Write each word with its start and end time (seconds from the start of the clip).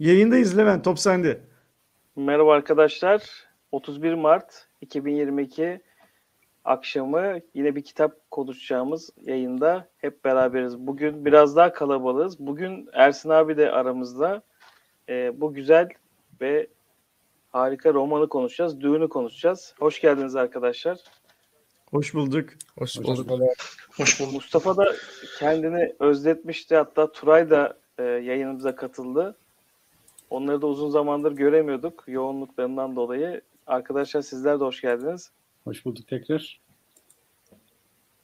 Yayındayız 0.00 0.58
Levent. 0.58 0.84
Top 0.84 0.98
sende. 0.98 1.40
Merhaba 2.16 2.54
arkadaşlar. 2.54 3.22
31 3.72 4.14
Mart 4.14 4.68
2022 4.80 5.80
akşamı 6.64 7.40
yine 7.54 7.76
bir 7.76 7.84
kitap 7.84 8.30
konuşacağımız 8.30 9.10
yayında 9.22 9.88
hep 9.98 10.24
beraberiz. 10.24 10.78
Bugün 10.78 11.24
biraz 11.24 11.56
daha 11.56 11.72
kalabalığız. 11.72 12.38
Bugün 12.38 12.88
Ersin 12.92 13.28
abi 13.28 13.56
de 13.56 13.70
aramızda. 13.70 14.42
Ee, 15.08 15.40
bu 15.40 15.54
güzel 15.54 15.88
ve 16.40 16.66
harika 17.50 17.94
romanı 17.94 18.28
konuşacağız. 18.28 18.80
Düğünü 18.80 19.08
konuşacağız. 19.08 19.74
Hoş 19.78 20.00
geldiniz 20.00 20.36
arkadaşlar. 20.36 20.98
Hoş 21.90 22.14
bulduk. 22.14 22.48
Hoş 22.78 22.98
bulduk. 22.98 23.30
Hoş 23.96 24.20
bulduk. 24.20 24.32
Mustafa 24.32 24.76
da 24.76 24.94
kendini 25.38 25.94
özletmişti. 25.98 26.76
Hatta 26.76 27.12
Turay 27.12 27.50
da 27.50 27.78
e, 27.98 28.02
yayınımıza 28.02 28.76
katıldı. 28.76 29.36
Onları 30.30 30.62
da 30.62 30.66
uzun 30.66 30.90
zamandır 30.90 31.32
göremiyorduk 31.32 32.04
yoğunluklarından 32.06 32.96
dolayı. 32.96 33.40
Arkadaşlar 33.66 34.22
sizler 34.22 34.60
de 34.60 34.64
hoş 34.64 34.80
geldiniz. 34.80 35.30
Hoş 35.64 35.84
bulduk 35.84 36.08
tekrar. 36.08 36.60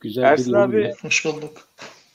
Güzel 0.01 0.23
Ersin 0.23 0.53
bir 0.53 0.59
abi- 0.59 0.83
ya. 0.83 0.93
Hoş 1.03 1.25
bulduk. 1.25 1.69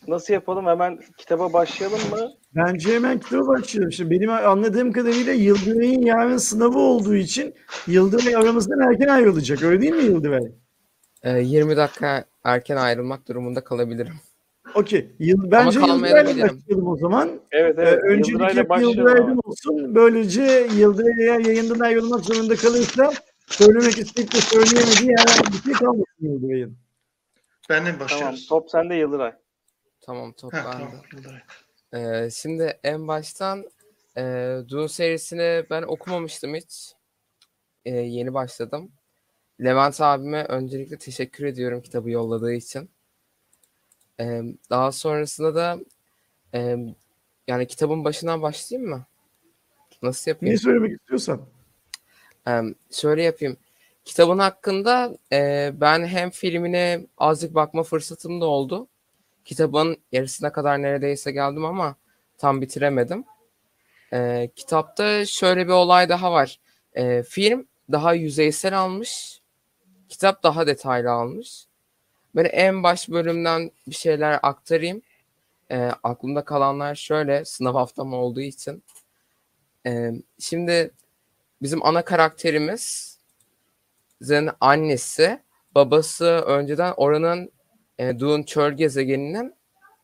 Nasıl 0.07 0.33
yapalım? 0.33 0.65
Hemen 0.65 0.99
kitaba 1.17 1.53
başlayalım 1.53 1.99
mı? 2.09 2.31
Bence 2.55 2.95
hemen 2.95 3.19
kitaba 3.19 3.47
başlayalım. 3.47 3.91
Şimdi 3.91 4.11
benim 4.11 4.29
anladığım 4.29 4.91
kadarıyla 4.91 5.33
Yıldıray'ın 5.33 6.01
yarın 6.01 6.37
sınavı 6.37 6.79
olduğu 6.79 7.15
için 7.15 7.53
Yıldıray 7.87 8.35
aramızdan 8.35 8.79
erken 8.91 9.07
ayrılacak. 9.07 9.63
Öyle 9.63 9.81
değil 9.81 9.93
mi 9.93 10.03
Yıldıray? 10.03 10.51
Ee, 11.23 11.39
20 11.39 11.77
dakika 11.77 12.25
erken 12.43 12.77
ayrılmak 12.77 13.27
durumunda 13.27 13.63
kalabilirim. 13.63 14.15
Okey. 14.75 15.15
Yıl, 15.19 15.51
bence 15.51 15.79
Yıldıray'la 15.79 16.25
başlayalım 16.25 16.87
o 16.87 16.97
zaman. 16.97 17.41
Evet 17.51 17.79
Ee, 17.79 17.81
evet. 17.81 18.03
öncelikle 18.03 18.31
Yıldıray'la 18.31 18.75
hep. 18.75 18.81
Yıldıray'dan 18.81 19.39
olsun. 19.43 19.95
Böylece 19.95 20.67
Yıldıray 20.75 21.25
eğer 21.27 21.39
yayından 21.39 21.79
ayrılmak 21.79 22.25
zorunda 22.25 22.55
kalırsa 22.55 23.11
söylemek 23.47 23.97
isteyip 23.97 24.33
de 24.33 24.37
söyleyemediği 24.37 25.15
herhangi 25.17 25.53
bir 25.57 25.63
şey 25.63 25.73
kalmasın 25.73 26.05
Yıldıray'ın. 26.19 26.77
Benle 27.69 27.91
mi 27.91 27.97
Tamam. 27.97 27.99
başlıyoruz? 27.99 28.47
Top 28.49 28.69
sende 28.69 28.95
Yıldıray. 28.95 29.33
Tamam 30.01 30.33
top 30.33 30.53
Ha, 30.53 30.57
bende. 30.65 30.71
tamam. 30.77 30.93
Yıldıray. 31.13 31.41
Ee, 32.25 32.29
şimdi 32.29 32.79
en 32.83 33.07
baştan 33.07 33.63
e, 34.17 34.21
Dune 34.69 34.87
serisini 34.87 35.63
ben 35.69 35.81
okumamıştım 35.81 36.55
hiç. 36.55 36.93
Ee, 37.85 37.89
yeni 37.95 38.33
başladım. 38.33 38.91
Levent 39.63 40.01
abime 40.01 40.45
öncelikle 40.45 40.97
teşekkür 40.97 41.45
ediyorum 41.45 41.81
kitabı 41.81 42.09
yolladığı 42.09 42.53
için. 42.53 42.89
Ee, 44.21 44.43
daha 44.69 44.91
sonrasında 44.91 45.55
da 45.55 45.79
e, 46.53 46.77
yani 47.47 47.67
kitabın 47.67 48.03
başından 48.03 48.41
başlayayım 48.41 48.89
mı? 48.89 49.05
Nasıl 50.01 50.31
yapayım? 50.31 50.53
Ne 50.55 50.57
söylemek 50.59 50.99
istiyorsan. 50.99 51.41
Ee, 52.47 52.61
şöyle 52.91 53.23
yapayım. 53.23 53.57
Kitabın 54.05 54.39
hakkında 54.39 55.17
e, 55.31 55.71
ben 55.73 56.05
hem 56.05 56.29
filmine 56.29 57.05
azıcık 57.17 57.55
bakma 57.55 57.83
fırsatım 57.83 58.41
da 58.41 58.45
oldu. 58.45 58.87
Kitabın 59.45 59.97
yarısına 60.11 60.51
kadar 60.51 60.81
neredeyse 60.81 61.31
geldim 61.31 61.65
ama 61.65 61.95
tam 62.37 62.61
bitiremedim. 62.61 63.23
Ee, 64.13 64.49
kitapta 64.55 65.25
şöyle 65.25 65.67
bir 65.67 65.73
olay 65.73 66.09
daha 66.09 66.31
var. 66.31 66.59
Ee, 66.93 67.23
film 67.23 67.67
daha 67.91 68.13
yüzeysel 68.13 68.79
almış. 68.79 69.41
Kitap 70.09 70.43
daha 70.43 70.67
detaylı 70.67 71.11
almış. 71.11 71.65
Ben 72.35 72.45
en 72.45 72.83
baş 72.83 73.09
bölümden 73.09 73.71
bir 73.87 73.95
şeyler 73.95 74.39
aktarayım. 74.43 75.01
Ee, 75.71 75.77
aklımda 76.03 76.45
kalanlar 76.45 76.95
şöyle 76.95 77.45
sınav 77.45 77.73
haftam 77.73 78.13
olduğu 78.13 78.41
için. 78.41 78.83
Ee, 79.87 80.11
şimdi 80.39 80.91
bizim 81.61 81.85
ana 81.85 82.05
karakterimiz 82.05 83.17
Zen 84.21 84.49
annesi, 84.59 85.39
babası 85.75 86.25
önceden 86.25 86.93
oranın 86.97 87.51
e, 87.99 88.19
Dune 88.19 88.45
çöl 88.45 88.73
gezegeninin 88.73 89.55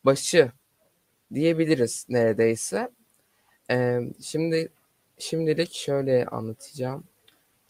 başı 0.06 0.52
diyebiliriz 1.34 2.06
neredeyse. 2.10 2.90
E, 3.72 4.00
şimdi 4.22 4.70
şimdilik 5.18 5.74
şöyle 5.74 6.26
anlatacağım. 6.26 7.04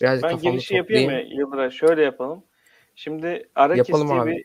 Birazcık 0.02 0.24
Ben 0.24 0.38
girişi 0.38 0.76
yapayım 0.76 1.10
toplayayım. 1.10 1.30
mı 1.30 1.36
Yıldıray? 1.40 1.72
Şöyle 1.72 2.04
yapalım. 2.04 2.44
Şimdi 2.96 3.50
Arrakis 3.56 3.90
Yapalım 3.90 4.10
diye 4.10 4.20
abi. 4.22 4.44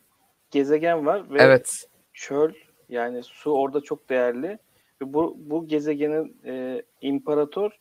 Gezegen 0.52 1.06
var 1.06 1.30
ve 1.30 1.38
Evet. 1.42 1.84
çöl 2.12 2.52
yani 2.88 3.22
su 3.22 3.50
orada 3.52 3.80
çok 3.80 4.08
değerli. 4.08 4.58
Ve 5.02 5.12
bu, 5.14 5.36
bu 5.38 5.66
gezegenin 5.68 6.36
e, 6.44 6.82
imparator 7.00 7.78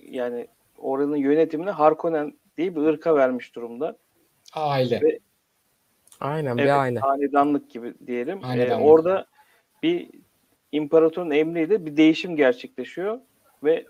yani 0.00 0.46
oranın 0.78 1.16
yönetimini 1.16 1.70
Harkonnen 1.70 2.34
diye 2.56 2.76
bir 2.76 2.80
ırka 2.80 3.14
vermiş 3.14 3.54
durumda. 3.54 3.96
Aile. 4.54 5.00
Ve- 5.00 5.18
Aynen 6.20 6.50
Evet, 6.56 6.64
bir 6.64 6.80
aile. 6.80 6.98
hanedanlık 7.00 7.70
gibi 7.70 7.94
diyelim. 8.06 8.40
Ee, 8.44 8.74
orada 8.74 9.26
bir 9.82 10.10
imparatorun 10.72 11.30
emriyle 11.30 11.86
bir 11.86 11.96
değişim 11.96 12.36
gerçekleşiyor 12.36 13.20
ve 13.64 13.86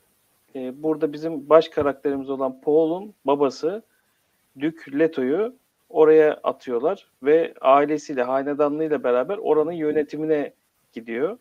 e, 0.55 0.83
burada 0.83 1.13
bizim 1.13 1.49
baş 1.49 1.69
karakterimiz 1.69 2.31
olan 2.31 2.61
Paul'un 2.61 3.15
babası 3.25 3.83
Dük 4.61 4.99
Leto'yu 4.99 5.57
oraya 5.89 6.41
atıyorlar 6.43 7.07
ve 7.23 7.55
ailesiyle, 7.61 8.23
hanedanlığıyla 8.23 9.05
beraber 9.05 9.39
oranın 9.39 9.73
yönetimine 9.73 10.53
gidiyor. 10.93 11.39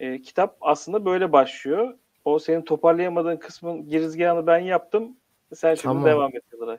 E, 0.00 0.22
kitap 0.22 0.56
aslında 0.60 1.04
böyle 1.04 1.32
başlıyor. 1.32 1.94
O 2.24 2.38
senin 2.38 2.62
toparlayamadığın 2.62 3.36
kısmın 3.36 3.88
girizgahını 3.88 4.46
ben 4.46 4.58
yaptım. 4.58 5.16
Sen 5.54 5.74
şimdi 5.74 5.82
Tamam. 5.82 6.04
devam 6.04 6.36
et 6.36 6.42
Yıldıray. 6.52 6.78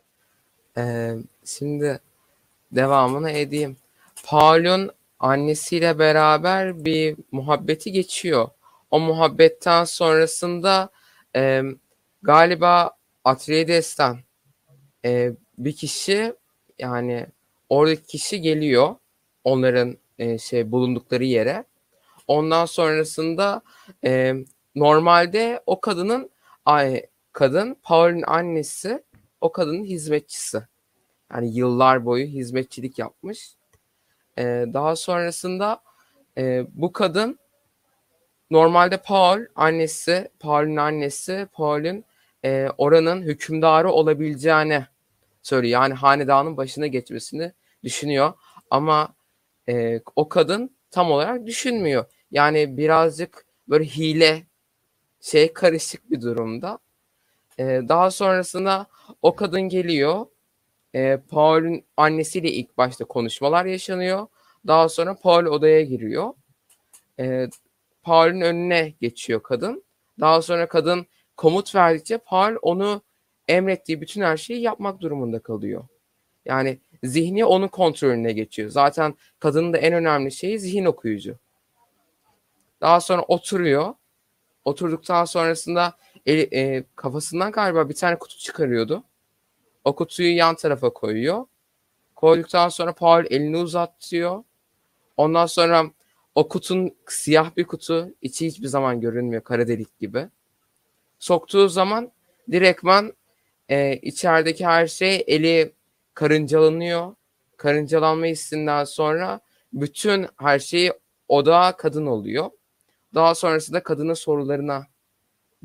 Ee, 0.77 1.15
şimdi 1.45 1.99
devamını 2.71 3.31
edeyim. 3.31 3.77
Paul'un 4.25 4.91
annesiyle 5.19 5.99
beraber 5.99 6.85
bir 6.85 7.17
muhabbeti 7.31 7.91
geçiyor. 7.91 8.47
O 8.91 8.99
muhabbetten 8.99 9.83
sonrasında 9.83 10.89
e, 11.35 11.61
galiba 12.21 12.91
Atreides'ten 13.23 14.17
e, 15.05 15.31
bir 15.57 15.75
kişi 15.75 16.33
yani 16.79 17.25
oradaki 17.69 18.03
kişi 18.03 18.41
geliyor 18.41 18.95
onların 19.43 19.97
e, 20.19 20.37
şey 20.37 20.71
bulundukları 20.71 21.23
yere. 21.23 21.63
Ondan 22.27 22.65
sonrasında 22.65 23.61
e, 24.03 24.33
normalde 24.75 25.61
o 25.65 25.81
kadının 25.81 26.29
ay, 26.65 27.05
kadın 27.33 27.77
Paul'un 27.83 28.21
annesi 28.21 29.03
o 29.41 29.51
kadının 29.51 29.83
hizmetçisi. 29.83 30.61
Yani 31.33 31.55
yıllar 31.55 32.05
boyu 32.05 32.25
hizmetçilik 32.25 32.99
yapmış. 32.99 33.55
Ee, 34.37 34.65
daha 34.73 34.95
sonrasında 34.95 35.81
e, 36.37 36.65
bu 36.73 36.93
kadın 36.93 37.39
normalde 38.51 38.97
Paul 38.97 39.39
annesi, 39.55 40.29
Paul'un 40.39 40.75
annesi, 40.75 41.47
Paul'un 41.53 42.03
e, 42.45 42.67
oranın 42.77 43.21
hükümdarı 43.21 43.91
olabileceğini 43.91 44.85
söylüyor. 45.45 45.81
Yani 45.81 45.93
hanedanın 45.93 46.57
başına 46.57 46.87
geçmesini 46.87 47.51
düşünüyor. 47.83 48.33
Ama 48.69 49.15
e, 49.69 50.01
o 50.15 50.29
kadın 50.29 50.75
tam 50.91 51.11
olarak 51.11 51.45
düşünmüyor. 51.45 52.05
Yani 52.31 52.77
birazcık 52.77 53.45
böyle 53.67 53.85
hile 53.85 54.43
şey 55.21 55.53
karışık 55.53 56.11
bir 56.11 56.21
durumda. 56.21 56.79
E, 57.59 57.63
daha 57.63 58.11
sonrasında 58.11 58.87
o 59.21 59.35
kadın 59.35 59.61
geliyor. 59.61 60.25
E, 60.95 61.17
Paul'un 61.29 61.83
annesiyle 61.97 62.51
ilk 62.51 62.77
başta 62.77 63.05
konuşmalar 63.05 63.65
yaşanıyor. 63.65 64.27
Daha 64.67 64.89
sonra 64.89 65.15
Paul 65.15 65.45
odaya 65.45 65.81
giriyor. 65.81 66.33
E, 67.19 67.47
Paul'un 68.03 68.41
önüne 68.41 68.93
geçiyor 69.01 69.43
kadın. 69.43 69.83
Daha 70.19 70.41
sonra 70.41 70.67
kadın 70.67 71.07
komut 71.37 71.75
verdikçe 71.75 72.17
Paul 72.17 72.55
onu 72.61 73.01
emrettiği 73.47 74.01
bütün 74.01 74.21
her 74.21 74.37
şeyi 74.37 74.61
yapmak 74.61 75.01
durumunda 75.01 75.39
kalıyor. 75.39 75.83
Yani 76.45 76.79
zihni 77.03 77.45
onun 77.45 77.67
kontrolüne 77.67 78.33
geçiyor. 78.33 78.69
Zaten 78.69 79.15
kadının 79.39 79.73
da 79.73 79.77
en 79.77 79.93
önemli 79.93 80.31
şeyi 80.31 80.59
zihin 80.59 80.85
okuyucu. 80.85 81.37
Daha 82.81 83.01
sonra 83.01 83.21
oturuyor. 83.21 83.93
Oturduktan 84.65 85.25
sonrasında 85.25 85.93
eli, 86.25 86.49
e, 86.53 86.83
kafasından 86.95 87.51
galiba 87.51 87.89
bir 87.89 87.93
tane 87.93 88.19
kutu 88.19 88.37
çıkarıyordu. 88.37 89.03
O 89.83 89.95
kutuyu 89.95 90.35
yan 90.35 90.55
tarafa 90.55 90.89
koyuyor. 90.89 91.45
Koyduktan 92.15 92.69
sonra 92.69 92.93
Paul 92.93 93.25
elini 93.29 93.57
uzatıyor. 93.57 94.43
Ondan 95.17 95.45
sonra 95.45 95.85
o 96.35 96.47
kutun 96.47 96.95
siyah 97.07 97.57
bir 97.57 97.63
kutu. 97.63 98.13
içi 98.21 98.47
hiçbir 98.47 98.67
zaman 98.67 99.01
görünmüyor. 99.01 99.43
Kara 99.43 99.67
delik 99.67 99.99
gibi. 99.99 100.29
Soktuğu 101.19 101.69
zaman 101.69 102.11
direktman 102.51 103.13
e, 103.69 103.97
içerideki 103.97 104.65
her 104.65 104.87
şey 104.87 105.23
eli 105.27 105.73
karıncalanıyor. 106.13 107.15
Karıncalanma 107.57 108.25
hissinden 108.25 108.83
sonra 108.83 109.39
bütün 109.73 110.27
her 110.37 110.59
şeyi 110.59 110.93
odağa 111.27 111.77
kadın 111.77 112.05
oluyor. 112.05 112.49
Daha 113.13 113.35
sonrasında 113.35 113.83
kadının 113.83 114.13
sorularına 114.13 114.87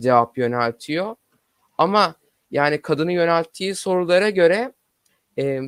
cevap 0.01 0.39
yöneltiyor. 0.39 1.17
Ama 1.79 2.15
yani 2.51 2.83
kadını 2.83 3.13
yönelttiği 3.13 3.75
sorulara 3.75 4.31
göre 4.31 4.73
e, 5.39 5.61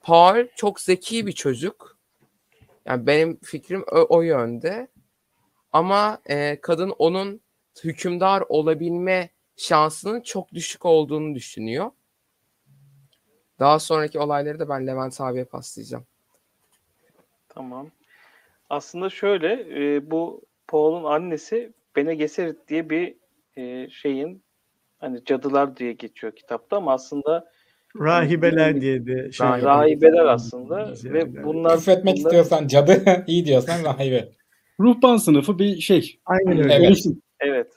Paul 0.00 0.46
çok 0.56 0.80
zeki 0.80 1.26
bir 1.26 1.32
çocuk. 1.32 1.98
Yani 2.86 3.06
benim 3.06 3.40
fikrim 3.42 3.84
o, 3.92 4.06
o 4.16 4.22
yönde. 4.22 4.88
Ama 5.72 6.18
e, 6.26 6.60
kadın 6.60 6.94
onun 6.98 7.40
hükümdar 7.84 8.44
olabilme 8.48 9.30
şansının 9.60 10.20
çok 10.20 10.52
düşük 10.52 10.86
olduğunu 10.86 11.34
düşünüyor. 11.34 11.90
Daha 13.58 13.78
sonraki 13.78 14.18
olayları 14.18 14.58
da 14.58 14.68
ben 14.68 14.86
Levent 14.86 15.20
abiye 15.20 15.44
paslayacağım. 15.44 16.04
Tamam. 17.48 17.90
Aslında 18.70 19.10
şöyle 19.10 19.52
e, 19.94 20.10
bu 20.10 20.42
Paul'un 20.68 21.04
annesi 21.04 21.72
Bene 21.96 22.14
Gesserit 22.14 22.68
diye 22.68 22.90
bir 22.90 23.14
e, 23.56 23.90
şeyin 23.90 24.42
hani 24.98 25.24
cadılar 25.24 25.76
diye 25.76 25.92
geçiyor 25.92 26.36
kitapta 26.36 26.76
ama 26.76 26.92
aslında 26.92 27.50
Rahibeler 28.00 28.80
diye 28.80 29.06
bir 29.06 29.32
şey. 29.32 29.46
Rahibe. 29.46 29.66
rahibeler 29.66 30.24
aslında 30.24 30.82
Güzel, 30.90 31.12
ve 31.12 31.44
bunlar 31.44 31.76
Küfretmek 31.78 32.16
bunlar- 32.16 32.26
istiyorsan 32.26 32.66
cadı, 32.66 33.02
iyi 33.26 33.44
diyorsan 33.46 33.84
rahibe. 33.84 34.28
Ruhban 34.80 35.16
sınıfı 35.16 35.58
bir 35.58 35.80
şey. 35.80 36.20
Aynen 36.26 36.58
öyle. 36.58 36.74
Evet. 36.74 37.04
Evet. 37.40 37.72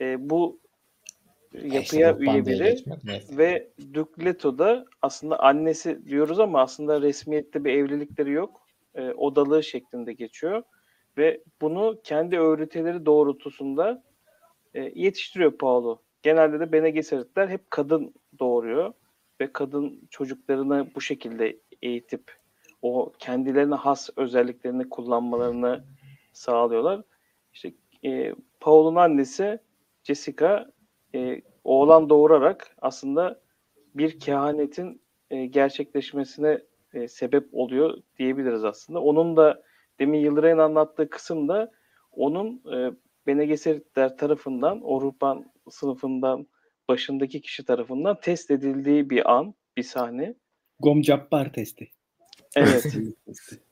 E, 0.00 0.30
bu 0.30 0.60
yapıya 1.64 2.16
üye 2.18 2.46
biri 2.46 2.76
ve 3.30 3.70
Duke 3.94 4.24
Leto 4.24 4.58
da 4.58 4.84
aslında 5.02 5.40
annesi 5.40 6.06
diyoruz 6.06 6.40
ama 6.40 6.60
aslında 6.60 7.02
resmiyette 7.02 7.64
bir 7.64 7.74
evlilikleri 7.74 8.32
yok. 8.32 8.66
E, 8.94 9.10
odalığı 9.10 9.62
şeklinde 9.64 10.12
geçiyor. 10.12 10.62
Ve 11.16 11.40
bunu 11.60 12.00
kendi 12.04 12.38
öğretileri 12.38 13.06
doğrultusunda 13.06 14.02
e, 14.74 14.92
yetiştiriyor 14.94 15.58
Paul'u. 15.58 16.02
Genelde 16.22 16.60
de 16.60 16.72
Bene 16.72 16.90
Gesseritler 16.90 17.48
hep 17.48 17.70
kadın 17.70 18.14
doğuruyor 18.38 18.92
ve 19.40 19.52
kadın 19.52 20.08
çocuklarını 20.10 20.90
bu 20.94 21.00
şekilde 21.00 21.58
eğitip 21.82 22.40
o 22.82 23.12
kendilerine 23.18 23.74
has 23.74 24.10
özelliklerini 24.16 24.88
kullanmalarını 24.88 25.84
sağlıyorlar. 26.32 27.02
İşte 27.52 27.72
e, 28.04 28.34
Paul'un 28.60 28.96
annesi 28.96 29.58
Jessica 30.04 30.70
e, 31.14 31.42
oğlan 31.64 32.08
doğurarak 32.08 32.76
aslında 32.78 33.40
bir 33.94 34.20
kehanetin 34.20 35.02
e, 35.30 35.46
gerçekleşmesine 35.46 36.60
e, 36.94 37.08
sebep 37.08 37.48
oluyor 37.52 37.98
diyebiliriz 38.18 38.64
aslında. 38.64 39.00
Onun 39.00 39.36
da 39.36 39.62
demin 40.00 40.18
Yıldıray'ın 40.18 40.58
anlattığı 40.58 41.10
kısımda 41.10 41.72
onun 42.12 42.62
e, 42.74 42.92
Bene 43.26 43.46
Gesseritler 43.46 44.16
tarafından, 44.16 44.80
o 44.82 45.00
ruhban 45.00 45.52
sınıfından 45.70 46.46
başındaki 46.88 47.40
kişi 47.40 47.64
tarafından 47.64 48.20
test 48.20 48.50
edildiği 48.50 49.10
bir 49.10 49.32
an, 49.32 49.54
bir 49.76 49.82
sahne. 49.82 50.34
Gomcappar 50.80 51.52
testi. 51.52 51.90
Evet. 52.56 52.84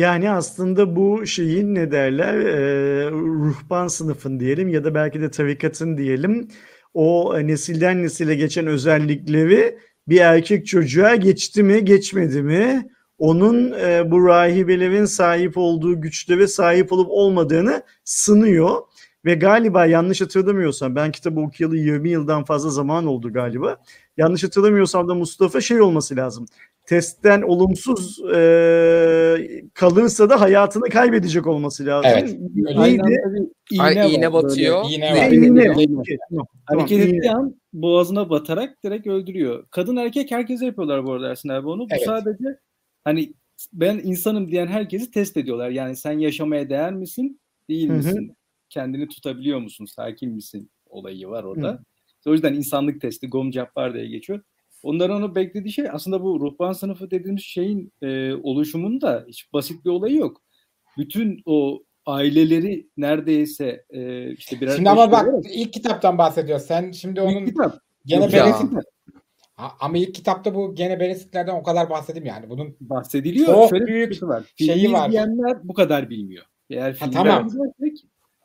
Yani 0.00 0.30
aslında 0.30 0.96
bu 0.96 1.26
şeyin 1.26 1.74
ne 1.74 1.90
derler 1.90 2.34
e, 2.34 3.10
ruhban 3.10 3.88
sınıfın 3.88 4.40
diyelim 4.40 4.68
ya 4.68 4.84
da 4.84 4.94
belki 4.94 5.20
de 5.20 5.30
tarikatın 5.30 5.96
diyelim 5.98 6.48
o 6.94 7.34
nesilden 7.42 8.02
nesile 8.02 8.34
geçen 8.34 8.66
özellikleri 8.66 9.78
bir 10.08 10.20
erkek 10.20 10.66
çocuğa 10.66 11.14
geçti 11.16 11.62
mi 11.62 11.84
geçmedi 11.84 12.42
mi 12.42 12.90
onun 13.18 13.72
e, 13.72 14.10
bu 14.10 14.26
rahibelerin 14.26 15.04
sahip 15.04 15.58
olduğu 15.58 16.00
güçlere 16.00 16.46
sahip 16.46 16.92
olup 16.92 17.10
olmadığını 17.10 17.82
sınıyor. 18.04 18.82
Ve 19.24 19.34
galiba 19.34 19.86
yanlış 19.86 20.20
hatırlamıyorsam 20.20 20.96
ben 20.96 21.12
kitabı 21.12 21.40
okuyalı 21.40 21.76
20 21.76 22.10
yıldan 22.10 22.44
fazla 22.44 22.70
zaman 22.70 23.06
oldu 23.06 23.32
galiba. 23.32 23.76
Yanlış 24.16 24.44
hatırlamıyorsam 24.44 25.08
da 25.08 25.14
Mustafa 25.14 25.60
şey 25.60 25.80
olması 25.80 26.16
lazım 26.16 26.46
testten 26.90 27.42
olumsuz 27.42 28.18
e, 28.34 29.64
kalırsa 29.74 30.30
da 30.30 30.40
hayatını 30.40 30.84
kaybedecek 30.84 31.46
olması 31.46 31.86
lazım. 31.86 32.10
Evet, 32.14 32.36
Neydi? 32.54 33.02
bir 33.70 33.80
Ay, 33.80 33.92
iğne, 33.94 34.10
iğne 34.10 34.32
batıyor. 34.32 34.84
böyle. 34.84 34.94
İğne 34.94 35.14
Ne, 35.14 35.20
var. 35.20 35.32
iğne. 35.32 35.64
Tamam, 35.74 35.96
tamam, 36.30 36.46
Hareket 36.66 36.98
iğne. 36.98 37.16
ettiği 37.16 37.30
an 37.30 37.54
boğazına 37.72 38.30
batarak 38.30 38.84
direkt 38.84 39.06
öldürüyor. 39.06 39.66
Kadın 39.70 39.96
erkek 39.96 40.30
herkese 40.30 40.66
yapıyorlar 40.66 41.04
bu 41.04 41.12
arada 41.12 41.30
Ersin 41.30 41.48
abi 41.48 41.68
onu. 41.68 41.80
Bu 41.80 41.86
Evet. 41.90 42.04
sadece 42.04 42.44
hani 43.04 43.32
ben 43.72 44.00
insanım 44.04 44.50
diyen 44.50 44.66
herkesi 44.66 45.10
test 45.10 45.36
ediyorlar. 45.36 45.70
Yani 45.70 45.96
sen 45.96 46.18
yaşamaya 46.18 46.70
değer 46.70 46.92
misin, 46.92 47.40
değil 47.68 47.88
Hı 47.88 47.92
hı. 47.92 47.96
misin? 47.96 48.36
Kendini 48.68 49.08
tutabiliyor 49.08 49.58
musun, 49.58 49.84
sakin 49.84 50.30
misin 50.32 50.70
olayı 50.86 51.28
var 51.28 51.44
orada. 51.44 51.82
O 52.26 52.32
yüzden 52.32 52.54
insanlık 52.54 53.00
testi 53.00 53.28
Gomcappar 53.28 53.94
diye 53.94 54.06
geçiyor. 54.06 54.40
Onların 54.82 55.16
onu 55.22 55.34
beklediği 55.34 55.72
şey 55.72 55.86
aslında 55.92 56.22
bu 56.22 56.40
ruhban 56.40 56.72
sınıfı 56.72 57.10
dediğimiz 57.10 57.42
şeyin 57.42 57.92
e, 58.02 58.34
oluşumunda 58.34 59.24
hiç 59.28 59.52
basit 59.52 59.84
bir 59.84 59.90
olayı 59.90 60.16
yok. 60.16 60.42
Bütün 60.98 61.42
o 61.46 61.82
aileleri 62.06 62.88
neredeyse 62.96 63.84
e, 63.90 64.30
işte 64.32 64.60
birer 64.60 64.76
Şimdi 64.76 64.90
ama 64.90 65.12
bak 65.12 65.28
olarak- 65.28 65.44
ilk 65.54 65.72
kitaptan 65.72 66.18
bahsediyoruz. 66.18 66.64
Sen 66.66 66.90
şimdi 66.92 67.20
onun 67.20 67.36
İlk 67.42 67.46
kitap. 67.48 67.78
gene. 68.06 68.32
Beresit. 68.32 68.70
Ha- 69.56 69.72
ama 69.80 69.96
ilk 69.98 70.14
kitapta 70.14 70.54
bu 70.54 70.74
gene 70.74 71.00
Beresitlerden 71.00 71.54
o 71.54 71.62
kadar 71.62 71.90
bahsedeyim 71.90 72.26
yani. 72.26 72.50
Bunun 72.50 72.76
bahsediliyor. 72.80 73.46
Çok 73.46 73.70
Şöyle 73.70 73.86
bir 73.86 73.92
büyük 73.92 74.14
sıkıntı 74.14 74.32
var. 74.32 74.44
şeyi 74.58 74.72
Filmi 74.72 74.92
var. 74.92 75.08
izleyenler 75.08 75.68
bu 75.68 75.74
kadar 75.74 76.10
bilmiyor. 76.10 76.44
Eğer 76.70 76.94
filmler 76.94 77.12
tamam. 77.12 77.46
izlersek 77.46 77.98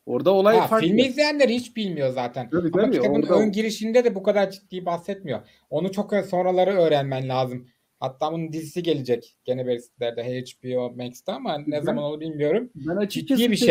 orada 0.05 0.31
olay 0.33 0.57
ha, 0.57 0.67
farklı. 0.67 0.87
filmi 0.87 1.01
izleyenler 1.01 1.49
hiç 1.49 1.75
bilmiyor 1.75 2.09
zaten. 2.13 2.49
Tabii, 2.49 2.69
ama 2.73 2.81
tabii, 2.81 2.95
kitabın 2.95 3.21
orada- 3.21 3.35
ön 3.39 3.51
girişinde 3.51 4.03
de 4.03 4.15
bu 4.15 4.23
kadar 4.23 4.51
ciddi 4.51 4.85
bahsetmiyor. 4.85 5.39
Onu 5.69 5.91
çok 5.91 6.13
sonraları 6.29 6.71
öğrenmen 6.71 7.29
lazım. 7.29 7.67
Hatta 7.99 8.33
bunun 8.33 8.53
dizisi 8.53 8.83
gelecek 8.83 9.35
gene 9.45 9.67
Beresitler'de 9.67 10.23
HBO 10.23 10.93
Max'te 10.95 11.31
ama 11.31 11.57
ne 11.57 11.71
Ben- 11.71 11.81
zaman 11.81 12.03
onu 12.03 12.19
bilmiyorum. 12.19 12.69
Ben 12.75 12.95
açıkçası 12.95 13.41
Ciddi 13.41 13.51
bir 13.51 13.57
şey. 13.57 13.67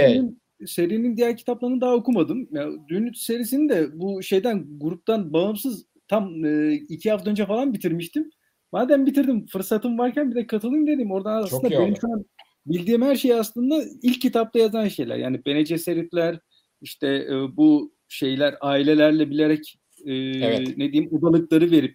serinin, 0.66 1.16
diğer 1.16 1.36
kitaplarını 1.36 1.80
daha 1.80 1.94
okumadım. 1.94 2.48
Ya, 2.52 2.66
Dün 2.88 3.12
serisini 3.12 3.68
de 3.68 4.00
bu 4.00 4.22
şeyden 4.22 4.66
gruptan 4.78 5.32
bağımsız 5.32 5.86
tam 6.08 6.44
e, 6.44 6.72
iki 6.74 7.10
hafta 7.10 7.30
önce 7.30 7.46
falan 7.46 7.72
bitirmiştim. 7.74 8.30
Madem 8.72 9.06
bitirdim 9.06 9.46
fırsatım 9.46 9.98
varken 9.98 10.30
bir 10.30 10.36
de 10.36 10.46
katılayım 10.46 10.86
dedim. 10.86 11.10
Oradan 11.12 11.42
aslında 11.42 11.70
benim 11.70 11.96
şu 11.96 12.12
an 12.12 12.24
bildiğim 12.66 13.02
her 13.02 13.16
şey 13.16 13.34
aslında 13.34 13.84
ilk 14.02 14.22
kitapta 14.22 14.58
yazan 14.58 14.88
şeyler. 14.88 15.16
Yani 15.16 15.44
Bene 15.46 15.62
Gesseritler 15.62 16.38
işte 16.80 17.08
e, 17.08 17.56
bu 17.56 17.94
şeyler 18.08 18.54
ailelerle 18.60 19.30
bilerek 19.30 19.78
e, 20.04 20.14
Evet. 20.14 20.76
ne 20.76 20.92
diyeyim 20.92 21.12
odalıkları 21.12 21.70
verip 21.70 21.94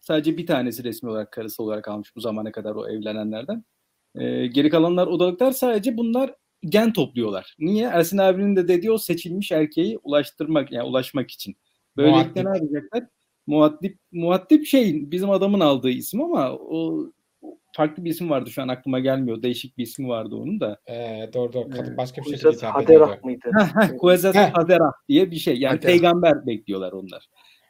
sadece 0.00 0.36
bir 0.38 0.46
tanesi 0.46 0.84
resmi 0.84 1.10
olarak 1.10 1.32
karısı 1.32 1.62
olarak 1.62 1.88
almış 1.88 2.16
bu 2.16 2.20
zamana 2.20 2.52
kadar 2.52 2.74
o 2.74 2.88
evlenenlerden. 2.88 3.64
E, 4.14 4.46
geri 4.46 4.70
kalanlar 4.70 5.06
odalıklar 5.06 5.52
sadece 5.52 5.96
bunlar 5.96 6.34
gen 6.62 6.92
topluyorlar. 6.92 7.56
Niye? 7.58 7.86
Ersin 7.86 8.18
abinin 8.18 8.56
de 8.56 8.68
dediği 8.68 8.90
o 8.90 8.98
seçilmiş 8.98 9.52
erkeği 9.52 9.98
ulaştırmak 9.98 10.72
yani 10.72 10.88
ulaşmak 10.88 11.30
için. 11.30 11.56
Böylelikle 11.96 12.44
ne 12.44 12.48
yapacaklar? 12.48 13.06
Muaddip, 13.46 13.98
muaddip 14.12 14.66
şey 14.66 15.10
bizim 15.10 15.30
adamın 15.30 15.60
aldığı 15.60 15.90
isim 15.90 16.22
ama 16.22 16.52
o 16.52 17.06
farklı 17.76 18.04
bir 18.04 18.10
isim 18.10 18.30
vardı 18.30 18.50
şu 18.50 18.62
an 18.62 18.68
aklıma 18.68 18.98
gelmiyor. 19.00 19.42
Değişik 19.42 19.78
bir 19.78 19.82
ismi 19.82 20.08
vardı 20.08 20.34
onun 20.36 20.60
da. 20.60 20.78
Ee, 20.90 21.30
doğru 21.34 21.52
doğru. 21.52 21.70
Kadın 21.70 21.84
Evet. 21.88 21.98
başka 21.98 22.22
bir 22.22 22.36
şey 22.36 22.52
hitap. 22.52 22.74
Haderah 22.74 23.24
mıydı? 23.24 23.48
Kuezat 23.98 24.34
Heh. 24.34 24.50
Haderah 24.54 24.92
diye 25.08 25.30
bir 25.30 25.36
şey. 25.36 25.56
Yani 25.58 25.76
Haderah. 25.76 25.92
peygamber 25.92 26.46
bekliyorlar 26.46 26.92
onlar. 26.92 27.28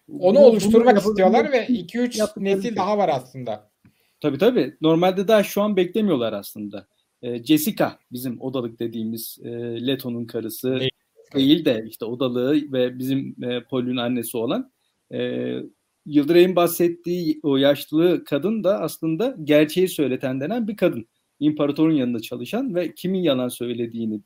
Onu 0.09 0.21
Bunu- 0.37 0.39
oluşturmak 0.45 0.97
bunu 1.05 1.11
istiyorlar 1.11 1.53
ve 1.53 1.57
yapabilmek 1.57 1.95
2-3 1.95 2.19
yaptıkları 2.19 2.45
nesil 2.45 2.63
şey. 2.69 2.77
daha 2.77 2.99
var 2.99 3.11
aslında. 3.13 3.71
Tabii 4.21 4.39
tabii. 4.39 4.77
Normalde 4.81 5.29
daha 5.29 5.43
şu 5.43 5.63
an 5.63 5.77
beklemiyorlar 5.77 6.33
aslında. 6.33 6.87
Ee, 7.23 7.45
Jessica 7.45 7.99
bizim 8.13 8.41
odalık 8.41 8.79
dediğimiz 8.81 9.39
e, 9.45 9.51
Leto'nun 9.87 10.25
karısı 10.25 10.81
Değil. 10.81 10.91
değil 11.35 11.65
de 11.65 11.85
işte 11.89 12.05
odalığı 12.05 12.55
ve 12.73 12.99
bizim 12.99 13.37
e, 13.45 13.61
Paul'ün 13.65 13.97
annesi 13.97 14.37
olan 14.37 14.73
e, 15.13 15.51
Yıldıray'ın 16.07 16.57
bahsettiği 16.57 17.41
o 17.43 17.57
yaşlı 17.57 18.25
kadın 18.25 18.65
da 18.65 18.81
aslında 18.81 19.37
gerçeği 19.45 19.89
söyleten 19.89 20.41
denen 20.41 20.69
bir 20.69 20.77
kadın. 20.77 21.09
İmparatorun 21.41 21.95
yanında 21.95 22.21
çalışan 22.21 22.75
ve 22.75 22.95
kimin 22.95 23.23
yalan 23.23 23.49
söylediğini 23.49 24.21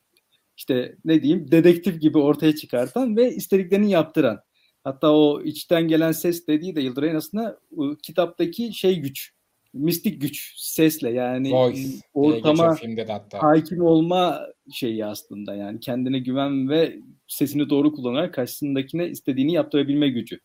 işte 0.56 0.97
ne 1.04 1.23
diyeyim 1.23 1.50
dedektif 1.50 2.00
gibi 2.00 2.18
ortaya 2.18 2.54
çıkartan 2.54 3.16
ve 3.16 3.35
istediklerini 3.35 3.90
yaptıran. 3.90 4.40
Hatta 4.85 5.12
o 5.12 5.42
içten 5.42 5.88
gelen 5.88 6.12
ses 6.12 6.47
dediği 6.47 6.76
de 6.76 6.80
Yıldıray'ın 6.80 7.14
aslında 7.14 7.61
kitaptaki 8.02 8.75
şey 8.75 8.97
güç, 8.97 9.32
mistik 9.73 10.20
güç 10.20 10.54
sesle 10.56 11.11
yani 11.11 11.52
Voice 11.52 11.82
ortama 12.14 12.76
hatta. 13.08 13.42
hakim 13.42 13.82
olma 13.82 14.47
şeyi 14.73 15.04
aslında 15.04 15.54
yani 15.54 15.80
kendine 15.80 16.18
güven 16.18 16.68
ve 16.68 16.99
sesini 17.26 17.70
doğru 17.70 17.92
kullanarak 17.92 18.35
karşısındakine 18.35 19.08
istediğini 19.08 19.52
yaptırabilme 19.52 20.08
gücü. 20.08 20.40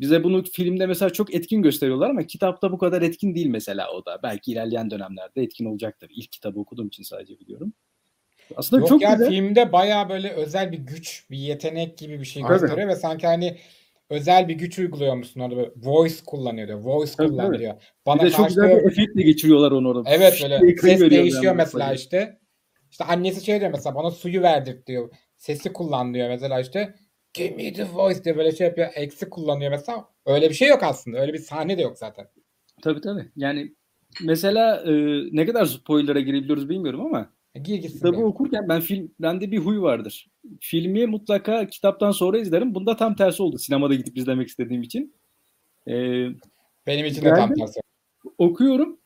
Bize 0.00 0.24
bunu 0.24 0.44
filmde 0.44 0.86
mesela 0.86 1.10
çok 1.10 1.34
etkin 1.34 1.62
gösteriyorlar 1.62 2.10
ama 2.10 2.22
kitapta 2.22 2.72
bu 2.72 2.78
kadar 2.78 3.02
etkin 3.02 3.34
değil 3.34 3.46
mesela 3.46 3.92
o 3.92 4.04
da. 4.06 4.20
Belki 4.22 4.52
ilerleyen 4.52 4.90
dönemlerde 4.90 5.42
etkin 5.42 5.64
olacaktır. 5.64 6.10
İlk 6.14 6.32
kitabı 6.32 6.60
okuduğum 6.60 6.88
için 6.88 7.02
sadece 7.02 7.40
biliyorum. 7.40 7.72
Aslında 8.56 8.80
Yok 8.80 8.88
çok 8.88 9.02
ya 9.02 9.12
güzel. 9.12 9.28
filmde 9.28 9.72
bayağı 9.72 10.08
böyle 10.08 10.30
özel 10.30 10.72
bir 10.72 10.78
güç, 10.78 11.24
bir 11.30 11.38
yetenek 11.38 11.98
gibi 11.98 12.20
bir 12.20 12.24
şey 12.24 12.42
gösteriyor 12.42 12.88
ve 12.88 12.96
sanki 12.96 13.26
hani 13.26 13.58
özel 14.10 14.48
bir 14.48 14.54
güç 14.54 14.78
uyguluyormuşsun 14.78 15.40
orada 15.40 15.56
böyle 15.56 15.70
voice 15.76 16.14
kullanıyor 16.26 16.68
diyor. 16.68 16.80
Voice 16.80 17.12
Tabii, 17.16 17.28
kullan 17.28 17.46
tabii. 17.46 17.58
diyor. 17.58 17.74
Bir 17.74 18.06
Bana 18.06 18.22
de 18.22 18.30
çok 18.30 18.36
karşı 18.36 18.48
güzel 18.48 18.70
bir 18.70 18.90
efektle 18.90 19.22
geçiriyorlar 19.22 19.72
onu 19.72 19.88
orada. 19.88 20.10
Evet 20.10 20.40
böyle 20.42 20.60
diye 20.60 20.76
ses 20.76 21.10
değişiyor 21.10 21.44
yani. 21.44 21.56
mesela 21.56 21.94
işte. 21.94 22.38
İşte 22.90 23.04
annesi 23.04 23.44
şey 23.44 23.60
diyor 23.60 23.70
mesela 23.70 23.94
bana 23.94 24.10
suyu 24.10 24.42
verdir 24.42 24.86
diyor. 24.86 25.10
Sesi 25.36 25.72
kullan 25.72 26.14
diyor 26.14 26.28
mesela 26.28 26.60
işte. 26.60 26.94
Give 27.34 27.56
me 27.56 27.72
the 27.72 27.84
voice 27.92 28.24
diye 28.24 28.36
böyle 28.36 28.52
şey 28.52 28.66
yapıyor. 28.66 28.88
Eksi 28.94 29.30
kullanıyor 29.30 29.70
mesela. 29.70 30.08
Öyle 30.26 30.48
bir 30.48 30.54
şey 30.54 30.68
yok 30.68 30.82
aslında. 30.82 31.20
Öyle 31.20 31.32
bir 31.32 31.38
sahne 31.38 31.78
de 31.78 31.82
yok 31.82 31.98
zaten. 31.98 32.26
Tabii 32.82 33.00
tabii. 33.00 33.28
Yani 33.36 33.74
mesela 34.24 34.76
e, 34.86 34.92
ne 35.36 35.46
kadar 35.46 35.64
spoiler'a 35.66 36.20
girebiliyoruz 36.20 36.68
bilmiyorum 36.68 37.00
ama 37.00 37.30
E, 37.54 37.58
Gir 37.60 37.74
gitsin. 37.74 37.96
kitabı 37.96 38.16
diyor. 38.16 38.28
okurken 38.28 38.68
ben 38.68 38.80
film 38.80 39.14
bende 39.20 39.50
bir 39.50 39.58
huy 39.58 39.80
vardır. 39.80 40.30
Filmi 40.60 41.06
mutlaka 41.06 41.66
kitaptan 41.68 42.10
sonra 42.10 42.38
izlerim. 42.38 42.74
Bunda 42.74 42.96
tam 42.96 43.16
tersi 43.16 43.42
oldu. 43.42 43.58
Sinemada 43.58 43.94
gidip 43.94 44.16
izlemek 44.18 44.48
istediğim 44.48 44.82
için. 44.82 45.14
E, 45.88 45.92
Benim 46.86 47.06
için 47.06 47.24
de 47.24 47.28
tam 47.34 47.54
tersi. 47.54 47.80
okuyorum. 48.38 48.98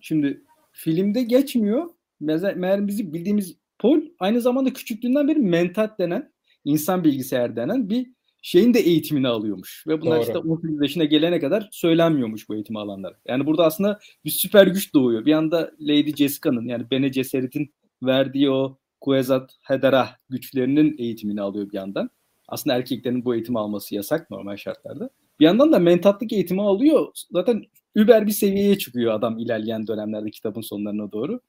Şimdi 0.00 0.40
filmde 0.72 1.22
geçmiyor. 1.22 1.90
Meğer 2.20 2.86
bizim 2.86 3.12
bildiğimiz 3.12 3.56
Paul 3.78 4.00
aynı 4.18 4.40
zamanda 4.40 4.72
küçüklüğünden 4.72 5.28
beri 5.28 5.38
mentat 5.38 5.98
denen 5.98 6.30
insan 6.64 7.04
bilgisayar 7.04 7.56
denen 7.56 7.90
bir 7.90 8.06
şeyin 8.42 8.74
de 8.74 8.78
eğitimini 8.80 9.28
alıyormuş. 9.28 9.84
Ve 9.86 10.00
bunlar 10.00 10.16
Doğru. 10.16 10.26
işte 10.26 10.38
18 10.38 10.82
yaşına 10.82 11.04
gelene 11.04 11.40
kadar 11.40 11.68
söylenmiyormuş 11.72 12.48
bu 12.48 12.54
eğitimi 12.54 12.78
alanlar. 12.78 13.14
Yani 13.28 13.46
burada 13.46 13.64
aslında 13.64 13.98
bir 14.24 14.30
süper 14.30 14.66
güç 14.66 14.94
doğuyor. 14.94 15.26
Bir 15.26 15.32
anda 15.32 15.70
Lady 15.80 16.14
Jessica'nın 16.16 16.68
yani 16.68 16.90
Bene 16.90 17.08
Gesserit'in 17.08 17.74
verdiği 18.02 18.50
o 18.50 18.78
Kuezat 19.00 19.50
Hedera 19.62 20.08
güçlerinin 20.28 20.96
eğitimini 20.98 21.40
alıyor 21.40 21.70
bir 21.70 21.76
yandan. 21.76 22.10
Aslında 22.48 22.76
erkeklerin 22.76 23.24
bu 23.24 23.34
eğitimi 23.34 23.58
alması 23.58 23.94
yasak 23.94 24.30
normal 24.30 24.56
şartlarda. 24.56 25.10
Bir 25.40 25.44
yandan 25.44 25.72
da 25.72 25.78
mentatlık 25.78 26.32
eğitimi 26.32 26.62
alıyor. 26.62 27.06
Zaten 27.32 27.64
über 27.94 28.26
bir 28.26 28.32
seviyeye 28.32 28.78
çıkıyor 28.78 29.14
adam 29.14 29.38
ilerleyen 29.38 29.86
dönemlerde 29.86 30.30
kitabın 30.30 30.60
sonlarına 30.60 31.12
doğru. 31.12 31.40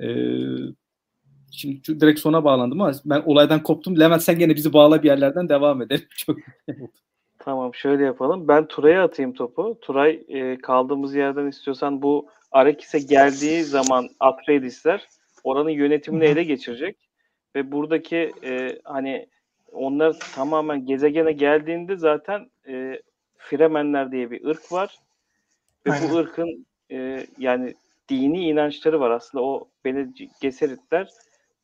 Ee, 0.00 0.08
şimdi 1.52 1.80
şu- 1.86 2.00
direkt 2.00 2.20
sona 2.20 2.44
bağlandım 2.44 2.80
ama 2.80 2.92
ben 3.04 3.22
olaydan 3.26 3.62
koptum. 3.62 4.00
Levent 4.00 4.22
sen 4.22 4.38
gene 4.38 4.54
bizi 4.54 4.72
bağla 4.72 5.02
bir 5.02 5.08
yerlerden 5.08 5.48
devam 5.48 5.82
edelim. 5.82 6.06
Çok 6.16 6.36
Tamam 7.38 7.74
şöyle 7.74 8.04
yapalım. 8.04 8.48
Ben 8.48 8.66
Turay'a 8.68 9.04
atayım 9.04 9.32
topu. 9.32 9.78
Turay 9.80 10.22
e, 10.28 10.58
kaldığımız 10.58 11.14
yerden 11.14 11.46
istiyorsan 11.46 12.02
bu 12.02 12.26
Arakis'e 12.52 12.98
geldiği 12.98 13.62
zaman 13.64 14.08
Atreidis'ler 14.20 15.06
oranın 15.44 15.70
yönetimini 15.70 16.24
ele 16.24 16.44
geçirecek. 16.44 16.96
Ve 17.56 17.72
buradaki 17.72 18.32
e, 18.44 18.78
hani 18.84 19.26
onlar 19.72 20.16
tamamen 20.34 20.86
gezegene 20.86 21.32
geldiğinde 21.32 21.96
zaten 21.96 22.50
e, 22.68 23.00
Fremenler 23.38 24.12
diye 24.12 24.30
bir 24.30 24.44
ırk 24.44 24.72
var. 24.72 24.98
Ve 25.86 25.92
Aynen. 25.92 26.10
bu 26.10 26.16
ırkın 26.16 26.66
e, 26.92 27.26
yani 27.38 27.74
dini 28.08 28.48
inançları 28.48 29.00
var 29.00 29.10
aslında 29.10 29.44
o 29.44 29.68
Bene 29.84 30.08
Gesseritler 30.40 31.08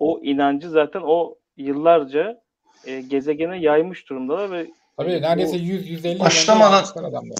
o 0.04 0.20
inancı 0.22 0.70
zaten 0.70 1.00
o 1.04 1.34
yıllarca 1.56 2.40
e, 2.84 3.00
gezegene 3.00 3.58
yaymış 3.58 4.08
durumdalar 4.10 4.50
ve 4.50 4.66
Tabii 4.96 5.12
e, 5.12 5.22
neredeyse 5.22 5.52
bu- 5.52 5.56
100-150 5.58 6.20
Başlamadan- 6.20 7.04
adamlar. 7.08 7.38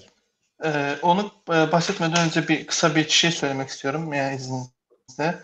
Ee, 0.64 0.94
onu 1.02 1.30
e, 1.48 1.72
bahsetmeden 1.72 2.26
önce 2.26 2.48
bir 2.48 2.66
kısa 2.66 2.94
bir 2.96 3.08
şey 3.08 3.30
söylemek 3.30 3.68
istiyorum 3.68 4.12
yani 4.12 4.36
izninizle. 4.36 5.38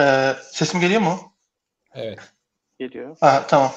Ee, 0.00 0.32
sesim 0.52 0.80
geliyor 0.80 1.00
mu? 1.00 1.18
Evet. 1.94 2.18
geliyor. 2.78 3.16
Ha, 3.20 3.44
tamam. 3.48 3.72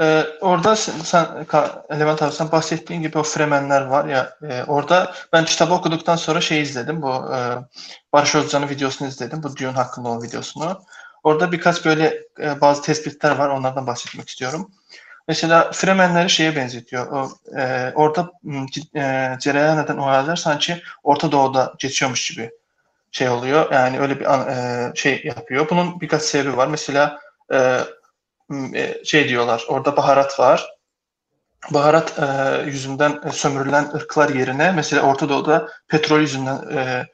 Ee, 0.00 0.24
orada 0.40 0.76
sen, 0.76 0.98
sen 0.98 1.26
Levent 2.00 2.22
abi 2.22 2.32
sen 2.32 2.52
bahsettiğin 2.52 3.02
gibi 3.02 3.18
o 3.18 3.22
Fremenler 3.22 3.80
var 3.82 4.04
ya 4.04 4.36
e, 4.50 4.64
orada 4.64 5.12
ben 5.32 5.44
kitabı 5.44 5.74
okuduktan 5.74 6.16
sonra 6.16 6.40
şey 6.40 6.62
izledim 6.62 7.02
bu 7.02 7.08
e, 7.10 7.38
Barış 8.12 8.34
Özcan'ın 8.34 8.68
videosunu 8.68 9.08
izledim 9.08 9.42
bu 9.42 9.56
Dune 9.56 9.70
hakkında 9.70 10.08
olan 10.08 10.22
videosunu. 10.22 10.80
Orada 11.26 11.52
birkaç 11.52 11.84
böyle 11.84 12.22
e, 12.40 12.60
bazı 12.60 12.82
tespitler 12.82 13.36
var 13.36 13.48
onlardan 13.48 13.86
bahsetmek 13.86 14.28
istiyorum. 14.28 14.70
Mesela 15.28 15.72
Fremenleri 15.72 16.30
şeye 16.30 16.56
benzetiyor. 16.56 17.06
O, 17.12 17.30
e, 17.58 17.92
orada 17.94 18.32
e, 18.96 19.36
cereyan 19.40 19.84
eden 19.84 19.96
olaylar 19.96 20.36
sanki 20.36 20.82
Orta 21.02 21.32
Doğu'da 21.32 21.74
geçiyormuş 21.78 22.30
gibi 22.30 22.50
şey 23.10 23.28
oluyor. 23.28 23.72
Yani 23.72 24.00
öyle 24.00 24.20
bir 24.20 24.34
an- 24.34 24.48
e, 24.48 24.92
şey 24.94 25.22
yapıyor. 25.24 25.70
Bunun 25.70 26.00
birkaç 26.00 26.22
sebebi 26.22 26.56
var. 26.56 26.68
Mesela 26.68 27.20
e, 27.52 27.80
e, 28.74 29.04
şey 29.04 29.28
diyorlar. 29.28 29.64
Orada 29.68 29.96
baharat 29.96 30.40
var. 30.40 30.66
Baharat 31.70 32.18
e, 32.18 32.26
yüzünden 32.66 33.20
sömürülen 33.32 33.90
ırklar 33.94 34.28
yerine 34.28 34.72
mesela 34.72 35.02
Orta 35.02 35.28
Doğu'da 35.28 35.68
petrol 35.88 36.20
yüzünden 36.20 36.76
e, 36.76 37.06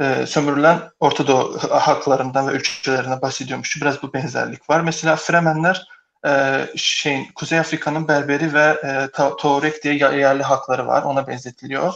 e, 0.00 0.26
sömürülen 0.26 0.78
Orta 1.00 1.26
Doğu 1.26 1.58
halklarından 1.70 2.48
ve 2.48 2.52
ülkelerinden 2.52 3.22
bahsediyormuş. 3.22 3.82
Biraz 3.82 4.02
bu 4.02 4.12
benzerlik 4.12 4.70
var. 4.70 4.80
Mesela 4.80 5.16
Fremenler 5.16 5.86
e, 6.26 6.60
şeyin 6.76 7.28
Kuzey 7.34 7.58
Afrika'nın 7.58 8.08
Berberi 8.08 8.54
ve 8.54 8.80
e, 8.84 9.08
Tuareg 9.38 9.82
diye 9.82 9.94
yerli 9.94 10.42
halkları 10.42 10.86
var. 10.86 11.02
Ona 11.02 11.26
benzetiliyor 11.26 11.94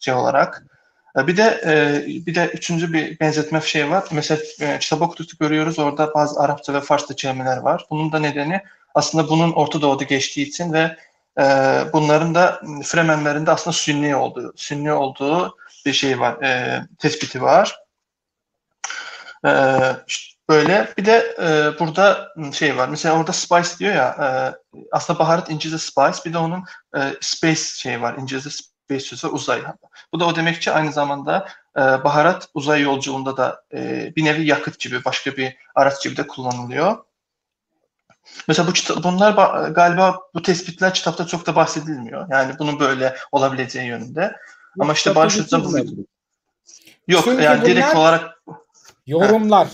şey 0.00 0.14
olarak. 0.14 0.66
E, 1.18 1.26
Bir 1.26 1.36
de 1.36 1.60
e, 1.66 2.06
bir 2.26 2.34
de 2.34 2.50
üçüncü 2.54 2.92
bir 2.92 3.20
benzetme 3.20 3.60
şey 3.60 3.90
var. 3.90 4.04
Mesela 4.12 4.40
e, 4.60 4.94
okudukça 4.94 5.36
görüyoruz 5.40 5.78
orada 5.78 6.14
bazı 6.14 6.40
Arapça 6.40 6.74
ve 6.74 6.80
Farsça 6.80 7.14
kelimeler 7.14 7.56
var. 7.56 7.86
Bunun 7.90 8.12
da 8.12 8.18
nedeni 8.18 8.60
aslında 8.94 9.28
bunun 9.28 9.52
Orta 9.52 9.82
Doğu'da 9.82 10.04
geçtiği 10.04 10.42
için 10.42 10.72
ve 10.72 10.96
e, 11.38 11.44
bunların 11.92 12.34
da 12.34 12.60
Fremenlerin 12.84 13.46
de 13.46 13.50
aslında 13.50 13.74
Sünni 13.74 14.16
olduğu, 14.16 14.52
Sünni 14.56 14.92
olduğu 14.92 15.56
bir 15.86 15.92
şey 15.92 16.20
var, 16.20 16.42
e, 16.42 16.82
tespiti 16.98 17.42
var. 17.42 17.76
E, 19.46 19.50
işte 20.06 20.34
böyle 20.48 20.88
bir 20.98 21.04
de 21.04 21.36
e, 21.42 21.78
burada 21.80 22.28
şey 22.52 22.76
var. 22.76 22.88
Mesela 22.88 23.18
orada 23.18 23.32
spice 23.32 23.78
diyor 23.78 23.94
ya, 23.94 24.16
e, 24.20 24.28
aslında 24.92 25.18
baharat 25.18 25.50
İngilizce 25.50 25.78
spice, 25.78 26.18
bir 26.24 26.32
de 26.32 26.38
onun 26.38 26.64
e, 26.96 27.00
space 27.20 27.60
şey 27.60 28.02
var. 28.02 28.14
İngilizce 28.18 28.50
space 28.50 29.04
sözü 29.04 29.26
uzay. 29.26 29.62
Bu 30.12 30.20
da 30.20 30.26
o 30.26 30.36
demek 30.36 30.62
ki 30.62 30.72
aynı 30.72 30.92
zamanda 30.92 31.48
e, 31.76 31.80
baharat 31.80 32.48
uzay 32.54 32.82
yolculuğunda 32.82 33.36
da 33.36 33.64
e, 33.74 34.12
bir 34.16 34.24
nevi 34.24 34.46
yakıt 34.46 34.78
gibi, 34.78 35.04
başka 35.04 35.36
bir 35.36 35.56
araç 35.74 36.04
gibi 36.04 36.16
de 36.16 36.26
kullanılıyor. 36.26 37.04
Mesela 38.48 38.68
bu 38.68 39.02
bunlar 39.02 39.32
ba- 39.32 39.72
galiba 39.72 40.20
bu 40.34 40.42
tespitler 40.42 40.94
kitapta 40.94 41.26
çok 41.26 41.46
da 41.46 41.56
bahsedilmiyor. 41.56 42.26
Yani 42.30 42.54
bunun 42.58 42.80
böyle 42.80 43.16
olabileceği 43.32 43.86
yönünde. 43.86 44.36
Ama 44.80 44.92
işte 44.92 45.10
Kitapta 45.10 45.20
Barış 45.20 45.38
Özcan 45.38 45.60
bu 45.64 45.66
geçiyor 45.66 45.84
video- 45.86 46.04
Yok 47.08 47.24
Çünkü 47.24 47.42
yani 47.42 47.64
direkt 47.66 47.86
bunlar- 47.86 47.96
olarak 48.00 48.42
Yorumlar. 49.06 49.68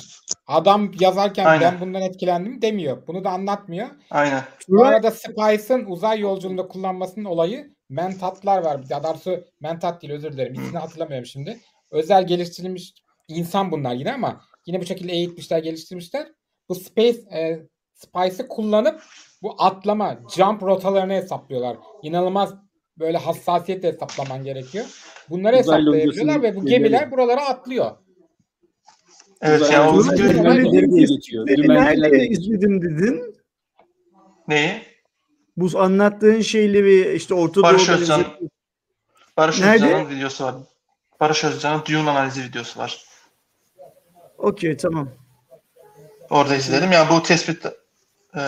Adam 0.47 0.91
yazarken 1.01 1.45
Aynen. 1.45 1.73
ben 1.73 1.81
bundan 1.81 2.03
etkilendim 2.03 2.63
demiyor. 2.63 3.07
Bunu 3.07 3.25
da 3.25 3.31
anlatmıyor. 3.31 3.89
aynen. 4.11 4.43
Bu 4.69 4.85
arada 4.85 5.11
Spice'ın 5.11 5.85
uzay 5.85 6.21
yolculuğunda 6.21 6.69
kullanmasının 6.69 7.25
olayı 7.25 7.75
mentatlar 7.89 8.65
var. 8.65 8.89
Daha 8.91 9.05
doğrusu 9.05 9.45
mentat 9.61 10.03
değil 10.03 10.13
özür 10.13 10.33
dilerim. 10.33 10.55
İsmini 10.55 10.79
hatırlamıyorum 10.79 11.27
şimdi. 11.27 11.61
Özel 11.91 12.27
geliştirilmiş 12.27 12.95
insan 13.29 13.71
bunlar 13.73 13.95
yine 13.95 14.13
ama 14.13 14.41
yine 14.67 14.81
bu 14.81 14.87
şekilde 14.87 15.13
eğitmişler, 15.13 15.59
geliştirmişler. 15.59 16.29
Bu 16.69 16.75
Space 16.75 17.19
e, 17.35 17.59
Spice'ı 17.95 18.49
kullanıp 18.49 19.03
bu 19.43 19.55
atlama, 19.59 20.19
jump 20.37 20.63
rotalarını 20.63 21.13
hesaplıyorlar. 21.13 21.77
İnanılmaz 22.03 22.55
böyle 23.01 23.19
hassasiyetle 23.19 23.93
hesaplaman 23.93 24.45
gerekiyor. 24.45 24.85
Bunları 25.31 25.57
hesaplayabiliyorlar 25.57 26.43
ve 26.43 26.57
bu 26.57 26.67
gemiler 26.67 27.11
buralara 27.11 27.49
atlıyor. 27.49 27.91
Evet 29.43 29.73
yani 29.73 29.91
o 29.91 30.03
nerede 31.69 32.29
izledin 32.29 32.83
dedin? 32.83 33.35
neyi? 34.49 34.83
Bu 35.57 35.81
anlattığın 35.81 36.41
şeyleri 36.41 37.15
işte 37.17 37.35
Orta 37.35 37.63
Barış 37.63 37.89
Doğu'da 37.89 38.01
Özcan. 38.01 38.25
Barış 39.37 39.61
Nerede? 39.61 39.85
Özcan'ın 39.85 40.11
videosu 40.11 40.45
var. 40.45 40.55
Barış 41.21 41.45
Özcan'ın 41.45 41.83
Dune 41.89 42.11
analizi 42.11 42.43
videosu 42.45 42.81
var. 42.81 43.05
Okey 44.39 44.77
tamam. 44.77 45.09
Orada 46.31 46.57
izledim. 46.57 46.93
Yani 46.93 47.11
bu 47.11 47.23
tespit 47.23 47.67
e, 48.37 48.41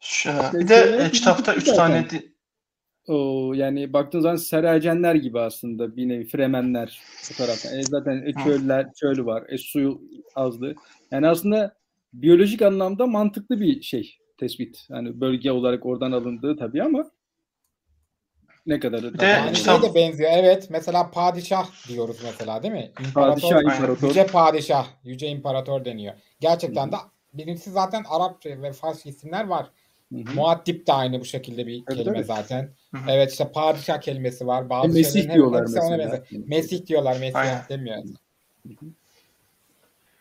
şu- 0.00 0.30
bir 0.52 0.68
de 0.68 0.74
e, 1.06 1.10
kitapta 1.10 1.54
üç 1.54 1.66
tane 1.66 2.10
di- 2.10 2.33
O 3.08 3.52
yani 3.54 3.92
baktığın 3.92 4.20
zaman 4.20 4.36
Seracenler 4.36 5.14
gibi 5.14 5.40
aslında 5.40 5.96
bir 5.96 6.08
nevi 6.08 6.24
Fremenler 6.24 7.00
bu 7.30 7.36
taraftan. 7.36 7.78
E 7.78 7.82
zaten 7.82 8.22
e, 8.26 8.32
çöller, 8.44 8.86
çöl 9.00 9.26
var. 9.26 9.44
E 9.48 9.58
suyu 9.58 10.00
azdı. 10.34 10.74
Yani 11.10 11.28
aslında 11.28 11.74
biyolojik 12.12 12.62
anlamda 12.62 13.06
mantıklı 13.06 13.60
bir 13.60 13.82
şey 13.82 14.18
tespit. 14.38 14.86
Yani 14.88 15.20
bölge 15.20 15.50
olarak 15.50 15.86
oradan 15.86 16.12
alındığı 16.12 16.56
tabii 16.56 16.82
ama 16.82 17.10
ne 18.66 18.80
kadarı 18.80 19.14
Bir 19.14 19.18
de 19.18 19.24
Yani 19.24 19.56
şey 19.56 19.82
de 19.82 19.94
benziyor. 19.94 20.30
Evet. 20.34 20.66
Mesela 20.70 21.10
padişah 21.10 21.88
diyoruz 21.88 22.16
mesela 22.24 22.62
değil 22.62 22.74
mi? 22.74 22.90
İmparator, 23.06 23.50
Padişah 23.50 23.62
imparator. 23.62 24.08
Yüce 24.08 24.26
padişah, 24.26 24.86
yüce 25.04 25.28
imparator 25.28 25.84
deniyor. 25.84 26.14
Gerçekten 26.40 26.92
de 26.92 26.96
birincisi 27.32 27.70
zaten 27.70 28.04
Arapça 28.08 28.62
ve 28.62 28.72
Farsça 28.72 29.08
isimler 29.10 29.46
var. 29.46 29.70
Hı 30.12 30.18
hı. 30.18 30.34
Muaddip 30.34 30.86
de 30.86 30.92
aynı 30.92 31.20
bu 31.20 31.24
şekilde 31.24 31.66
bir 31.66 31.84
Tabii, 31.84 31.96
kelime 31.96 32.22
zaten. 32.24 32.70
Hı 32.94 32.98
hı. 32.98 33.10
Evet 33.10 33.30
işte 33.32 33.52
padişah 33.52 34.00
kelimesi 34.00 34.46
var. 34.46 34.62
E, 34.64 34.70
Bazı 34.70 34.88
Mesih 34.88 35.12
şeylerin 35.12 35.28
hep- 35.28 35.34
diyorlar 35.36 35.60
mesela. 35.60 35.98
benzer. 35.98 36.20
Mesih 36.46 36.86
diyorlar. 36.86 37.16
Mesih 37.20 37.38
Aynen. 37.38 37.62
demiyor. 37.68 38.02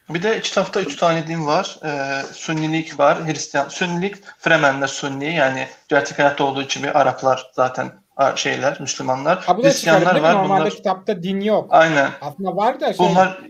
Bir 0.09 0.23
de 0.23 0.41
kitapta 0.41 0.81
üç 0.81 0.95
tane 0.95 1.27
din 1.27 1.45
var. 1.45 1.79
Ee, 1.85 2.21
Sünnilik 2.33 2.99
var, 2.99 3.27
Hristiyan. 3.27 3.67
Sünnilik, 3.69 4.15
Fremenler 4.37 4.87
Sünni 4.87 5.33
yani 5.35 5.67
gerçek 5.87 6.19
hayatta 6.19 6.43
olduğu 6.43 6.61
için 6.61 6.83
bir 6.83 6.99
Araplar 7.01 7.51
zaten 7.53 7.91
a- 8.17 8.35
şeyler, 8.35 8.81
Müslümanlar. 8.81 9.41
Ha 9.43 9.57
Hristiyanlar 9.57 10.15
var. 10.21 10.33
Normalde 10.33 10.59
Bunlar 10.61 10.69
kitapta 10.75 11.23
din 11.23 11.41
yok. 11.41 11.67
aynen. 11.69 12.09
Aslında 12.21 12.55
var 12.55 12.79
da 12.79 12.93
şey. 12.93 13.07
Bunlar 13.07 13.41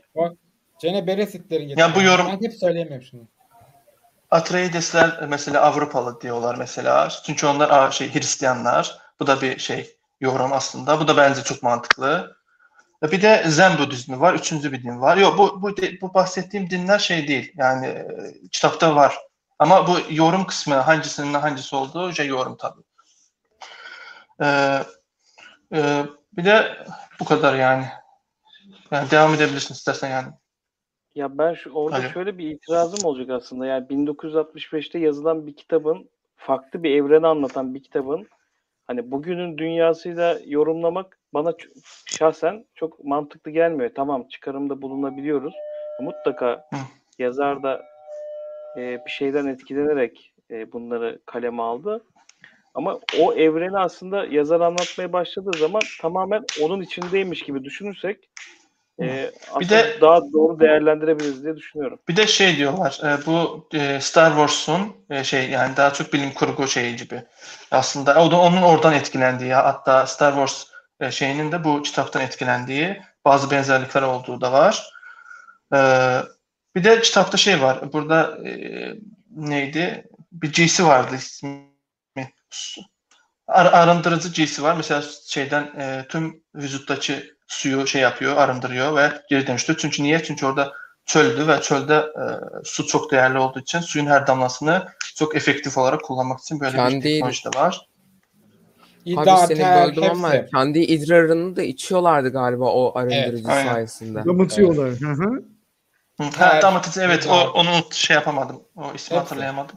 Cene 0.82 1.08
Beresitleri 1.08 1.80
Ya 1.80 1.96
bu 1.96 2.02
yorum- 2.02 2.28
Ben 2.28 2.42
hep 2.48 2.54
söyleyemiyorum 2.54 3.08
şunu. 3.12 3.22
Atreidesler 4.34 5.25
mesela 5.30 5.62
Avrupalı 5.62 6.22
diyorlar 6.22 6.56
mesela. 6.56 7.10
Çünkü 7.10 7.48
onlar 7.48 7.92
şey 7.92 8.13
Hristiyanlar. 8.13 8.98
Bu 9.20 9.28
da 9.28 9.42
bir 9.42 9.60
şey 9.60 9.98
yorum 10.22 10.54
aslında. 10.54 11.00
Bu 11.00 11.08
da 11.08 11.18
bence 11.18 11.44
çok 11.44 11.63
mantıklı. 11.63 12.38
E, 13.04 13.12
Bir 13.12 13.22
de 13.22 13.44
Zen 13.48 13.78
Budizmi 13.78 14.20
var. 14.20 14.34
Üçüncü 14.34 14.72
bir 14.72 14.84
din 14.84 15.02
var. 15.02 15.18
Yok 15.18 15.38
bu 15.38 15.62
bu 15.62 15.75
bu 16.02 16.13
bahsettiğim 16.13 16.70
dinler 16.70 17.00
şey 17.00 17.28
değil. 17.28 17.54
Yani 17.58 17.88
e, 17.88 18.08
kitapta 18.52 18.96
var. 18.96 19.18
Ama 19.60 19.88
bu 19.88 19.98
yorum 20.10 20.48
kısmı 20.48 20.75
hangisinin 20.75 21.34
hangisi 21.34 21.75
olduğu 21.75 22.13
şey 22.13 22.28
yorum 22.28 22.58
tabii. 22.58 22.82
Ee, 24.42 24.84
e, 25.74 26.06
bir 26.38 26.46
de 26.46 26.86
bu 27.20 27.25
kadar 27.25 27.56
yani. 27.56 27.88
Yani 28.92 29.12
devam 29.12 29.34
edebilirsin 29.34 29.74
istersen 29.74 30.10
yani. 30.10 30.28
Ya 31.15 31.38
ben 31.38 31.53
şu 31.53 31.72
orada 31.72 31.98
Alo. 31.98 32.10
şöyle 32.10 32.38
bir 32.38 32.50
itirazım 32.50 33.05
olacak 33.05 33.29
aslında. 33.29 33.65
Yani 33.65 33.88
1965'te 33.88 35.00
yazılan 35.00 35.48
bir 35.48 35.55
kitabın 35.55 36.10
farklı 36.36 36.84
bir 36.84 36.91
evreni 36.96 37.27
anlatan 37.27 37.75
bir 37.75 37.84
kitabın 37.84 38.27
hani 38.88 39.12
bugünün 39.12 39.58
dünyasıyla 39.58 40.39
yorumlamak 40.46 41.20
bana 41.34 41.53
şahsen 42.05 42.65
çok 42.75 43.05
mantıklı 43.05 43.51
gelmiyor. 43.51 43.91
Tamam 43.96 44.27
çıkarımda 44.27 44.82
bulunabiliyoruz. 44.82 45.53
Mutlaka 46.01 46.65
Hı. 46.74 46.77
yazar 47.20 47.63
da 47.63 47.82
e, 48.77 49.05
bir 49.05 49.12
şeyden 49.12 49.46
etkilenerek 49.46 50.34
e, 50.51 50.72
bunları 50.72 51.20
kaleme 51.25 51.63
aldı. 51.63 52.03
Ama 52.74 53.00
o 53.20 53.34
evreni 53.34 53.77
aslında 53.77 54.25
yazar 54.25 54.62
anlatmaya 54.62 55.13
başladığı 55.13 55.58
zaman 55.60 55.82
tamamen 56.01 56.43
onun 56.62 56.82
içindeymiş 56.82 57.41
gibi 57.41 57.63
düşünürsek 57.63 58.29
e, 59.01 59.31
aslında 59.51 59.69
de- 59.69 59.97
daha 60.01 60.21
doğru 60.33 60.59
değerlendirebiliriz 60.59 61.43
diye 61.43 61.55
düşünüyorum. 61.55 62.00
Bir 62.07 62.15
de 62.15 62.27
şey 62.27 62.57
diyorlar, 62.57 63.00
e, 63.03 63.25
bu 63.25 63.67
e, 63.73 64.00
Star 64.01 64.29
Wars'un 64.29 64.95
e, 65.09 65.23
şey 65.23 65.50
yani 65.50 65.77
daha 65.77 65.93
çok 65.93 66.13
bilim 66.13 66.33
kurgu 66.33 66.67
şeyi 66.67 66.95
gibi. 66.95 67.23
Aslında 67.71 68.23
o 68.23 68.31
da 68.31 68.39
onun 68.39 68.62
oradan 68.62 68.93
etkilendiği, 68.93 69.53
hatta 69.53 70.07
Star 70.07 70.31
Wars 70.31 70.65
e, 71.00 71.12
şeyinin 71.12 71.51
de 71.51 71.63
bu 71.63 71.81
kitaptan 71.81 72.21
etkilendiği 72.21 73.01
bazı 73.25 73.51
benzerlikler 73.51 74.01
olduğu 74.01 74.41
da 74.41 74.51
var. 74.51 74.89
E, 75.75 75.79
bir 76.75 76.83
de 76.83 77.01
kitapta 77.01 77.38
şey 77.38 77.62
var. 77.62 77.93
Burada 77.93 78.47
e, 78.47 78.51
neydi? 79.35 80.07
Bir 80.31 80.53
giysi 80.53 80.85
vardı 80.88 81.15
ismi. 81.15 81.63
Ar- 83.47 83.73
arındırıcı 83.73 84.29
giysi 84.29 84.63
var. 84.63 84.75
Mesela 84.77 85.03
şeyden 85.27 85.63
e, 85.63 86.05
tüm 86.09 86.43
vücuttaki 86.55 87.33
suyu 87.53 87.88
şey 87.88 88.01
yapıyor, 88.01 88.38
arındırıyor 88.38 88.95
ve 88.95 89.22
geri 89.29 89.48
dönüştürüyor. 89.48 89.79
Çünkü 89.81 90.03
niye? 90.03 90.24
Çünkü 90.24 90.45
orada 90.45 90.74
çöldü 91.05 91.48
ve 91.48 91.62
çölde 91.62 91.95
e, 91.95 92.24
su 92.63 92.88
çok 92.88 93.12
değerli 93.12 93.39
olduğu 93.39 93.60
için 93.60 93.79
suyun 93.79 94.05
her 94.05 94.27
damlasını 94.27 94.88
çok 95.15 95.36
efektif 95.36 95.77
olarak 95.77 96.01
kullanmak 96.03 96.39
için 96.39 96.60
böyle 96.60 96.74
bir 96.74 96.77
Kendi- 96.77 97.01
teknoloji 97.01 97.45
de 97.45 97.60
var. 97.60 97.88
Abi 99.05 99.12
İddia, 99.12 99.48
seni 99.48 99.75
böldüm 99.75 100.03
ama 100.03 100.45
kendi 100.45 100.80
idrarını 100.80 101.56
da 101.56 101.63
içiyorlardı 101.63 102.32
galiba 102.32 102.65
o 102.65 102.97
arındırıcı 102.97 103.51
aynen. 103.51 103.63
sayesinde. 103.63 104.25
Damıtıyorlar. 104.25 104.89
Hı 104.89 105.12
hı. 105.12 105.43
Ha, 106.38 106.84
evet 106.97 107.28
o, 107.28 107.49
onu 107.49 107.69
şey 107.91 108.13
yapamadım. 108.15 108.63
O 108.75 108.82
ismi 108.82 108.93
Hepsi. 108.95 109.15
hatırlayamadım. 109.15 109.75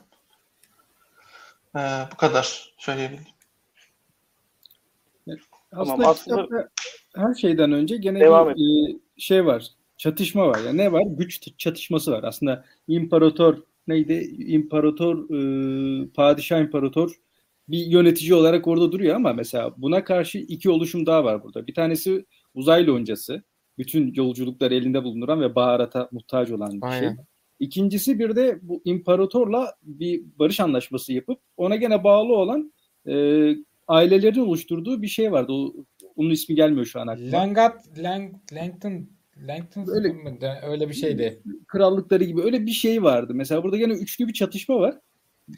E, 1.77 1.81
bu 2.12 2.16
kadar 2.16 2.74
söyleyebilirim. 2.79 3.36
Aslında, 5.72 6.07
aslında- 6.07 6.42
kitapta 6.42 6.68
her 7.16 7.35
şeyden 7.35 7.72
önce 7.72 7.96
gene 7.96 8.20
Devam 8.20 8.55
bir 8.55 8.94
e, 8.94 8.98
şey 9.16 9.46
var. 9.46 9.66
Çatışma 9.96 10.48
var. 10.48 10.59
Yani 10.66 10.79
ne 10.79 10.92
var? 10.92 11.02
Güç 11.07 11.59
çatışması 11.59 12.12
var. 12.12 12.24
Aslında 12.24 12.64
imparator 12.88 13.57
neydi? 13.87 14.12
İmparator, 14.38 15.31
e, 15.31 16.09
padişah 16.09 16.61
imparator 16.61 17.14
bir 17.68 17.87
yönetici 17.87 18.35
olarak 18.35 18.66
orada 18.66 18.92
duruyor 18.92 19.16
ama 19.16 19.33
mesela 19.33 19.74
buna 19.76 20.05
karşı 20.05 20.38
iki 20.38 20.70
oluşum 20.70 21.07
daha 21.07 21.24
var 21.24 21.42
burada. 21.42 21.66
Bir 21.66 21.74
tanesi 21.74 22.24
uzay 22.55 22.87
loncası. 22.87 23.42
Bütün 23.79 24.14
yolculukları 24.14 24.74
elinde 24.74 25.05
bulunduran 25.05 25.40
ve 25.40 25.55
baharata 25.55 26.09
muhtaç 26.12 26.50
olan 26.50 26.72
bir 26.72 26.88
şey. 26.88 26.90
Aynen. 26.90 27.26
İkincisi 27.61 28.18
bir 28.18 28.37
de 28.37 28.59
bu 28.62 28.83
imparatorla 28.85 29.74
bir 29.83 30.24
barış 30.38 30.61
anlaşması 30.61 31.12
yapıp 31.12 31.38
ona 31.57 31.76
gene 31.76 32.05
bağlı 32.05 32.33
olan 32.33 32.72
e, 33.09 33.14
ailelerin 33.88 34.40
oluşturduğu 34.40 35.03
bir 35.03 35.09
şey 35.09 35.33
vardı. 35.33 35.53
O, 35.53 35.75
onun 36.16 36.31
ismi 36.31 36.55
gelmiyor 36.55 36.87
şu 36.87 37.01
an 37.01 37.07
aklıma. 37.07 37.33
Langat, 37.33 37.99
Lang, 37.99 38.35
Langton, 38.53 39.09
Langton 39.49 39.87
Öyle- 39.88 40.09
mı 40.09 40.38
öyle 40.62 40.88
bir 40.88 40.94
şeydi. 40.94 41.42
Krallıkları 41.66 42.25
gibi 42.25 42.42
öyle 42.42 42.66
bir 42.66 42.70
şey 42.70 43.03
vardı. 43.03 43.33
Mesela 43.35 43.62
burada 43.62 43.77
gene 43.77 43.92
üçlü 43.92 44.29
bir 44.29 44.33
çatışma 44.33 44.81
var. 44.81 44.94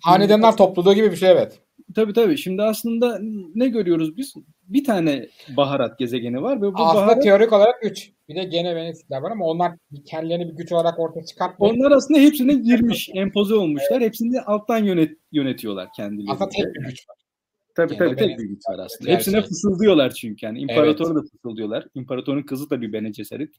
Hanedanlar 0.02 0.56
topluluğu 0.56 0.94
gibi 0.94 1.10
bir 1.10 1.16
şey 1.16 1.30
evet. 1.30 1.60
Tabii 1.94 2.12
tabii. 2.12 2.38
Şimdi 2.38 2.62
aslında 2.62 3.18
ne 3.54 3.68
görüyoruz 3.68 4.16
biz? 4.16 4.34
Bir 4.62 4.84
tane 4.84 5.28
baharat 5.56 5.98
gezegeni 5.98 6.42
var 6.42 6.56
ve 6.56 6.62
bu 6.62 6.72
Aslında 6.74 7.06
baharat 7.06 7.22
teorik 7.22 7.52
olarak 7.52 7.74
3. 7.82 8.12
Bir 8.28 8.34
de 8.34 8.44
gene 8.44 8.76
Venüsler 8.76 9.20
var 9.22 9.30
ama 9.30 9.46
onlar 9.46 9.72
kendilerini 10.06 10.48
bir 10.48 10.56
güç 10.56 10.72
olarak 10.72 10.98
ortaya 10.98 11.24
çıkartmıyor. 11.24 11.74
onlar 11.74 11.90
aslında 11.90 12.20
hepsine 12.20 12.54
girmiş, 12.54 13.10
empoze 13.14 13.54
olmuşlar. 13.54 14.00
Hepsini 14.00 14.40
alttan 14.40 14.84
yönet 14.84 15.10
yönetiyorlar 15.32 15.88
kendileri. 15.96 16.30
Aslında 16.30 16.50
tek 16.50 16.74
bir 16.74 16.84
güç 16.84 17.08
var. 17.08 17.16
Tabii 17.78 17.96
Yani 18.00 18.16
tabii 18.16 18.38
bir 18.38 18.48
güç 18.48 18.68
var 18.68 18.78
aslında. 18.78 19.10
Hepsine 19.10 19.40
şey. 19.40 19.48
fısıldıyorlar 19.48 20.10
çünkü 20.10 20.46
yani. 20.46 20.60
İmparatoru 20.60 21.14
da 21.14 21.22
fısıldıyorlar. 21.22 21.86
İmparatorun 21.94 22.42
kızı 22.42 22.70
da 22.70 22.80
bir 22.80 22.92
Bene 22.92 23.10
Gesserit. 23.10 23.54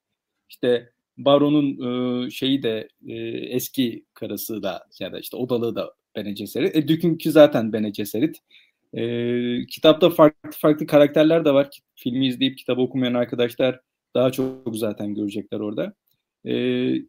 İşte 0.49 0.89
Baron'un 1.17 2.25
e, 2.25 2.29
şeyi 2.29 2.63
de 2.63 2.87
e, 3.07 3.15
eski 3.55 4.05
karısı 4.13 4.63
da 4.63 4.87
ya 4.99 5.11
da 5.13 5.19
işte 5.19 5.37
odalığı 5.37 5.75
da 5.75 5.93
Bene 6.15 6.31
Gesserit. 6.31 6.75
E, 6.75 6.87
Dük'ünki 6.87 7.31
zaten 7.31 7.73
Bene 7.73 7.89
Gesserit. 7.89 8.37
E, 8.93 9.65
kitapta 9.65 10.09
farklı 10.09 10.49
farklı 10.51 10.87
karakterler 10.87 11.45
de 11.45 11.53
var. 11.53 11.69
Filmi 11.95 12.27
izleyip 12.27 12.57
kitabı 12.57 12.81
okumayan 12.81 13.13
arkadaşlar 13.13 13.79
daha 14.15 14.31
çok 14.31 14.75
zaten 14.77 15.15
görecekler 15.15 15.59
orada. 15.59 15.93
E, 16.45 16.53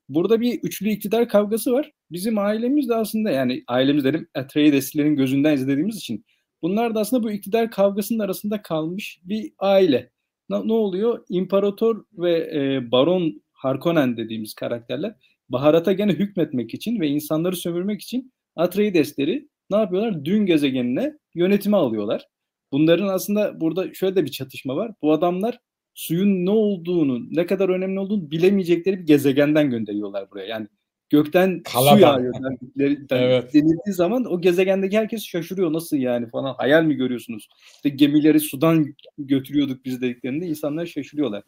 burada 0.09 0.41
bir 0.41 0.61
üçlü 0.63 0.89
iktidar 0.89 1.29
kavgası 1.29 1.73
var. 1.73 1.93
Bizim 2.13 2.39
ailemiz 2.39 2.89
de 2.89 2.95
aslında 2.95 3.31
yani 3.31 3.65
ailemiz 3.67 4.05
dedim 4.05 4.29
Atreides'lerin 4.35 5.17
gözünden 5.17 5.55
izlediğimiz 5.55 5.97
için 5.97 6.25
Bunlar 6.63 6.95
da 6.95 7.01
aslında 7.01 7.23
bu 7.23 7.31
iktidar 7.31 7.71
kavgasının 7.71 8.19
arasında 8.19 8.63
kalmış 8.63 9.21
bir 9.25 9.53
aile. 9.59 10.11
Ne, 10.49 10.69
ne 10.69 10.73
oluyor? 10.73 11.25
İmparator 11.29 12.05
ve 12.13 12.33
e, 12.55 12.91
Baron 12.91 13.43
Harkonnen 13.53 14.17
dediğimiz 14.17 14.55
karakterler 14.55 15.15
baharata 15.51 15.93
gene 15.93 16.13
hükmetmek 16.13 16.75
için 16.75 17.01
ve 17.01 17.09
insanları 17.09 17.57
sömürmek 17.57 18.01
için 18.03 18.33
Atreides'leri 18.57 19.49
ne 19.71 19.77
yapıyorlar? 19.77 20.25
Dün 20.25 20.47
gezegenine 20.47 21.19
yönetime 21.35 21.77
alıyorlar. 21.77 22.27
Bunların 22.73 23.09
aslında 23.09 23.61
burada 23.61 23.95
şöyle 23.95 24.17
de 24.17 24.25
bir 24.25 24.31
çatışma 24.31 24.77
var. 24.77 24.93
Bu 25.03 25.13
adamlar 25.13 25.59
suyun 25.95 26.47
ne 26.47 26.51
olduğunu, 26.51 27.37
ne 27.37 27.47
kadar 27.47 27.69
önemli 27.69 28.01
olduğunu 28.01 28.31
bilemeyecekleri 28.31 28.99
bir 28.99 29.07
gezegenden 29.07 29.71
gönderiyorlar 29.71 30.31
buraya. 30.31 30.47
Yani 30.47 30.69
gökten 31.11 31.57
su 31.67 31.73
Kaladan. 31.73 31.99
yağıyor 31.99 32.35
dendikleri- 32.35 33.07
Evet. 33.11 33.55
denildiği 33.55 33.95
zaman 33.95 34.25
o 34.25 34.41
gezegendeki 34.41 34.99
herkes 34.99 35.23
şaşırıyor. 35.25 35.73
Nasıl 35.73 35.97
yani 35.97 36.31
falan 36.31 36.55
hayal 36.55 36.85
mi 36.85 36.95
görüyorsunuz? 36.95 37.49
İşte 37.75 37.89
gemileri 37.89 38.41
sudan 38.41 38.95
götürüyorduk 39.19 39.85
biz 39.85 40.01
dediklerinde 40.03 40.47
insanlar 40.47 40.87
şaşırıyorlar. 40.87 41.43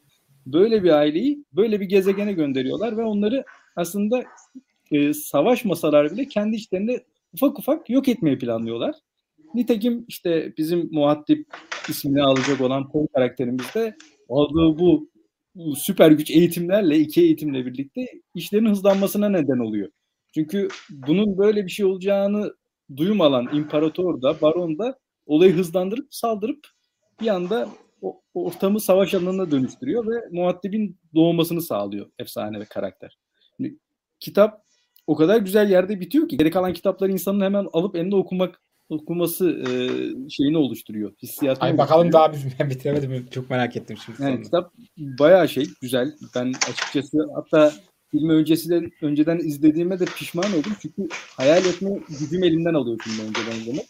Böyle 0.47 0.83
bir 0.85 0.91
aileyi 0.91 1.45
böyle 1.53 1.81
bir 1.81 1.87
gezegene 1.87 2.33
gönderiyorlar 2.33 2.97
ve 2.97 3.03
onları 3.03 3.45
aslında 3.77 4.25
e, 4.93 5.13
savaşmasalar 5.15 6.13
bile 6.13 6.29
kendi 6.29 6.57
içlerinde 6.57 7.05
ufak 7.35 7.59
ufak 7.59 7.91
yok 7.91 8.09
etmeyi 8.09 8.39
planlıyorlar. 8.39 8.95
Nitekim 9.55 10.05
işte 10.09 10.53
bizim 10.59 10.89
muhattip 10.93 11.47
ismini 11.89 12.23
alacak 12.23 12.61
olan 12.61 12.91
Paul 12.91 13.07
karakterimiz 13.07 13.75
de 13.75 13.97
aldığı 14.29 14.79
bu, 14.79 15.09
bu 15.55 15.77
süper 15.77 16.11
güç 16.11 16.31
eğitimlerle, 16.31 16.99
iki 16.99 17.21
eğitimle 17.23 17.67
birlikte 17.67 18.07
işlerin 18.35 18.67
hızlanmasına 18.67 19.29
neden 19.29 19.59
oluyor. 19.59 19.89
Çünkü 20.35 20.69
bunun 20.91 21.39
böyle 21.39 21.65
bir 21.65 21.71
şey 21.71 21.87
olacağını 21.87 22.55
duymadan 22.97 23.57
imparator 23.57 24.23
da, 24.23 24.41
baron 24.41 24.79
da 24.79 24.99
olayı 25.27 25.53
hızlandırıp 25.53 26.07
saldırıp 26.11 26.67
bir 27.21 27.29
anda 27.29 27.69
o, 28.03 28.21
ortamı 28.35 28.81
savaş 28.81 29.15
alanına 29.15 29.51
dönüştürüyor 29.51 30.07
ve 30.07 30.29
muhattibin 30.31 30.99
doğmasını 31.15 31.63
sağlıyor 31.63 32.11
efsane 32.19 32.61
ve 32.61 32.65
karakter. 32.65 33.19
Şimdi, 33.57 33.79
kitap 34.21 34.63
o 35.07 35.17
kadar 35.17 35.41
güzel 35.41 35.71
yerde 35.71 36.01
bitiyor 36.01 36.29
ki 36.29 36.37
geri 36.37 36.51
kalan 36.51 36.73
kitapları 36.73 37.13
insanın 37.13 37.41
hemen 37.41 37.67
alıp 37.73 37.97
eline 37.97 38.15
okumak 38.15 38.62
okuması 38.89 39.51
e, 39.51 39.71
şeyini 40.31 40.57
oluşturuyor. 40.59 41.13
Hissiyatını 41.23 41.65
Ay 41.65 41.79
bakalım 41.79 42.01
oluşturuyor. 42.07 42.33
daha 42.33 42.33
biz 42.33 42.53
ben 42.61 42.71
bitiremedim. 42.71 43.27
Çok 43.31 43.51
merak 43.51 43.77
ettim 43.77 43.97
şimdi. 44.05 44.23
Yani 44.23 44.33
sonunu. 44.33 44.45
kitap 44.45 44.73
bayağı 44.99 45.49
şey 45.49 45.67
güzel. 45.81 46.13
Ben 46.35 46.53
açıkçası 46.71 47.19
hatta 47.35 47.73
filmi 48.11 48.33
öncesinden 48.33 48.91
önceden 49.03 49.39
izlediğime 49.39 50.01
de 50.01 50.05
pişman 50.05 50.53
oldum. 50.53 50.73
Çünkü 50.83 51.09
hayal 51.37 51.65
etme 51.65 51.91
gücüm 52.21 52.45
elimden 52.45 52.75
alıyor 52.75 52.99
filmi 53.05 53.29
önceden 53.29 53.61
izlemek. 53.61 53.87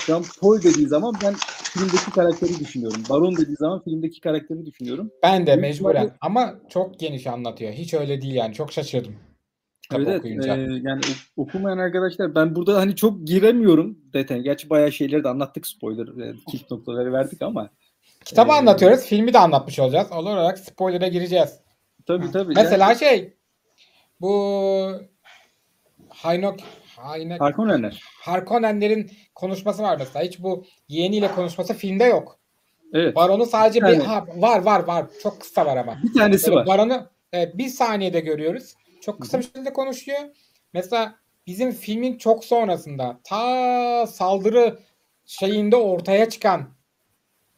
Şu 0.00 0.16
an 0.16 0.24
Paul 0.40 0.62
dediği 0.62 0.86
zaman 0.86 1.14
ben 1.24 1.34
filmdeki 1.62 2.10
karakteri 2.10 2.58
düşünüyorum. 2.58 3.02
Baron 3.10 3.36
dediği 3.36 3.56
zaman 3.56 3.84
filmdeki 3.84 4.20
karakteri 4.20 4.66
düşünüyorum. 4.66 5.10
Ben 5.22 5.46
de 5.46 5.56
mecburen 5.56 6.10
ama 6.20 6.54
çok 6.68 7.00
geniş 7.00 7.26
anlatıyor. 7.26 7.72
Hiç 7.72 7.94
öyle 7.94 8.22
değil 8.22 8.34
yani. 8.34 8.54
Çok 8.54 8.72
şaşırdım. 8.72 9.14
Kitap 9.90 10.00
Evet, 10.00 10.18
okuyunca. 10.18 10.56
Ee, 10.56 10.60
yani 10.60 11.00
ok- 11.00 11.46
okumayan 11.48 11.78
arkadaşlar 11.78 12.34
ben 12.34 12.54
burada 12.56 12.76
hani 12.78 12.96
çok 12.96 13.26
giremiyorum 13.26 13.98
detay. 14.12 14.40
Gerçi 14.40 14.70
bayağı 14.70 14.92
şeyleri 14.92 15.24
de 15.24 15.28
anlattık 15.28 15.66
spoiler, 15.66 16.06
e, 16.28 16.34
kilit 16.50 16.70
noktaları 16.70 17.12
verdik 17.12 17.42
ama 17.42 17.70
Kitabı 18.24 18.50
Ee, 18.50 18.54
anlatıyoruz. 18.54 19.00
Filmi 19.00 19.32
de 19.34 19.38
anlatmış 19.38 19.78
olacağız. 19.78 20.12
Olur 20.12 20.30
olarak 20.30 20.58
spoiler'a 20.58 21.08
gireceğiz. 21.08 21.60
tabii 22.06 22.30
tabii. 22.30 22.54
Mesela 22.54 22.88
yani, 22.88 22.98
şey 22.98 23.34
bu 24.20 24.92
Haynok 26.08 26.56
Haynek 26.96 27.40
Harkonnener. 27.40 28.02
Harkonnenlerin 28.20 29.10
konuşması 29.34 29.82
var 29.82 29.96
mesela. 29.98 30.24
Hiç 30.24 30.42
bu 30.42 30.64
yeğeniyle 30.88 31.28
konuşması 31.32 31.74
filmde 31.74 32.04
yok. 32.04 32.38
Evet. 32.92 33.16
Baron'u 33.16 33.46
sadece 33.46 33.80
bir 33.80 33.86
Yani- 33.86 34.02
ha, 34.02 34.26
var 34.36 34.62
var 34.62 34.80
var. 34.86 35.06
Çok 35.22 35.40
kısa 35.40 35.66
var 35.66 35.76
ama. 35.76 35.98
Bir 36.02 36.12
tanesi 36.18 36.46
Böyle 36.46 36.56
var. 36.60 36.66
Baron'u 36.66 37.06
evet, 37.32 37.58
bir 37.58 37.68
saniyede 37.68 38.20
görüyoruz. 38.20 38.74
Çok 39.06 39.22
kısa 39.22 39.38
bir 39.38 39.44
şekilde 39.44 39.72
konuşuyor. 39.72 40.18
Mesela 40.72 41.14
bizim 41.46 41.72
filmin 41.72 42.18
çok 42.18 42.44
sonrasında 42.44 43.20
ta 43.24 44.06
saldırı 44.06 44.78
şeyinde 45.26 45.76
ortaya 45.76 46.28
çıkan 46.28 46.68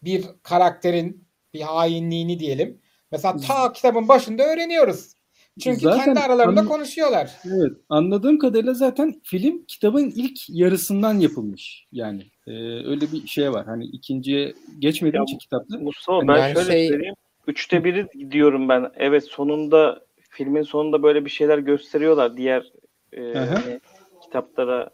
bir 0.03 0.25
karakterin 0.43 1.25
bir 1.55 1.61
hainliğini 1.61 2.39
diyelim. 2.39 2.81
Mesela 3.13 3.37
ta 3.37 3.73
kitabın 3.73 4.09
başında 4.09 4.43
öğreniyoruz. 4.43 5.13
Çünkü 5.61 5.81
Zaten 5.81 6.05
kendi 6.05 6.21
aralarında 6.21 6.61
an- 6.61 6.69
konuşuyorlar. 6.69 7.31
Evet. 7.45 7.73
Anladığım 7.89 8.39
kadarıyla 8.39 8.75
zaten 8.75 9.21
film 9.25 9.65
kitabın 9.69 10.13
ilk 10.17 10.51
yarısından 10.51 11.15
yapılmış. 11.19 11.87
Yani 11.93 12.23
e, 12.47 12.51
öyle 12.87 13.13
bir 13.13 13.27
şey 13.27 13.53
var. 13.53 13.67
Hani 13.67 13.85
ikinciye 13.85 14.55
geçmediğim 14.79 15.25
için 15.25 15.39
kitapta. 15.39 15.79
Mustafa 15.79 16.19
Yani 16.19 16.29
ben 16.29 16.37
ben 16.37 16.55
şöyle 16.55 16.73
şey- 16.73 16.89
söyleyeyim. 16.89 17.15
Üçte 17.47 17.85
biri 17.85 18.31
diyorum 18.31 18.69
ben. 18.69 18.91
Evet 18.97 19.25
sonunda 19.25 20.08
filmin 20.39 20.63
sonunda 20.63 21.03
böyle 21.03 21.25
bir 21.25 21.31
şeyler 21.31 21.59
gösteriyorlar. 21.59 22.37
Diğer 22.37 22.73
e, 23.13 23.21
hani, 23.35 23.81
kitaplara 24.23 24.91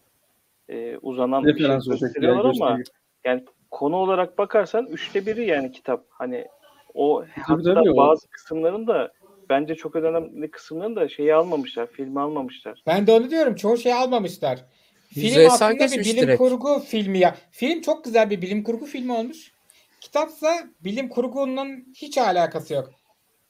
e, 0.68 0.96
uzanan 1.02 1.44
bir 1.44 1.58
şey 1.58 1.78
gösteriyorlar 1.86 2.44
ama 2.44 2.76
gösteriyor. 2.76 3.40
konu 3.70 3.96
olarak 3.96 4.38
bakarsan 4.38 4.86
üçte 4.86 5.26
biri 5.26 5.46
yani 5.46 5.72
kitap. 5.72 6.04
Hani 6.10 6.46
o 6.94 7.24
hatta 7.42 7.74
tabii, 7.74 7.90
o- 7.90 7.96
bazı 7.96 8.28
kısımların 8.28 8.86
da 8.86 9.12
bence 9.48 9.74
çok 9.74 9.96
önemli 9.96 10.50
kısımların 10.50 10.96
da 10.96 11.08
şeyi 11.08 11.34
almamışlar. 11.34 11.86
Filmi 11.86 12.20
almamışlar. 12.20 12.82
Ben 12.86 13.06
de 13.06 13.12
onu 13.12 13.30
diyorum. 13.30 13.54
Çoğu 13.54 13.76
şey 13.76 13.94
almamışlar. 13.94 14.64
Film 15.08 15.26
Yüzeysel 15.26 15.54
aslında 15.54 15.98
bir 15.98 16.04
bilim 16.04 16.22
direkt. 16.22 16.38
kurgu 16.38 16.80
filmi 16.80 17.18
ya. 17.18 17.36
Film 17.50 17.80
çok 17.80 18.04
güzel 18.04 18.30
bir 18.30 18.42
bilim 18.42 18.62
kurgu 18.62 18.86
filmi 18.86 19.12
olmuş. 19.12 19.52
Kitapsa 20.00 20.54
bilim 20.80 21.08
kurgunun 21.08 21.84
hiç 21.96 22.18
alakası 22.18 22.74
yok. 22.74 22.90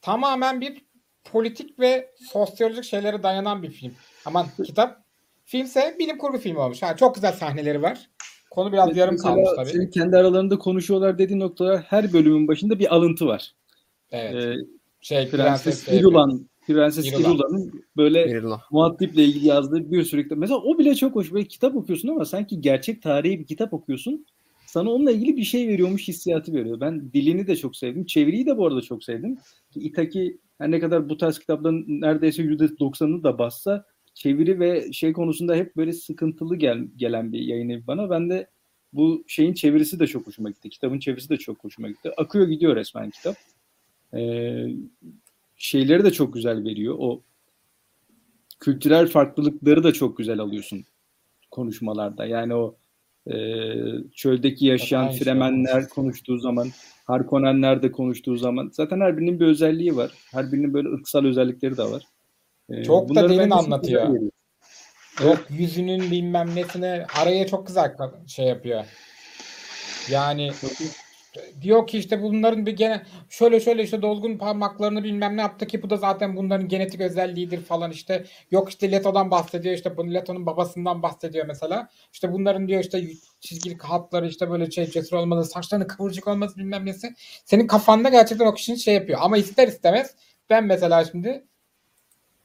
Tamamen 0.03 0.61
bir 0.61 0.85
politik 1.25 1.79
ve 1.79 2.11
sosyolojik 2.33 2.85
şeylere 2.85 3.23
dayanan 3.23 3.63
bir 3.63 3.71
film. 3.71 3.93
Aman 4.27 4.47
kitap 4.65 5.05
filmse 5.45 5.97
bilim 5.99 6.19
kurgu 6.19 6.39
filmi 6.39 6.59
olmuş. 6.59 6.83
Ha, 6.83 6.97
çok 6.97 7.15
güzel 7.15 7.33
sahneleri 7.33 7.83
var. 7.83 8.11
Konu 8.51 8.73
biraz 8.73 8.97
yarım 8.97 9.15
Mesela 9.15 9.35
kalmış 9.35 9.51
tabii. 9.57 9.69
Senin 9.69 9.91
kendi 9.91 10.17
aralarında 10.17 10.59
konuşuyorlar 10.59 11.19
dediğin 11.19 11.41
noktalar 11.41 11.81
her 11.81 12.13
bölümün 12.13 12.49
başında 12.49 12.79
bir 12.79 12.95
alıntı 12.95 13.27
var. 13.27 13.53
Evet. 14.11 14.35
Ee, 14.35 14.55
şey 15.01 15.31
Prenses 15.31 15.85
Prenses 15.85 16.01
Irulan, 16.01 16.47
Prenses 16.67 17.07
Irulan. 17.07 17.21
Irulan'ın 17.21 17.85
böyle 17.97 18.27
Mirla. 18.27 18.63
muhattiple 18.71 19.25
ilgili 19.25 19.47
yazdığı 19.47 19.91
bir 19.91 20.05
sürü 20.05 20.23
kitap. 20.23 20.39
Mesela 20.39 20.59
o 20.59 20.79
bile 20.79 20.95
çok 20.95 21.15
hoş. 21.15 21.33
Böyle 21.33 21.45
kitap 21.45 21.77
okuyorsun 21.77 22.09
ama 22.09 22.25
sanki 22.25 22.61
gerçek 22.61 23.03
tarihi 23.03 23.39
bir 23.41 23.47
kitap 23.47 23.73
okuyorsun. 23.73 24.27
Sana 24.67 24.91
onunla 24.91 25.11
ilgili 25.11 25.37
bir 25.37 25.45
şey 25.45 25.69
veriyormuş 25.69 26.09
hissiyatı 26.09 26.53
veriyor. 26.53 26.81
Ben 26.81 27.13
dilini 27.13 27.47
de 27.47 27.57
çok 27.57 27.77
sevdim. 27.77 28.07
Çeviriyi 28.07 28.47
de 28.47 28.57
bu 28.57 28.67
arada 28.67 28.81
çok 28.81 29.05
sevdim. 29.05 29.39
Ki 29.71 29.81
Itaki 29.81 30.39
her 30.59 30.71
ne 30.71 30.81
kadar 30.81 31.09
bu 31.09 31.17
tarz 31.17 31.39
kitapların 31.39 31.85
neredeyse 31.89 32.43
%90'ını 32.43 33.23
da 33.23 33.39
bassa 33.39 33.87
çeviri 34.15 34.61
ve 34.61 34.93
şey 34.93 35.13
konusunda 35.13 35.55
hep 35.55 35.77
böyle 35.77 35.93
sıkıntılı 35.93 36.57
gel, 36.57 36.89
gelen 36.97 37.33
bir 37.33 37.41
yayın 37.41 37.69
evi 37.69 37.87
bana. 37.87 38.11
Ben 38.11 38.31
de 38.31 38.49
bu 38.93 39.25
şeyin 39.27 39.55
çevirisi 39.55 40.01
de 40.01 40.07
çok 40.07 40.27
hoşuma 40.27 40.51
gitti. 40.51 40.71
Kitabın 40.71 40.99
çevirisi 40.99 41.29
de 41.29 41.37
çok 41.37 41.65
hoşuma 41.65 41.89
gitti. 41.89 42.11
Akıyor 42.17 42.49
gidiyor 42.49 42.77
resmen 42.77 43.11
kitap. 43.11 43.37
Ee, 44.15 44.67
şeyleri 45.57 46.05
de 46.05 46.11
çok 46.11 46.35
güzel 46.35 46.65
veriyor. 46.65 46.97
O 46.99 47.23
kültürel 48.61 49.07
farklılıkları 49.07 49.85
da 49.85 49.93
çok 49.93 50.19
güzel 50.19 50.41
alıyorsun 50.41 50.85
konuşmalarda. 51.51 52.27
Yani 52.27 52.55
o 52.55 52.77
e, 53.27 53.37
çöldeki 54.15 54.67
yaşayan 54.67 55.03
Aynı 55.03 55.13
şey 55.13 55.21
Fremenler 55.21 55.89
konuştuğu 55.89 56.39
zaman, 56.39 56.69
Harkonnenler 57.05 57.83
de 57.83 57.93
konuştuğu 57.93 58.37
zaman 58.37 58.71
zaten 58.73 59.01
her 59.01 59.17
birinin 59.17 59.41
bir 59.41 59.47
özelliği 59.47 59.97
var. 59.97 60.11
Her 60.33 60.53
birinin 60.53 60.75
böyle 60.75 60.89
ırksal 60.89 61.25
özellikleri 61.25 61.77
de 61.77 61.83
var. 61.83 62.03
E, 62.71 62.85
Çok 62.85 63.15
da 63.15 63.29
derin 63.29 63.51
anlatıyor. 63.51 64.21
Yok 65.25 65.47
yüzünün 65.51 66.11
bilmem 66.11 66.55
nesine 66.55 67.07
araya 67.21 67.47
çok 67.47 67.67
güzel 67.67 67.97
şey 68.27 68.47
yapıyor. 68.47 68.85
Yani 70.11 70.51
diyor 71.63 71.87
ki 71.87 71.99
işte 71.99 72.23
bunların 72.23 72.67
bir 72.67 72.77
gene 72.77 73.03
şöyle 73.29 73.61
şöyle 73.61 73.83
işte 73.83 74.03
dolgun 74.03 74.39
parmaklarını 74.39 75.05
bilmem 75.05 75.37
ne 75.37 75.41
yaptı 75.41 75.67
ki 75.67 75.83
bu 75.83 75.91
da 75.91 75.97
zaten 75.97 76.37
bunların 76.37 76.69
genetik 76.69 77.01
özelliğidir 77.01 77.61
falan 77.65 77.91
işte. 77.91 78.25
Yok 78.51 78.69
işte 78.71 78.93
Leto'dan 78.93 79.31
bahsediyor 79.31 79.75
işte 79.75 79.97
bu 79.97 80.15
Leto'nun 80.15 80.47
babasından 80.47 81.03
bahsediyor 81.03 81.47
mesela. 81.47 81.89
İşte 82.13 82.33
bunların 82.33 82.69
diyor 82.69 82.81
işte 82.81 83.03
çizgili 83.41 83.79
hatları 83.79 84.29
işte 84.29 84.51
böyle 84.51 84.71
şey 84.71 84.87
cesur 84.87 85.17
olması, 85.17 85.51
saçlarının 85.51 85.87
kıvırcık 85.87 86.29
olması 86.29 86.57
bilmem 86.57 86.87
nesi. 86.87 87.15
Senin 87.45 87.67
kafanda 87.67 88.09
gerçekten 88.09 88.47
o 88.47 88.55
kişinin 88.55 88.77
şey 88.77 88.95
yapıyor. 88.95 89.19
Ama 89.23 89.37
ister 89.37 89.69
istemez 89.69 90.15
ben 90.51 90.65
mesela 90.65 91.05
şimdi 91.05 91.45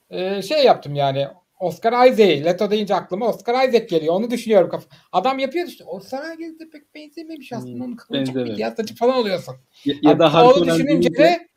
e, 0.09 0.41
şey 0.41 0.65
yaptım 0.65 0.95
yani 0.95 1.27
Oscar 1.59 2.07
Isaac. 2.07 2.45
Leto 2.45 2.71
deyince 2.71 2.95
aklıma 2.95 3.27
Oscar 3.29 3.67
Isaac 3.67 3.89
geliyor. 3.89 4.13
Onu 4.13 4.31
düşünüyorum. 4.31 4.69
Kaf- 4.69 4.87
Adam 5.11 5.39
yapıyor 5.39 5.67
işte. 5.67 5.83
Oscar 5.83 6.19
Isaac 6.23 6.59
de 6.59 6.69
pek 6.69 6.95
benzememiş 6.95 7.53
aslında. 7.53 7.73
Hmm, 7.73 7.81
Onun 7.81 7.95
kıvırcık 7.95 8.35
bir 8.35 8.57
yastacı 8.57 8.95
falan 8.95 9.15
oluyorsun. 9.17 9.55
Ya, 9.85 9.93
Ya 10.01 10.11
ya 10.11 10.19
da 10.19 10.33
Harkonnen 10.33 10.75
düşününce 10.75 11.09
de 11.17 11.47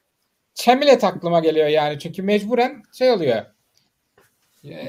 Chamilet 0.54 1.04
aklıma 1.04 1.40
geliyor 1.40 1.66
yani. 1.68 1.98
Çünkü 1.98 2.22
mecburen 2.22 2.82
şey 2.98 3.10
oluyor. 3.10 3.42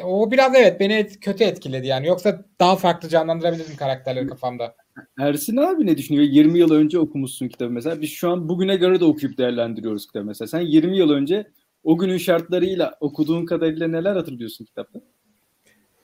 O 0.04 0.32
biraz 0.32 0.56
evet 0.56 0.80
beni 0.80 0.94
et- 0.94 1.20
kötü 1.20 1.44
etkiledi 1.44 1.88
yani. 1.88 2.08
Yoksa 2.08 2.46
daha 2.60 2.76
farklı 2.76 3.10
canlandırabilirdim 3.10 3.76
karakterleri 3.76 4.28
kafamda. 4.28 4.76
Ersin 5.20 5.58
abi 5.58 5.86
ne 5.86 5.98
düşünüyor? 5.98 6.24
20 6.24 6.60
yıl 6.60 6.72
önce 6.72 7.00
okumuşsun 7.00 7.48
kitabı 7.48 7.70
mesela. 7.72 8.02
Biz 8.02 8.10
şu 8.10 8.30
an 8.32 8.50
bugüne 8.50 8.76
göre 8.76 9.00
de 9.00 9.06
okuyup 9.06 9.38
değerlendiriyoruz 9.38 10.08
kitabı 10.08 10.26
mesela. 10.26 10.48
Sen 10.48 10.60
20 10.62 10.98
yıl 10.98 11.10
önce 11.10 11.48
o 11.84 11.98
günün 11.98 12.18
şartlarıyla 12.18 12.98
okuduğun 13.00 13.46
kadarıyla 13.46 13.88
neler 13.88 14.16
hatırlıyorsun 14.16 14.66
kitapta? 14.66 15.02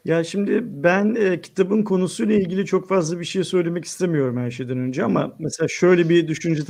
Ya 0.05 0.23
şimdi 0.23 0.61
ben 0.63 1.15
e, 1.15 1.41
kitabın 1.41 1.83
konusuyla 1.83 2.35
ilgili 2.35 2.65
çok 2.65 2.89
fazla 2.89 3.19
bir 3.19 3.25
şey 3.25 3.43
söylemek 3.43 3.85
istemiyorum 3.85 4.37
her 4.37 4.51
şeyden 4.51 4.77
önce 4.77 5.03
ama 5.03 5.35
mesela 5.39 5.67
şöyle 5.67 6.09
bir 6.09 6.27
düşünce 6.27 6.63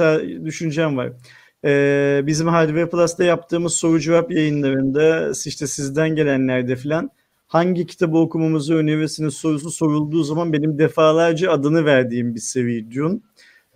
düşüncem 0.45 0.97
var. 0.97 1.11
E, 1.65 2.21
bizim 2.27 2.47
Hardware 2.47 2.89
Plus'ta 2.89 3.23
yaptığımız 3.23 3.73
soru 3.73 3.99
cevap 3.99 4.31
yayınlarında 4.31 5.31
işte 5.45 5.67
sizden 5.67 6.09
gelenlerde 6.15 6.75
falan 6.75 7.09
hangi 7.47 7.87
kitabı 7.87 8.17
okumamızı 8.17 8.75
önerirsiniz 8.75 9.33
sorusu 9.33 9.71
sorulduğu 9.71 10.23
zaman 10.23 10.53
benim 10.53 10.79
defalarca 10.79 11.51
adını 11.51 11.85
verdiğim 11.85 12.35
bir 12.35 12.39
seri. 12.39 12.89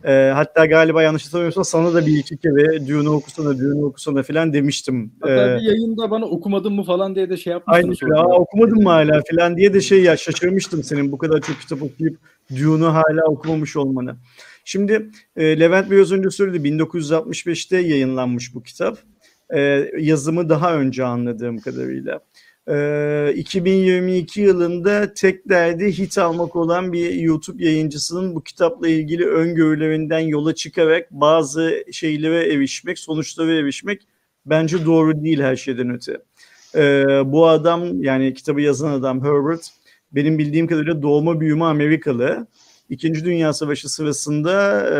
E, 0.05 0.31
hatta 0.33 0.65
galiba 0.65 1.03
yanlış 1.03 1.25
hatırlamıyorsam 1.25 1.65
sana 1.65 1.93
da 1.93 2.05
bir 2.05 2.17
iki 2.17 2.37
kere 2.37 2.87
Dune'u 2.87 3.11
okusana, 3.11 3.59
Dune'u 3.59 3.85
okusana 3.85 4.23
falan 4.23 4.53
demiştim. 4.53 5.11
Hatta 5.21 5.51
E, 5.51 5.55
bir 5.55 5.61
yayında 5.61 6.11
bana 6.11 6.25
okumadın 6.25 6.73
mı 6.73 6.83
falan 6.83 7.15
diye 7.15 7.29
de 7.29 7.37
şey 7.37 7.51
yapmıştın. 7.53 8.09
Aynen 8.11 8.17
ya 8.17 8.25
okumadın 8.25 8.83
mı 8.83 8.89
hala 8.89 9.21
falan 9.31 9.57
diye 9.57 9.73
de 9.73 9.81
şey 9.81 10.03
ya 10.03 10.17
şaşırmıştım 10.17 10.83
senin 10.83 11.11
bu 11.11 11.17
kadar 11.17 11.41
çok 11.41 11.61
kitap 11.61 11.81
okuyup 11.81 12.17
Dune'u 12.51 12.93
hala 12.93 13.23
okumamış 13.25 13.75
olmanı. 13.75 14.15
Şimdi 14.65 15.09
e, 15.35 15.59
Levent 15.59 15.91
biraz 15.91 16.11
önce 16.11 16.29
söyledi 16.29 16.67
1965'te 16.69 17.77
yayınlanmış 17.77 18.55
bu 18.55 18.63
kitap. 18.63 18.97
E, 19.55 19.59
yazımı 19.99 20.49
daha 20.49 20.75
önce 20.75 21.03
anladığım 21.03 21.59
kadarıyla. 21.59 22.19
E, 22.67 23.33
2022 23.35 24.41
yılında 24.41 25.13
tek 25.13 25.49
derdi 25.49 25.97
hit 25.97 26.17
almak 26.17 26.55
olan 26.55 26.93
bir 26.93 27.13
YouTube 27.13 27.65
yayıncısının 27.65 28.35
bu 28.35 28.43
kitapla 28.43 28.87
ilgili 28.87 29.27
öngörülerinden 29.27 30.19
yola 30.19 30.55
çıkarak 30.55 31.11
bazı 31.11 31.85
şeylere 31.91 32.53
erişmek, 32.53 32.99
sonuçlara 32.99 33.51
erişmek 33.51 34.01
bence 34.45 34.85
doğru 34.85 35.23
değil 35.23 35.41
her 35.41 35.55
şeyden 35.55 35.89
öte. 35.89 36.17
E, 36.75 37.05
bu 37.25 37.47
adam 37.47 38.03
yani 38.03 38.33
kitabı 38.33 38.61
yazan 38.61 38.91
adam 38.91 39.23
Herbert 39.23 39.69
benim 40.11 40.37
bildiğim 40.37 40.67
kadarıyla 40.67 41.01
doğma 41.01 41.39
büyüme 41.39 41.65
Amerikalı. 41.65 42.47
İkinci 42.89 43.25
Dünya 43.25 43.53
Savaşı 43.53 43.89
sırasında 43.89 44.81
e, 44.87 44.93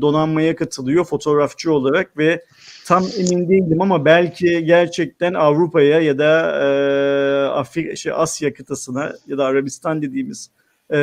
donanmaya 0.00 0.56
katılıyor 0.56 1.04
fotoğrafçı 1.04 1.72
olarak 1.72 2.18
ve 2.18 2.44
tam 2.90 3.04
emin 3.18 3.48
değilim 3.48 3.80
ama 3.80 4.04
belki 4.04 4.64
gerçekten 4.64 5.34
Avrupa'ya 5.34 6.00
ya 6.00 6.18
da 6.18 6.60
e, 6.62 6.68
Afrika, 7.48 7.96
şey, 7.96 8.12
Asya 8.12 8.54
kıtasına 8.54 9.12
ya 9.26 9.38
da 9.38 9.44
Arabistan 9.44 10.02
dediğimiz 10.02 10.50
e, 10.90 10.98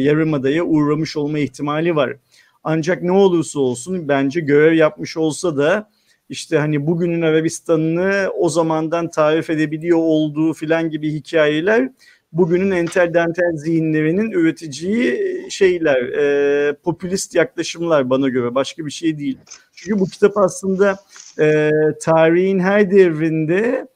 yarımadaya 0.00 0.64
uğramış 0.64 1.16
olma 1.16 1.38
ihtimali 1.38 1.96
var. 1.96 2.16
Ancak 2.64 3.02
ne 3.02 3.12
olursa 3.12 3.60
olsun 3.60 4.08
bence 4.08 4.40
görev 4.40 4.72
yapmış 4.72 5.16
olsa 5.16 5.56
da 5.56 5.90
işte 6.28 6.58
hani 6.58 6.86
bugünün 6.86 7.22
Arabistan'ını 7.22 8.30
o 8.38 8.48
zamandan 8.48 9.10
tarif 9.10 9.50
edebiliyor 9.50 9.98
olduğu 9.98 10.52
filan 10.52 10.90
gibi 10.90 11.12
hikayeler 11.12 11.90
bugünün 12.32 12.70
entel 12.70 13.14
dantel 13.14 13.56
zihinlerinin 13.56 14.30
üreteceği 14.30 15.36
şeyler, 15.50 16.02
e, 16.02 16.72
popülist 16.72 17.34
yaklaşımlar 17.34 18.10
bana 18.10 18.28
göre 18.28 18.54
başka 18.54 18.86
bir 18.86 18.90
şey 18.90 19.18
değil. 19.18 19.38
Çünkü 19.72 20.00
bu 20.00 20.06
kitap 20.06 20.36
aslında 20.36 20.96
e, 21.40 21.70
tarihin 22.00 22.58
her 22.58 22.90
devrinde 22.90 23.88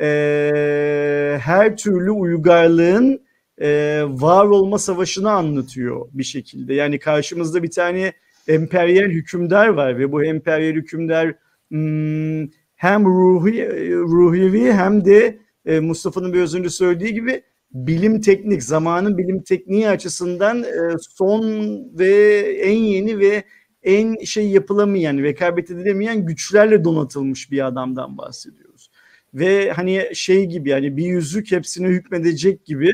e, 0.00 1.38
her 1.40 1.76
türlü 1.76 2.10
uygarlığın 2.10 3.20
e, 3.60 4.02
var 4.06 4.46
olma 4.46 4.78
savaşını 4.78 5.30
anlatıyor 5.30 6.06
bir 6.12 6.24
şekilde. 6.24 6.74
Yani 6.74 6.98
karşımızda 6.98 7.62
bir 7.62 7.70
tane 7.70 8.12
emperyal 8.48 9.10
hükümdar 9.10 9.68
var 9.68 9.98
ve 9.98 10.12
bu 10.12 10.24
emperyal 10.24 10.74
hükümdar 10.74 11.34
hmm, 11.70 12.48
hem 12.76 13.04
ruhi, 13.04 13.68
ruhivi 13.90 14.72
hem 14.72 15.04
de 15.04 15.38
e, 15.66 15.80
Mustafa'nın 15.80 16.32
biraz 16.32 16.54
önce 16.54 16.70
söylediği 16.70 17.14
gibi 17.14 17.42
bilim 17.74 18.20
teknik, 18.20 18.62
zamanın 18.62 19.18
bilim 19.18 19.42
tekniği 19.42 19.88
açısından 19.88 20.62
e, 20.62 20.98
son 21.10 21.42
ve 21.98 22.40
en 22.62 22.76
yeni 22.76 23.18
ve 23.18 23.44
en 23.82 24.24
şey 24.24 24.48
yapılamayan, 24.48 25.18
rekabet 25.18 25.70
edilemeyen 25.70 26.26
güçlerle 26.26 26.84
donatılmış 26.84 27.50
bir 27.50 27.66
adamdan 27.66 28.18
bahsediyoruz. 28.18 28.90
Ve 29.34 29.70
hani 29.70 30.10
şey 30.14 30.46
gibi 30.46 30.68
yani 30.70 30.96
bir 30.96 31.06
yüzük 31.06 31.52
hepsine 31.52 31.88
hükmedecek 31.88 32.64
gibi 32.64 32.92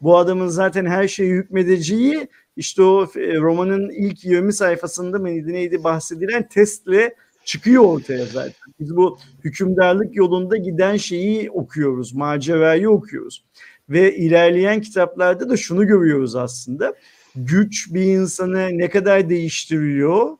bu 0.00 0.18
adamın 0.18 0.48
zaten 0.48 0.86
her 0.86 1.08
şeyi 1.08 1.32
hükmedeceği 1.32 2.28
işte 2.56 2.82
o 2.82 3.04
e, 3.16 3.36
romanın 3.36 3.90
ilk 3.90 4.24
20 4.24 4.52
sayfasında 4.52 5.18
neydi 5.18 5.52
neydi 5.52 5.84
bahsedilen 5.84 6.48
testle 6.48 7.14
çıkıyor 7.44 7.84
ortaya 7.84 8.24
zaten. 8.26 8.72
Biz 8.80 8.96
bu 8.96 9.18
hükümdarlık 9.44 10.16
yolunda 10.16 10.56
giden 10.56 10.96
şeyi 10.96 11.50
okuyoruz, 11.50 12.14
macerayı 12.14 12.90
okuyoruz. 12.90 13.44
Ve 13.88 14.16
ilerleyen 14.16 14.80
kitaplarda 14.80 15.48
da 15.48 15.56
şunu 15.56 15.86
görüyoruz 15.86 16.36
aslında. 16.36 16.94
Güç 17.36 17.94
bir 17.94 18.02
insanı 18.02 18.78
ne 18.78 18.90
kadar 18.90 19.28
değiştiriyor? 19.28 20.36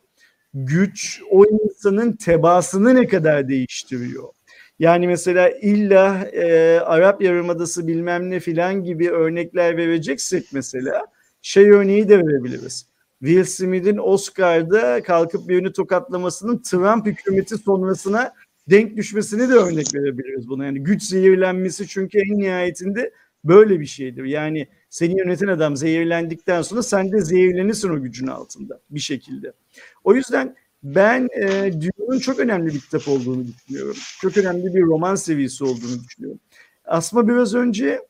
Güç 0.54 1.22
o 1.30 1.44
insanın 1.44 2.12
tebaasını 2.12 2.94
ne 2.94 3.06
kadar 3.06 3.48
değiştiriyor? 3.48 4.28
Yani 4.78 5.06
mesela 5.06 5.50
illa 5.50 6.24
e, 6.24 6.78
Arap 6.80 7.22
Yarımadası 7.22 7.86
bilmem 7.86 8.30
ne 8.30 8.40
filan 8.40 8.84
gibi 8.84 9.10
örnekler 9.10 9.76
vereceksek 9.76 10.44
mesela 10.52 11.06
şey 11.42 11.70
örneği 11.70 12.08
de 12.08 12.18
verebiliriz. 12.18 12.86
Will 13.20 13.44
Smith'in 13.44 13.98
Oscar'da 13.98 15.02
kalkıp 15.02 15.48
birini 15.48 15.72
tokatlamasının 15.72 16.58
Trump 16.58 17.06
hükümeti 17.06 17.58
sonrasına 17.58 18.32
denk 18.70 18.96
düşmesini 18.96 19.48
de 19.48 19.52
örnek 19.52 19.94
verebiliriz 19.94 20.48
buna. 20.48 20.64
Yani 20.66 20.82
güç 20.82 21.02
zehirlenmesi 21.02 21.88
çünkü 21.88 22.18
en 22.18 22.38
nihayetinde 22.38 23.12
böyle 23.44 23.80
bir 23.80 23.86
şeydir. 23.86 24.24
Yani 24.24 24.68
seni 24.90 25.18
yöneten 25.18 25.46
adam 25.46 25.76
zehirlendikten 25.76 26.62
sonra 26.62 26.82
sen 26.82 27.12
de 27.12 27.20
zehirlenirsin 27.20 27.88
o 27.88 28.02
gücün 28.02 28.26
altında 28.26 28.80
bir 28.90 29.00
şekilde. 29.00 29.52
O 30.04 30.14
yüzden 30.14 30.56
ben 30.82 31.28
e, 31.36 31.72
Dune'un 31.72 32.18
çok 32.18 32.38
önemli 32.38 32.74
bir 32.74 32.80
kitap 32.80 33.08
olduğunu 33.08 33.44
düşünüyorum. 33.46 33.96
Çok 34.20 34.38
önemli 34.38 34.74
bir 34.74 34.82
roman 34.82 35.14
seviyesi 35.14 35.64
olduğunu 35.64 36.04
düşünüyorum. 36.04 36.40
Asma 36.84 37.28
biraz 37.28 37.54
önce 37.54 38.00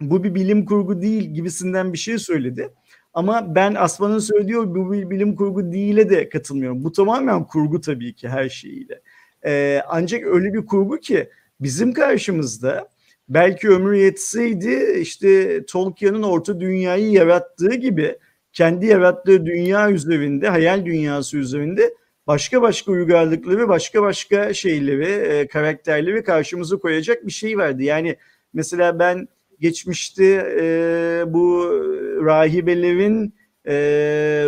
bu 0.00 0.24
bir 0.24 0.34
bilim 0.34 0.64
kurgu 0.64 1.02
değil 1.02 1.22
gibisinden 1.22 1.92
bir 1.92 1.98
şey 1.98 2.18
söyledi. 2.18 2.70
Ama 3.14 3.54
ben 3.54 3.74
Asma'nın 3.74 4.18
söylediği 4.18 4.56
bu 4.56 4.92
bir 4.92 5.10
bilim 5.10 5.36
kurgu 5.36 5.72
değil'e 5.72 6.10
de 6.10 6.28
katılmıyorum. 6.28 6.84
Bu 6.84 6.92
tamamen 6.92 7.44
kurgu 7.44 7.80
tabii 7.80 8.14
ki 8.14 8.28
her 8.28 8.48
şeyiyle. 8.48 9.00
Ee, 9.44 9.82
ancak 9.88 10.26
öyle 10.26 10.54
bir 10.54 10.66
kurgu 10.66 11.00
ki 11.00 11.30
bizim 11.60 11.92
karşımızda 11.92 12.88
belki 13.28 13.68
ömür 13.68 13.92
yetseydi 13.92 14.98
işte 15.00 15.60
Tolkien'in 15.66 16.22
orta 16.22 16.60
dünyayı 16.60 17.10
yarattığı 17.10 17.74
gibi 17.74 18.18
kendi 18.52 18.86
yarattığı 18.86 19.46
dünya 19.46 19.90
üzerinde, 19.90 20.48
hayal 20.48 20.86
dünyası 20.86 21.36
üzerinde 21.36 21.94
başka 22.26 22.62
başka 22.62 22.92
uygarlıkları, 22.92 23.68
başka 23.68 24.02
başka 24.02 24.54
şeyleri, 24.54 25.12
e, 25.12 25.46
karakterleri 25.46 26.24
karşımıza 26.24 26.76
koyacak 26.76 27.26
bir 27.26 27.32
şey 27.32 27.58
vardı. 27.58 27.82
Yani 27.82 28.16
mesela 28.52 28.98
ben 28.98 29.28
geçmişte 29.60 30.24
e, 30.60 31.24
bu 31.26 31.68
rahibelerin 32.24 33.34
e, 33.66 33.74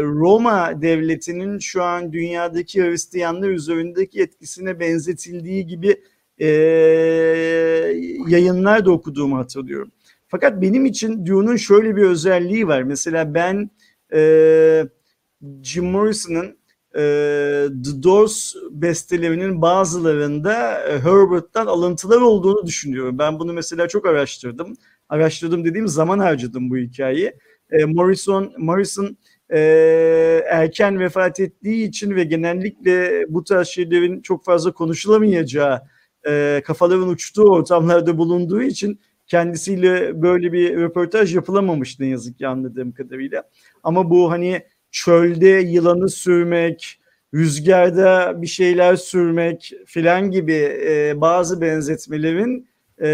Roma 0.02 0.82
devletinin 0.82 1.58
şu 1.58 1.82
an 1.82 2.12
dünyadaki 2.12 2.82
Hristiyanlar 2.82 3.48
üzerindeki 3.48 4.22
etkisine 4.22 4.80
benzetildiği 4.80 5.66
gibi 5.66 5.96
e, 6.38 6.46
yayınlar 8.28 8.84
da 8.84 8.90
okuduğumu 8.90 9.38
hatırlıyorum. 9.38 9.92
Fakat 10.28 10.62
benim 10.62 10.84
için 10.84 11.26
Dune'un 11.26 11.56
şöyle 11.56 11.96
bir 11.96 12.02
özelliği 12.02 12.68
var. 12.68 12.82
Mesela 12.82 13.34
ben 13.34 13.70
e, 14.14 14.84
Jim 15.62 15.84
Morrison'ın 15.84 16.58
e, 16.94 17.00
The 17.84 18.02
Doors 18.02 18.54
bestelerinin 18.70 19.62
bazılarında 19.62 20.80
e, 20.88 20.98
Herbert'tan 20.98 21.66
alıntılar 21.66 22.20
olduğunu 22.20 22.66
düşünüyorum. 22.66 23.18
Ben 23.18 23.38
bunu 23.38 23.52
mesela 23.52 23.88
çok 23.88 24.06
araştırdım. 24.06 24.76
Araştırdım 25.08 25.64
dediğim 25.64 25.88
zaman 25.88 26.18
harcadım 26.18 26.70
bu 26.70 26.76
hikayeyi. 26.76 27.32
E, 27.70 27.84
Morrison, 27.84 28.52
Morrison 28.58 29.16
e, 29.50 29.60
erken 30.50 31.00
vefat 31.00 31.40
ettiği 31.40 31.88
için 31.88 32.14
ve 32.14 32.24
genellikle 32.24 33.24
bu 33.28 33.44
tarz 33.44 33.68
şeylerin 33.68 34.20
çok 34.20 34.44
fazla 34.44 34.72
konuşulamayacağı, 34.72 35.82
e, 36.28 36.62
kafaların 36.64 37.08
uçtuğu 37.08 37.52
ortamlarda 37.52 38.18
bulunduğu 38.18 38.62
için 38.62 39.00
kendisiyle 39.26 40.22
böyle 40.22 40.52
bir 40.52 40.76
röportaj 40.76 41.34
yapılamamış 41.34 42.00
ne 42.00 42.06
yazık 42.06 42.38
ki 42.38 42.46
anladığım 42.48 42.92
kadarıyla. 42.92 43.42
Ama 43.82 44.10
bu 44.10 44.30
hani 44.30 44.62
çölde 44.90 45.48
yılanı 45.48 46.08
sürmek, 46.08 47.00
rüzgarda 47.34 48.42
bir 48.42 48.46
şeyler 48.46 48.96
sürmek 48.96 49.72
filan 49.86 50.30
gibi 50.30 50.52
e, 50.86 51.14
bazı 51.16 51.60
benzetmelerin 51.60 52.68
e, 53.00 53.06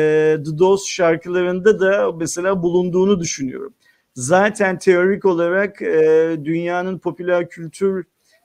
The 0.45 0.59
Doors 0.59 0.87
şarkılarında 0.87 1.81
da 1.81 2.13
mesela 2.13 2.63
bulunduğunu 2.63 3.21
düşünüyorum. 3.21 3.75
Zaten 4.15 4.79
teorik 4.79 5.25
olarak 5.25 5.83
e, 5.83 6.37
dünyanın 6.45 6.99
popüler 6.99 7.49
kültür 7.49 8.05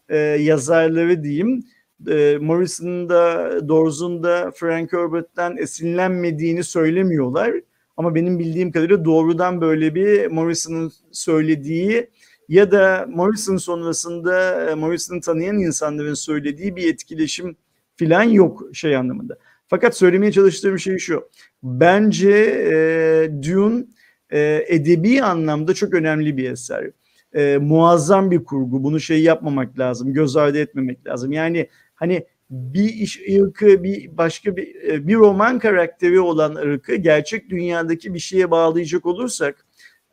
e, 0.09 0.17
yazarları 0.17 1.23
diyeyim, 1.23 1.63
e, 2.09 2.37
Morrison'ın 2.41 3.09
da 3.09 3.51
Doors'un 3.67 4.23
da 4.23 4.51
Frank 4.55 4.93
Herbert'ten 4.93 5.57
esinlenmediğini 5.57 6.63
söylemiyorlar. 6.63 7.53
Ama 7.97 8.15
benim 8.15 8.39
bildiğim 8.39 8.71
kadarıyla 8.71 9.05
doğrudan 9.05 9.61
böyle 9.61 9.95
bir 9.95 10.27
Morrison'ın 10.27 10.91
söylediği 11.11 12.09
ya 12.49 12.71
da 12.71 13.05
Morrison 13.09 13.57
sonrasında 13.57 14.65
e, 14.71 14.75
Morrison'ı 14.75 15.21
tanıyan 15.21 15.57
insanların 15.57 16.13
söylediği 16.13 16.75
bir 16.75 16.93
etkileşim 16.93 17.55
filan 17.95 18.23
yok 18.23 18.63
şey 18.73 18.95
anlamında. 18.95 19.37
Fakat 19.67 19.97
söylemeye 19.97 20.31
çalıştığım 20.31 20.79
şey 20.79 20.97
şu. 20.97 21.29
Bence 21.63 22.31
e, 22.71 23.29
Dune 23.43 23.85
e, 24.29 24.65
edebi 24.67 25.23
anlamda 25.23 25.73
çok 25.73 25.93
önemli 25.93 26.37
bir 26.37 26.51
eser. 26.51 26.91
E, 27.33 27.57
muazzam 27.57 28.31
bir 28.31 28.43
kurgu. 28.43 28.83
Bunu 28.83 28.99
şey 28.99 29.23
yapmamak 29.23 29.79
lazım. 29.79 30.13
Göz 30.13 30.37
ardı 30.37 30.59
etmemek 30.59 31.07
lazım. 31.07 31.31
Yani 31.31 31.69
hani 31.97 32.25
bir 32.49 32.93
iş 32.93 33.21
ırkı 33.41 33.83
bir 33.83 34.17
başka 34.17 34.55
bir 34.55 34.75
e, 34.83 35.07
bir 35.07 35.15
roman 35.15 35.59
karakteri 35.59 36.19
olan 36.19 36.55
ırkı 36.55 36.95
gerçek 36.95 37.49
dünyadaki 37.49 38.13
bir 38.13 38.19
şeye 38.19 38.51
bağlayacak 38.51 39.05
olursak 39.05 39.65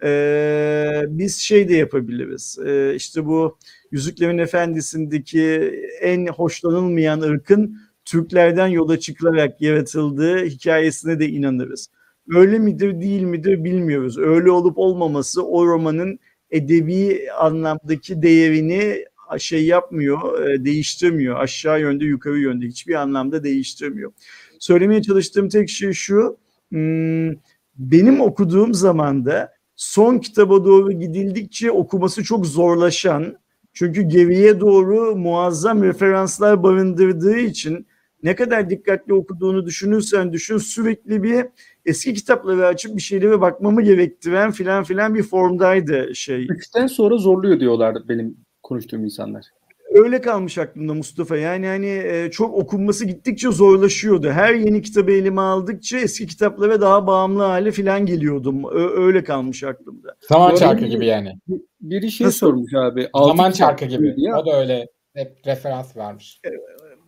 e, 0.05 1.03
biz 1.09 1.39
şey 1.39 1.69
de 1.69 1.75
yapabiliriz. 1.75 2.59
E, 2.67 2.95
işte 2.95 3.27
bu 3.27 3.59
Yüzüklerin 3.91 4.39
Efendisi'ndeki 4.39 5.75
en 6.01 6.27
hoşlanılmayan 6.27 7.21
ırkın 7.21 7.79
Türklerden 8.05 8.67
yola 8.67 8.99
çıkılarak 8.99 9.61
yaratıldığı 9.61 10.45
hikayesine 10.45 11.21
de 11.21 11.29
inanırız. 11.29 11.89
Öyle 12.35 12.59
midir 12.59 13.01
değil 13.01 13.23
midir 13.23 13.65
bilmiyoruz. 13.65 14.19
Öyle 14.19 14.51
olup 14.51 14.79
olmaması 14.79 15.47
o 15.47 15.67
romanın 15.67 16.19
edebi 16.51 17.29
anlamdaki 17.39 18.23
değerini 18.23 19.05
şey 19.39 19.67
yapmıyor, 19.67 20.39
değiştirmiyor. 20.65 21.41
Aşağı 21.41 21.81
yönde, 21.81 22.05
yukarı 22.05 22.39
yönde 22.39 22.67
hiçbir 22.67 22.95
anlamda 22.95 23.45
değiştirmiyor. 23.45 24.13
söylemeye 24.59 25.03
çalıştığım 25.03 25.49
tek 25.49 25.69
şey 25.69 25.93
şu. 25.93 26.39
hmm, 26.71 27.31
benim 27.77 28.21
okuduğum 28.21 28.75
zamanda 28.75 29.53
son 29.77 30.19
kitaba 30.19 30.65
doğru 30.65 30.93
gidildikçe 30.93 31.71
okuması 31.71 32.25
çok 32.25 32.47
zorlaşan 32.47 33.37
çünkü 33.73 34.03
geriye 34.03 34.61
doğru 34.61 35.17
muazzam 35.17 35.83
referanslar 35.83 36.63
barındırdığı 36.63 37.37
için 37.39 37.87
ne 38.23 38.35
kadar 38.35 38.71
dikkatli 38.71 39.15
okuduğunu 39.15 39.67
düşünürsen 39.67 40.33
düşün 40.33 40.59
sürekli 40.59 41.23
bir 41.23 41.47
eski 41.87 42.15
kitapları 42.15 42.67
açıp 42.67 42.97
bir 42.97 43.03
şeylere 43.03 43.41
bakmamı 43.41 43.83
gerektiren 43.83 44.51
filan 44.51 44.85
filan 44.85 45.15
bir 45.15 45.23
formdaydı 45.23 46.15
şey. 46.15 46.47
Üçten 46.51 46.87
sonra 46.87 47.17
zorluyor 47.17 47.61
diyorlar 47.61 47.97
benim 48.09 48.37
konuştuğum 48.65 49.05
insanlar. 49.05 49.47
Öyle 49.95 50.21
kalmış 50.21 50.59
aklımda 50.59 50.95
Mustafa. 50.95 51.37
Yani 51.37 51.67
hani 51.67 51.87
e, 51.87 52.31
çok 52.31 52.55
okunması 52.55 53.05
gittikçe 53.05 53.51
zorlaşıyordu. 53.51 54.31
Her 54.31 54.55
yeni 54.55 54.83
kitabı 54.83 55.13
elime 55.13 55.41
aldıkça 55.41 55.99
eski 55.99 56.27
kitaplara 56.27 56.81
daha 56.81 57.07
bağımlı 57.07 57.43
hale 57.43 57.73
filan 57.73 58.07
geliyordum. 58.07 58.65
Öyle 58.97 59.25
kalmış 59.25 59.65
aklımda. 59.65 60.17
Zaman 60.29 60.51
Doğru. 60.51 60.59
çarkı 60.59 60.85
gibi 60.85 61.07
yani. 61.07 61.39
Biri 61.81 62.11
şey 62.11 62.27
Nasıl? 62.27 62.39
sormuş 62.39 62.75
abi. 62.75 63.09
Zaman 63.15 63.51
çarkı 63.51 63.85
gibi. 63.85 64.17
diye. 64.17 64.35
O 64.35 64.47
da 64.47 64.61
öyle 64.61 64.87
hep 65.15 65.47
referans 65.47 65.97
vermiş. 65.97 66.41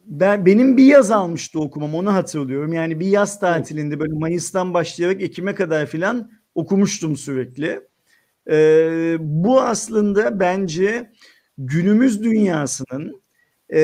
Ben 0.07 0.47
benim 0.47 0.77
bir 0.77 0.85
yaz 0.85 1.11
almıştı 1.11 1.61
okumam 1.61 1.95
onu 1.95 2.15
hatırlıyorum. 2.15 2.73
Yani 2.73 3.01
bir 3.01 3.07
yaz 3.07 3.41
tatilinde 3.41 4.01
böyle 4.01 4.13
Mayıs'tan 4.13 4.75
başlayarak 4.75 5.23
Ekim'e 5.23 5.55
kadar 5.55 5.87
filan 5.87 6.31
okumuştum 6.55 7.17
sürekli. 7.17 7.81
Ee, 8.51 9.17
bu 9.21 9.61
aslında 9.61 10.41
bence 10.41 11.11
günümüz 11.59 12.23
dünyasının 12.23 13.23
e, 13.69 13.79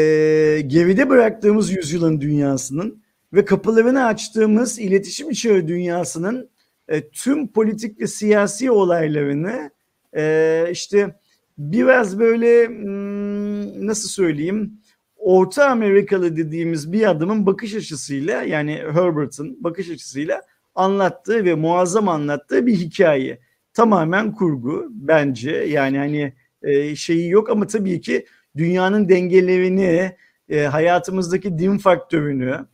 geride 0.67 1.09
bıraktığımız 1.09 1.71
yüzyılın 1.71 2.21
dünyasının 2.21 3.03
ve 3.33 3.45
kapılarını 3.45 4.05
açtığımız 4.05 4.79
iletişim 4.79 5.31
çağı 5.31 5.69
dünyasının 5.69 6.51
e, 6.89 7.09
tüm 7.09 7.49
politik 7.53 8.01
ve 8.01 8.07
siyasi 8.07 8.71
olaylarını 8.71 9.71
e, 10.17 10.67
işte 10.73 11.17
biraz 11.59 12.19
böyle 12.19 12.69
hmm, 12.69 13.87
nasıl 13.87 14.09
söyleyeyim 14.09 14.83
Orta 15.17 15.67
Amerikalı 15.67 16.37
dediğimiz 16.37 16.93
bir 16.93 17.11
adamın 17.11 17.47
bakış 17.47 17.75
açısıyla 17.75 18.43
yani 18.43 18.83
Herbert'ın 18.93 19.65
bakış 19.65 19.91
açısıyla 19.91 20.43
anlattığı 20.75 21.45
ve 21.45 21.55
muazzam 21.55 22.09
anlattığı 22.09 22.67
bir 22.67 22.75
hikaye. 22.75 23.39
Tamamen 23.75 24.33
kurgu 24.33 24.87
bence 24.91 25.51
yani 25.51 25.99
hani 25.99 26.33
e, 26.63 26.97
şeyi 26.97 27.31
yok 27.31 27.51
ama 27.51 27.67
tabii 27.67 28.01
ki 28.01 28.27
dünyanın 28.57 29.09
dengelerini, 29.09 30.17
e, 30.49 30.61
hayatımızdaki 30.61 31.59
din 31.59 31.79
faktörünü, 31.79 32.67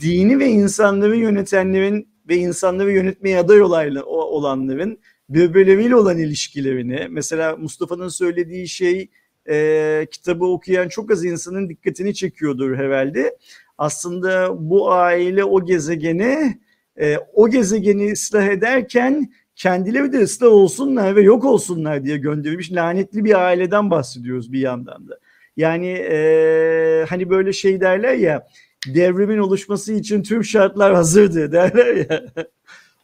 dini 0.00 0.38
ve 0.38 0.46
insanları 0.46 1.16
yönetenlerin 1.16 2.08
ve 2.28 2.36
insanları 2.36 2.92
yönetmeye 2.92 3.38
aday 3.38 3.62
olayla, 3.62 4.04
olanların 4.04 4.98
birbirleriyle 5.28 5.96
olan 5.96 6.18
ilişkilerini, 6.18 7.06
mesela 7.10 7.56
Mustafa'nın 7.56 8.08
söylediği 8.08 8.68
şey 8.68 9.10
e, 9.48 10.06
kitabı 10.10 10.44
okuyan 10.44 10.88
çok 10.88 11.10
az 11.10 11.24
insanın 11.24 11.68
dikkatini 11.68 12.14
çekiyordur 12.14 12.76
herhalde. 12.76 13.36
Aslında 13.78 14.54
bu 14.70 14.92
aile 14.92 15.44
o 15.44 15.64
gezegeni 15.64 16.60
e, 17.00 17.18
o 17.32 17.48
gezegeni 17.48 18.12
ıslah 18.12 18.46
ederken 18.46 19.32
kendileri 19.56 20.12
de 20.12 20.18
ıslah 20.18 20.48
olsunlar 20.48 21.16
ve 21.16 21.22
yok 21.22 21.44
olsunlar 21.44 22.04
diye 22.04 22.16
gönderilmiş 22.16 22.72
lanetli 22.72 23.24
bir 23.24 23.44
aileden 23.46 23.90
bahsediyoruz 23.90 24.52
bir 24.52 24.60
yandan 24.60 25.08
da. 25.08 25.18
Yani 25.56 25.88
e, 25.88 27.06
hani 27.08 27.30
böyle 27.30 27.52
şey 27.52 27.80
derler 27.80 28.14
ya 28.14 28.46
devrimin 28.94 29.38
oluşması 29.38 29.92
için 29.92 30.22
tüm 30.22 30.44
şartlar 30.44 30.94
hazırdı 30.94 31.52
derler 31.52 31.96
ya. 32.10 32.24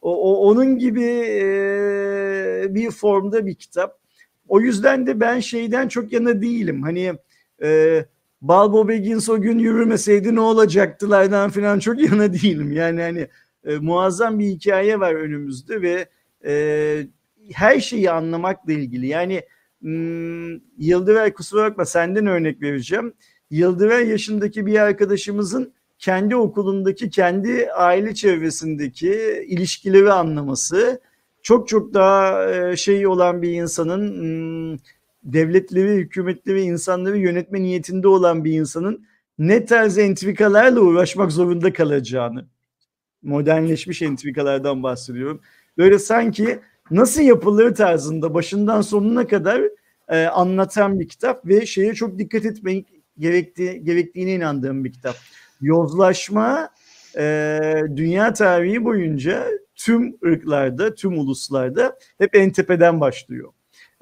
o, 0.02 0.32
o 0.32 0.48
onun 0.48 0.78
gibi 0.78 1.04
e, 1.04 2.66
bir 2.70 2.90
formda 2.90 3.46
bir 3.46 3.54
kitap. 3.54 3.98
O 4.48 4.60
yüzden 4.60 5.06
de 5.06 5.20
ben 5.20 5.40
şeyden 5.40 5.88
çok 5.88 6.12
yana 6.12 6.42
değilim. 6.42 6.82
Hani 6.82 7.12
e, 7.62 8.04
Balbo 8.42 8.88
Baggins 8.88 9.28
o 9.28 9.40
gün 9.40 9.58
yürümeseydi 9.58 10.34
ne 10.34 10.40
olacaktılardan 10.40 11.50
falan 11.50 11.78
çok 11.78 12.00
yana 12.10 12.32
değilim. 12.32 12.72
Yani 12.72 13.02
hani 13.02 13.28
e, 13.64 13.76
muazzam 13.76 14.38
bir 14.38 14.46
hikaye 14.46 15.00
var 15.00 15.14
önümüzde 15.14 15.82
ve 15.82 16.08
e, 16.46 17.06
her 17.52 17.80
şeyi 17.80 18.10
anlamakla 18.10 18.72
ilgili. 18.72 19.06
Yani 19.06 19.42
hmm, 19.80 20.54
Yıldıray 20.78 21.32
kusura 21.32 21.70
bakma 21.70 21.84
senden 21.84 22.26
örnek 22.26 22.62
vereceğim. 22.62 23.14
Yıldıray 23.50 24.08
yaşındaki 24.08 24.66
bir 24.66 24.78
arkadaşımızın 24.78 25.72
kendi 25.98 26.36
okulundaki, 26.36 27.10
kendi 27.10 27.72
aile 27.72 28.14
çevresindeki 28.14 29.44
ilişkileri 29.48 30.12
anlaması 30.12 31.00
çok 31.42 31.68
çok 31.68 31.94
daha 31.94 32.50
e, 32.50 32.76
şey 32.76 33.06
olan 33.06 33.42
bir 33.42 33.50
insanın 33.50 34.08
hmm, 34.20 34.78
devletleri, 35.24 35.96
hükümetleri, 35.96 36.60
insanları 36.60 37.18
yönetme 37.18 37.62
niyetinde 37.62 38.08
olan 38.08 38.44
bir 38.44 38.52
insanın 38.52 39.06
ne 39.38 39.64
tarz 39.64 39.98
entrikalarla 39.98 40.80
uğraşmak 40.80 41.32
zorunda 41.32 41.72
kalacağını 41.72 42.46
modernleşmiş 43.22 44.02
entrikalardan 44.02 44.82
bahsediyorum. 44.82 45.40
Böyle 45.78 45.98
sanki 45.98 46.58
nasıl 46.90 47.22
yapılır 47.22 47.74
tarzında 47.74 48.34
başından 48.34 48.80
sonuna 48.80 49.26
kadar 49.26 49.62
e, 50.08 50.24
anlatan 50.26 51.00
bir 51.00 51.08
kitap 51.08 51.46
ve 51.46 51.66
şeye 51.66 51.94
çok 51.94 52.18
dikkat 52.18 52.44
etmek 52.44 52.86
gerektiği, 53.18 53.84
gerektiğine 53.84 54.34
inandığım 54.34 54.84
bir 54.84 54.92
kitap. 54.92 55.16
Yozlaşma 55.60 56.70
e, 57.18 57.60
dünya 57.96 58.32
tarihi 58.32 58.84
boyunca 58.84 59.46
tüm 59.74 60.16
ırklarda, 60.24 60.94
tüm 60.94 61.18
uluslarda 61.18 61.98
hep 62.18 62.34
en 62.34 62.50
tepeden 62.50 63.00
başlıyor. 63.00 63.52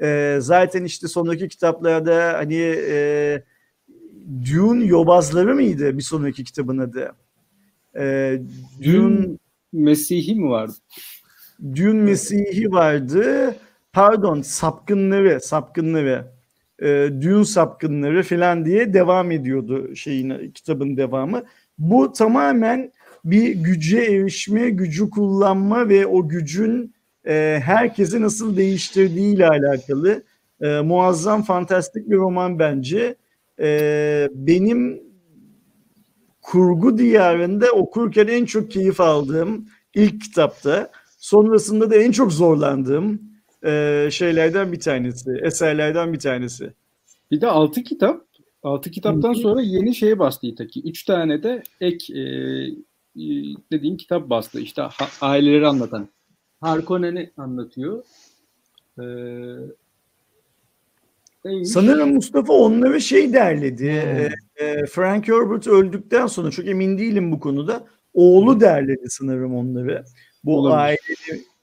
E, 0.02 0.38
zaten 0.40 0.84
işte 0.84 1.08
sonraki 1.08 1.48
kitaplarda 1.48 2.32
hani 2.38 2.74
e, 2.88 3.42
Dune 4.52 4.84
Yobazları 4.84 5.54
mıydı 5.54 5.98
bir 5.98 6.02
sonraki 6.02 6.44
kitabın 6.44 6.78
adı? 6.78 7.12
E, 7.96 8.38
Dune, 8.82 8.92
Dün 8.92 9.40
Mesih'i 9.72 10.34
mi 10.34 10.50
vardı? 10.50 10.74
Dune 11.76 12.02
Mesih'i 12.02 12.72
vardı. 12.72 13.56
Pardon, 13.92 14.42
sapkınları, 14.42 15.40
sapkınları. 15.40 16.24
E, 16.82 16.86
Dune 17.22 17.44
sapkınları 17.44 18.22
falan 18.22 18.64
diye 18.64 18.94
devam 18.94 19.30
ediyordu 19.30 19.96
şeyin 19.96 20.50
kitabın 20.50 20.96
devamı. 20.96 21.42
Bu 21.78 22.12
tamamen 22.12 22.92
bir 23.24 23.54
güce 23.54 23.98
erişme, 23.98 24.70
gücü 24.70 25.10
kullanma 25.10 25.88
ve 25.88 26.06
o 26.06 26.28
gücün 26.28 26.94
e, 27.26 27.60
herkesi 27.64 28.22
nasıl 28.22 28.56
değiştirdiği 28.56 29.34
ile 29.34 29.48
alakalı 29.48 30.22
e, 30.60 30.80
muazzam, 30.80 31.42
fantastik 31.42 32.10
bir 32.10 32.16
roman 32.16 32.58
bence. 32.58 33.14
E, 33.60 34.28
benim 34.34 35.02
kurgu 36.42 36.98
diyarında 36.98 37.70
okurken 37.70 38.26
en 38.26 38.44
çok 38.44 38.70
keyif 38.70 39.00
aldığım 39.00 39.66
ilk 39.94 40.22
kitapta, 40.22 40.90
sonrasında 41.20 41.90
da 41.90 41.96
en 41.96 42.12
çok 42.12 42.32
zorlandığım 42.32 43.22
e, 43.64 44.08
şeylerden 44.12 44.72
bir 44.72 44.80
tanesi, 44.80 45.30
eserlerden 45.42 46.12
bir 46.12 46.18
tanesi. 46.18 46.72
Bir 47.30 47.40
de 47.40 47.46
altı 47.46 47.82
kitap. 47.82 48.24
Altı 48.62 48.90
kitaptan 48.90 49.32
sonra 49.32 49.60
yeni 49.60 49.94
şeye 49.94 50.18
bastı 50.18 50.46
İtaki. 50.46 50.82
Üç 50.82 51.04
tane 51.04 51.42
de 51.42 51.62
ek 51.80 52.12
e, 52.14 52.20
e, 52.20 53.24
dediğin 53.72 53.96
kitap 53.96 54.30
bastı. 54.30 54.60
İşte 54.60 54.82
ha- 54.82 55.08
aileleri 55.20 55.66
anlatan. 55.66 56.08
Harkonnen'i 56.60 57.30
anlatıyor. 57.36 58.04
Ee, 58.98 59.02
neymiş? 61.44 61.68
Sanırım 61.68 62.14
Mustafa 62.14 62.52
onları 62.52 63.00
şey 63.00 63.32
derledi. 63.32 63.84
Hmm. 63.84 64.66
e, 64.66 64.70
e, 64.70 64.86
Frank 64.86 65.28
Herbert 65.28 65.66
öldükten 65.66 66.26
sonra 66.26 66.50
çok 66.50 66.66
emin 66.66 66.98
değilim 66.98 67.32
bu 67.32 67.40
konuda. 67.40 67.86
Oğlu 68.14 68.60
derledi 68.60 69.04
sanırım 69.08 69.56
onları. 69.56 70.04
Bu 70.44 70.58
Olabilir. 70.58 70.78
aile 70.82 70.98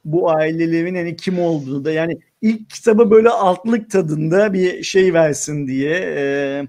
bu 0.05 0.29
ailelerin 0.31 0.95
hani 0.95 1.15
kim 1.15 1.39
olduğunu 1.39 1.85
da 1.85 1.91
yani 1.91 2.17
ilk 2.41 2.69
kitaba 2.69 3.11
böyle 3.11 3.29
altlık 3.29 3.91
tadında 3.91 4.53
bir 4.53 4.83
şey 4.83 5.13
versin 5.13 5.67
diye 5.67 5.91
e, 6.17 6.67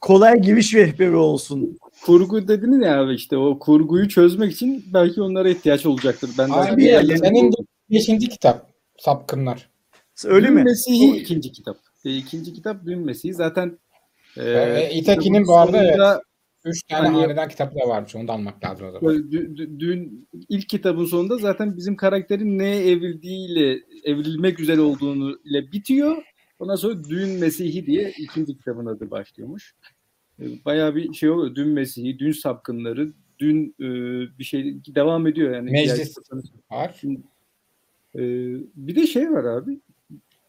kolay 0.00 0.40
giriş 0.40 0.74
rehberi 0.74 1.16
olsun. 1.16 1.78
kurgu 2.04 2.48
dediniz 2.48 2.86
ya 2.86 3.00
abi 3.00 3.14
işte 3.14 3.36
o 3.36 3.58
kurguyu 3.58 4.08
çözmek 4.08 4.52
için 4.52 4.84
belki 4.94 5.22
onlara 5.22 5.48
ihtiyaç 5.48 5.86
olacaktır. 5.86 6.30
Ben 6.38 6.48
de 6.48 6.54
Abi 6.54 6.84
yani- 6.84 7.18
senin 7.18 7.52
de 7.52 7.56
5. 7.90 8.06
kitap 8.28 8.70
Sapkınlar. 8.98 9.68
Öyle 10.24 10.46
Dün 10.46 10.54
mi? 10.54 10.62
Mesih'i 10.62 11.12
O- 11.12 11.14
ikinci 11.16 11.52
kitap. 11.52 11.76
E, 12.04 12.16
ikinci 12.16 12.52
kitap 12.52 12.76
Dün 12.86 12.98
Mesih'i 12.98 13.34
zaten 13.34 13.78
e, 14.36 14.42
E, 14.50 14.90
İtaki'nin 14.94 15.38
kitabın 15.42 15.46
bu 15.46 15.56
arada 15.56 16.22
3 16.64 16.82
tane 16.82 17.08
Hani- 17.08 17.16
hanedan 17.20 17.48
kitapı 17.48 17.74
da 17.80 17.88
varmış. 17.88 18.16
Onu 18.16 18.28
da 18.28 18.32
almak 18.32 18.64
lazım 18.64 18.86
o 18.88 18.90
zaman. 18.90 19.30
Dün 19.80 20.28
ilk 20.48 20.68
kitabın 20.68 21.04
sonunda 21.04 21.38
zaten 21.38 21.76
bizim 21.76 21.96
karakterin 21.96 22.58
neye 22.58 22.90
evrildiğiyle 22.90 23.80
evrilmek 24.04 24.60
üzere 24.60 24.80
olduğunu 24.80 25.38
ile 25.44 25.72
bitiyor. 25.72 26.22
Ondan 26.58 26.76
sonra 26.76 27.04
Dün 27.04 27.28
Mesih'i 27.40 27.86
diye 27.86 28.12
ikinci 28.18 28.56
kitabın 28.56 28.86
adı 28.86 29.10
başlıyormuş. 29.10 29.74
E, 30.40 30.44
Bayağı 30.64 30.94
bir 30.94 31.12
şey 31.14 31.30
oluyor. 31.30 31.54
Dün 31.54 31.68
Mesih'i, 31.68 32.18
Dün 32.18 32.32
Sapkınları, 32.32 33.12
Dün 33.38 33.74
dün 33.78 33.84
e, 34.24 34.38
bir 34.38 34.44
şey 34.44 34.76
devam 34.94 35.26
ediyor 35.26 35.54
yani. 35.54 35.70
Meclis. 35.70 36.16
Var. 36.70 37.00
E, 38.14 38.20
bir 38.76 38.96
de 38.96 39.06
şey 39.06 39.30
var 39.30 39.44
abi. 39.44 39.80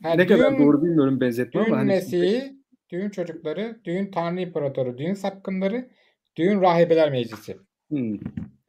Ha, 0.03 0.13
ne 0.13 0.27
kadar 0.27 0.51
düğün- 0.51 0.63
doğru 0.65 0.83
bilmiyorum 0.83 1.19
benzetme 1.21 1.61
Düğün 1.61 1.67
ama 1.71 1.77
hani 1.77 1.87
Mesih'i, 1.87 2.55
düğün 2.89 3.09
çocukları, 3.09 3.79
düğün 3.85 4.11
Tanrı 4.11 4.41
İmparatoru, 4.41 4.97
düğün 4.97 5.13
sapkınları, 5.13 5.87
düğün 6.37 6.61
rahibeler 6.61 7.11
meclisi. 7.11 7.57
Hmm. 7.89 8.17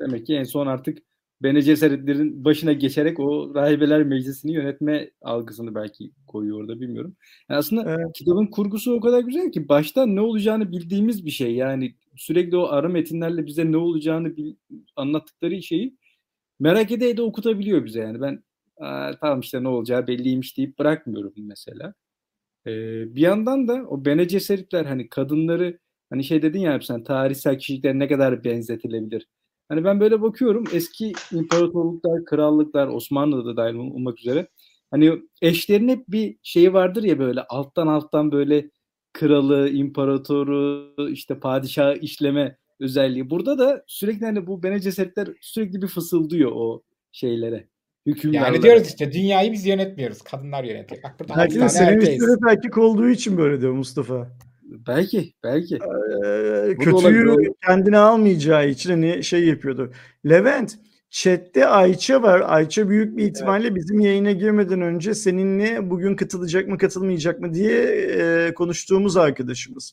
Demek 0.01 0.27
ki 0.27 0.35
en 0.35 0.45
son 0.45 0.67
artık 0.67 0.99
Bene 1.43 1.61
Gesseritlerin 1.61 2.45
başına 2.45 2.73
geçerek 2.73 3.21
o 3.21 3.55
rahibeler 3.55 4.03
meclisini 4.05 4.53
yönetme 4.53 5.11
algısını 5.23 5.75
belki 5.75 6.11
koyuyor 6.27 6.61
orada 6.61 6.81
bilmiyorum. 6.81 7.17
Yani 7.51 7.59
aslında 7.59 7.85
Evet. 7.95 8.13
kitabın 8.15 8.47
kurgusu 8.47 8.93
o 8.95 9.01
kadar 9.01 9.21
güzel 9.21 9.53
ki 9.53 9.69
baştan 9.69 10.17
ne 10.17 10.21
olacağını 10.21 10.73
bildiğimiz 10.73 11.27
bir 11.27 11.31
şey. 11.31 11.55
Yani 11.55 11.95
sürekli 12.17 12.57
o 12.57 12.67
ara 12.69 12.89
metinlerle 12.89 13.47
bize 13.47 13.73
ne 13.73 13.77
olacağını 13.77 14.37
bil- 14.37 14.55
anlattıkları 14.97 15.63
şeyi 15.63 15.97
merak 16.61 16.91
ede 16.93 17.11
ede 17.11 17.23
okutabiliyor 17.23 17.85
bize. 17.85 18.01
Yani 18.01 18.21
ben 18.21 18.45
"Aa, 18.81 19.13
tamam 19.21 19.41
işte 19.41 19.63
ne 19.63 19.69
olacağı 19.69 20.07
belliymiş 20.07 20.57
deyip 20.59 20.79
bırakmıyorum 20.79 21.33
mesela. 21.37 21.95
Ee, 22.67 23.15
bir 23.17 23.21
yandan 23.21 23.69
da 23.69 23.75
o 23.89 24.05
Bene 24.05 24.25
Gesseritler 24.25 24.85
hani 24.85 25.09
kadınları 25.09 25.79
hani 26.11 26.25
şey 26.25 26.43
dedin 26.43 26.61
ya 26.61 26.75
hep 26.75 26.85
sen 26.85 27.05
tarihsel 27.05 27.59
kişilikler 27.59 27.99
ne 27.99 28.09
kadar 28.09 28.45
benzetilebilir. 28.45 29.29
Hani 29.69 29.85
ben 29.85 30.01
böyle 30.01 30.23
bakıyorum 30.23 30.65
eski 30.73 31.13
imparatorluklar, 31.33 32.25
krallıklar, 32.25 32.89
Osmanlı'da 32.89 33.45
da 33.45 33.57
dahil 33.57 33.75
olmak 33.75 34.19
üzere 34.19 34.49
hani 34.91 35.23
eşlerin 35.43 35.89
hep 35.89 36.09
bir 36.09 36.37
şeyi 36.43 36.73
vardır 36.73 37.03
ya 37.03 37.19
böyle 37.19 37.43
alttan 37.43 37.87
alttan 37.87 38.33
böyle 38.33 38.71
kralı, 39.13 39.69
imparatoru, 39.69 40.95
işte 41.11 41.39
padişahı 41.41 41.95
işleme 41.95 42.57
özelliği. 42.81 43.31
Burada 43.31 43.59
da 43.59 43.85
sürekli 43.87 44.27
hani 44.27 44.47
bu 44.47 44.63
Bene 44.63 44.79
Gesseritler 44.79 45.29
sürekli 45.41 45.83
bir 45.83 45.87
fısıldıyor 45.87 46.53
o 46.55 46.83
şeylere. 47.13 47.69
Hükümdarlara. 48.07 48.47
Yani 48.47 48.63
diyoruz 48.63 48.89
işte 48.89 49.13
dünyayı 49.13 49.53
biz 49.53 49.67
yönetmiyoruz. 49.67 50.23
Kadınlar 50.23 50.65
yönetiyor. 50.65 51.03
Bak 51.03 51.21
burada 51.21 51.37
Belki 51.37 51.61
de 51.61 51.69
senaristler 51.69 52.29
hep 52.29 52.51
erkek 52.51 52.79
olduğu 52.79 53.09
için 53.09 53.39
böyle 53.39 53.61
diyor 53.61 53.73
Mustafa. 53.73 54.29
Belki, 54.67 55.33
belki. 55.45 55.75
Ee, 55.75 56.77
kötüyü 56.81 57.37
kendine 57.67 57.99
almayacağı 57.99 58.69
için 58.69 58.91
hani 58.91 59.25
şey 59.25 59.45
yapıyordu. 59.45 59.93
Levent, 60.29 60.79
chatte 61.11 61.67
Ayça 61.67 62.23
var. 62.23 62.43
Ayça 62.47 62.89
büyük 62.89 63.17
bir 63.17 63.25
ihtimalle 63.25 63.75
bizim 63.75 64.01
yayına 64.01 64.33
girmeden 64.33 64.81
önce 64.81 65.15
seninle 65.15 65.91
bugün 65.91 66.17
katılacak 66.17 66.69
mı 66.69 66.79
katılmayacak 66.79 67.41
mı 67.41 67.55
diye 67.55 67.83
e, 67.83 68.55
konuştuğumuz 68.55 69.17
arkadaşımız. 69.17 69.93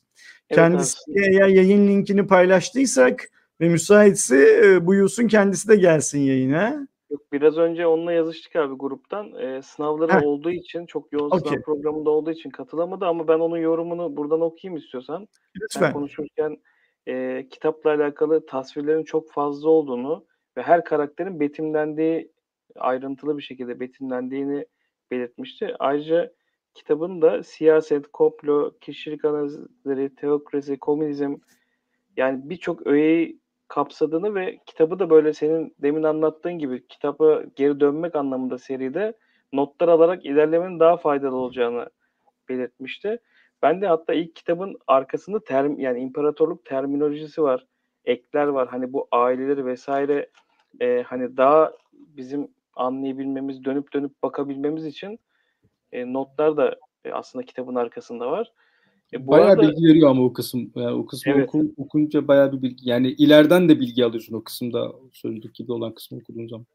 Evet 0.50 0.58
Kendisi 0.58 0.98
eğer 1.16 1.48
yayın 1.48 1.88
linkini 1.88 2.28
paylaştıysak 2.28 3.30
ve 3.62 3.70
müsaitse 3.70 4.62
e, 4.66 4.86
buyursun 4.86 5.28
kendisi 5.28 5.68
de 5.68 5.76
gelsin 5.76 6.20
yayına. 6.20 6.88
Yok, 7.14 7.32
biraz 7.32 7.58
önce 7.58 7.88
onunla 7.88 8.14
yazıştık 8.14 8.56
abi 8.56 8.76
gruptan. 8.76 9.34
Ee, 9.34 9.62
sınavları 9.62 10.12
Heh. 10.12 10.24
olduğu 10.24 10.52
için 10.52 10.86
çok 10.86 11.14
yoğun 11.14 11.38
sınav 11.38 11.62
programında 11.62 12.10
olduğu 12.10 12.32
için 12.32 12.50
katılamadı 12.50 13.06
ama 13.06 13.28
ben 13.28 13.40
onun 13.40 13.58
yorumunu 13.58 14.18
buradan 14.18 14.42
okuyayım 14.42 14.78
istiyorsan. 14.78 15.28
Lütfen. 15.62 15.94
konuşurken 15.94 16.58
e, 17.08 17.48
kitapla 17.50 17.90
alakalı 17.90 18.46
tasvirlerin 18.46 19.04
çok 19.04 19.32
fazla 19.32 19.70
olduğunu 19.70 20.26
ve 20.58 20.62
her 20.62 20.84
karakterin 20.84 21.40
betimlendiği 21.40 22.32
ayrıntılı 22.76 23.38
bir 23.38 23.44
şekilde 23.44 23.80
betimlendiğini 23.80 24.66
belirtmişti. 25.12 25.76
Ayrıca 25.80 26.34
kitabın 26.74 27.22
da 27.22 27.44
siyaset, 27.44 28.08
komplo, 28.08 28.72
kişilik 28.82 29.26
analizleri, 29.26 30.16
teokrasi, 30.16 30.80
komünizm 30.80 31.36
yani 32.18 32.50
birçok 32.50 32.88
öğeyi 32.88 33.43
kapsadığını 33.68 34.36
ve 34.36 34.60
kitabı 34.66 35.00
da 35.00 35.10
böyle 35.10 35.34
senin 35.34 35.76
demin 35.82 36.04
anlattığın 36.04 36.54
gibi 36.60 36.88
kitaba 36.88 37.44
geri 37.56 37.80
dönmek 37.80 38.16
anlamında 38.16 38.58
seride 38.58 39.14
notlar 39.54 39.88
alarak 39.88 40.26
ilerlemenin 40.26 40.80
daha 40.80 40.98
faydalı 40.98 41.36
olacağını 41.36 41.90
belirtmişti. 42.50 43.20
Ben 43.62 43.82
de 43.82 43.88
hatta 43.88 44.14
ilk 44.14 44.36
kitabın 44.36 44.78
arkasında 44.88 45.44
term 45.44 45.80
yani 45.80 46.00
imparatorluk 46.00 46.66
terminolojisi 46.66 47.44
var. 47.44 47.66
Ekler 48.06 48.48
var. 48.48 48.68
Hani 48.68 48.94
bu 48.94 49.08
aileleri 49.12 49.66
vesaire 49.66 50.30
e, 50.82 51.04
hani 51.08 51.38
daha 51.38 51.72
bizim 51.94 52.48
anlayabilmemiz, 52.76 53.64
dönüp 53.66 53.94
dönüp 53.94 54.24
bakabilmemiz 54.24 54.86
için 54.86 55.20
e, 55.92 56.14
notlar 56.14 56.58
da 56.58 56.76
e, 57.06 57.12
aslında 57.12 57.46
kitabın 57.46 57.76
arkasında 57.76 58.32
var. 58.32 58.52
E, 59.14 59.28
bu 59.28 59.32
bayağı 59.32 59.48
arada 59.48 59.62
bilgi 59.62 59.88
veriyor 59.88 60.10
ama 60.10 60.24
o 60.24 60.34
kısım. 60.34 60.72
Yani 60.76 60.96
o 60.96 61.06
kısmı 61.06 61.34
Evet. 61.34 61.50
oku- 61.50 61.74
okunca 61.78 62.28
bayağı 62.28 62.52
bir 62.52 62.62
bilgi. 62.62 62.90
Yani 62.90 63.08
ileriden 63.08 63.70
de 63.70 63.80
bilgi 63.80 64.06
alıyorsun 64.06 64.36
o 64.36 64.44
kısımda. 64.44 64.92
Sözlük 65.12 65.56
gibi 65.56 65.72
olan 65.72 65.94
kısmı 65.94 66.18
okuduğun 66.18 66.48
zaman. 66.48 66.66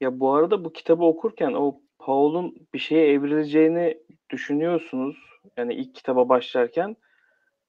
Ya 0.00 0.20
bu 0.20 0.32
arada 0.32 0.64
bu 0.64 0.72
kitabı 0.72 1.04
okurken 1.04 1.52
o 1.52 1.80
Paul'un 1.98 2.54
bir 2.74 2.78
şeye 2.78 3.12
evrileceğini 3.12 3.98
düşünüyorsunuz. 4.30 5.16
Yani 5.56 5.74
ilk 5.74 5.94
kitaba 5.94 6.28
başlarken. 6.28 6.96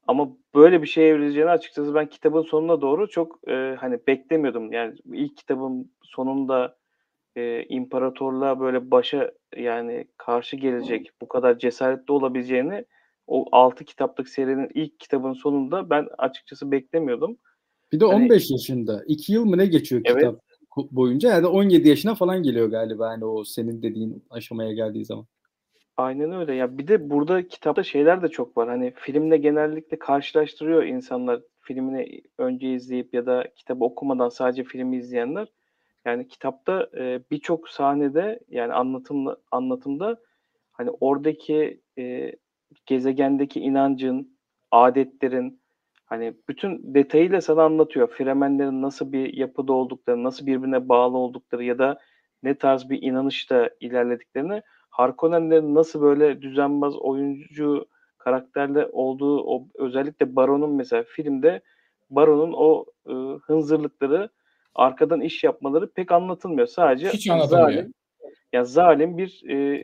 Ama 0.08 0.30
böyle 0.56 0.82
bir 0.82 0.88
şeye 0.88 1.10
evrileceğini 1.10 1.50
açıkçası 1.50 1.96
ben 1.96 2.10
kitabın 2.10 2.42
sonuna 2.42 2.82
doğru 2.82 3.10
çok 3.10 3.50
e, 3.50 3.76
hani 3.80 4.00
beklemiyordum. 4.08 4.72
Yani 4.72 4.96
ilk 5.14 5.38
kitabın 5.38 5.92
sonunda 6.04 6.78
e, 7.36 7.64
imparatorluğa 7.64 8.60
böyle 8.60 8.92
başa 8.92 9.32
yani 9.58 10.08
karşı 10.18 10.56
gelecek 10.56 11.12
bu 11.22 11.28
kadar 11.28 11.60
cesaretli 11.60 12.12
olabileceğini 12.12 12.86
o 13.28 13.46
6 13.52 13.86
kitaplık 13.86 14.30
serinin 14.30 14.70
ilk 14.74 15.00
kitabın 15.00 15.34
sonunda 15.34 15.90
ben 15.90 16.08
açıkçası 16.18 16.72
beklemiyordum. 16.72 17.38
Bir 17.92 18.00
de 18.00 18.06
Hani- 18.06 18.16
15 18.16 18.52
yaşında. 18.52 19.04
2 19.08 19.34
yıl 19.34 19.46
mı 19.46 19.58
ne 19.58 19.66
geçiyor 19.66 20.02
Evet. 20.06 20.18
kitap 20.20 20.40
boyunca? 20.92 21.30
Yani 21.30 21.48
17 21.48 21.90
yaşına 21.90 22.16
falan 22.16 22.44
geliyor 22.44 22.68
galiba. 22.68 23.12
Yani 23.12 23.26
o 23.26 23.44
senin 23.44 23.82
dediğin 23.82 24.24
aşamaya 24.30 24.74
geldiği 24.74 25.06
zaman. 25.06 25.26
Aynen 25.98 26.32
öyle. 26.32 26.56
Ya 26.56 26.78
bir 26.78 26.88
de 26.88 27.10
burada 27.10 27.48
kitapta 27.48 27.84
şeyler 27.84 28.22
de 28.22 28.28
çok 28.28 28.58
var. 28.58 28.70
Hani 28.70 28.94
filmle 28.96 29.38
genellikle 29.38 30.00
karşılaştırıyor 30.00 30.84
insanlar 30.84 31.42
filmini 31.62 32.22
önce 32.38 32.74
izleyip 32.74 33.14
ya 33.14 33.26
da 33.26 33.44
kitabı 33.56 33.84
okumadan 33.84 34.30
sadece 34.30 34.64
filmi 34.64 34.98
izleyenler. 34.98 35.48
Yani 36.06 36.28
kitapta 36.28 36.90
e, 36.98 37.22
birçok 37.32 37.70
sahnede 37.70 38.40
yani 38.50 38.74
anlatımla 38.74 39.38
anlatımda 39.52 40.18
hani 40.72 40.90
oradaki 41.00 41.82
e, 41.98 42.32
gezegendeki 42.86 43.60
inancın, 43.60 44.38
adetlerin 44.72 45.62
hani 46.06 46.34
bütün 46.50 46.94
detayıyla 46.94 47.42
sana 47.42 47.64
anlatıyor. 47.64 48.08
Fremenlerin 48.08 48.82
nasıl 48.82 49.12
bir 49.12 49.34
yapıda 49.34 49.74
olduklarını, 49.74 50.24
nasıl 50.24 50.46
birbirine 50.46 50.90
bağlı 50.90 51.18
oldukları 51.18 51.64
ya 51.64 51.80
da 51.80 52.00
ne 52.44 52.56
tarz 52.56 52.90
bir 52.90 53.02
inanışta 53.02 53.70
ilerlediklerini 53.80 54.62
Harkonnenlerin 54.94 55.76
nasıl 55.76 56.02
böyle 56.02 56.42
düzenbaz 56.42 56.96
oyuncu 56.96 57.86
karakterle 58.18 58.88
olduğu 58.92 59.44
o 59.44 59.68
özellikle 59.76 60.36
Baron'un 60.36 60.72
mesela 60.76 61.04
filmde 61.04 61.62
Baron'un 62.10 62.54
o 62.56 62.86
e, 63.08 63.14
hınzırlıkları 63.46 64.30
arkadan 64.76 65.22
iş 65.22 65.44
yapmaları 65.44 65.92
pek 65.92 66.12
anlatılmıyor. 66.12 66.68
Sadece 66.68 67.10
Hiç 67.10 67.30
anlatılmıyor. 67.30 67.70
zalim 67.70 67.94
ya 68.54 68.64
zalim 68.64 69.18
bir 69.18 69.44
e, 69.50 69.84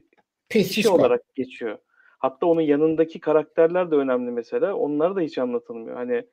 kişi 0.50 0.90
olarak 0.90 1.36
geçiyor. 1.36 1.78
Hatta 2.20 2.46
onun 2.46 2.62
yanındaki 2.62 3.20
karakterler 3.20 3.92
de 3.92 3.96
önemli 3.96 4.32
mesela. 4.32 4.76
Onlar 4.76 5.16
da 5.16 5.22
hiç 5.22 5.38
anlatılmıyor. 5.38 5.96
Hani 5.96 6.24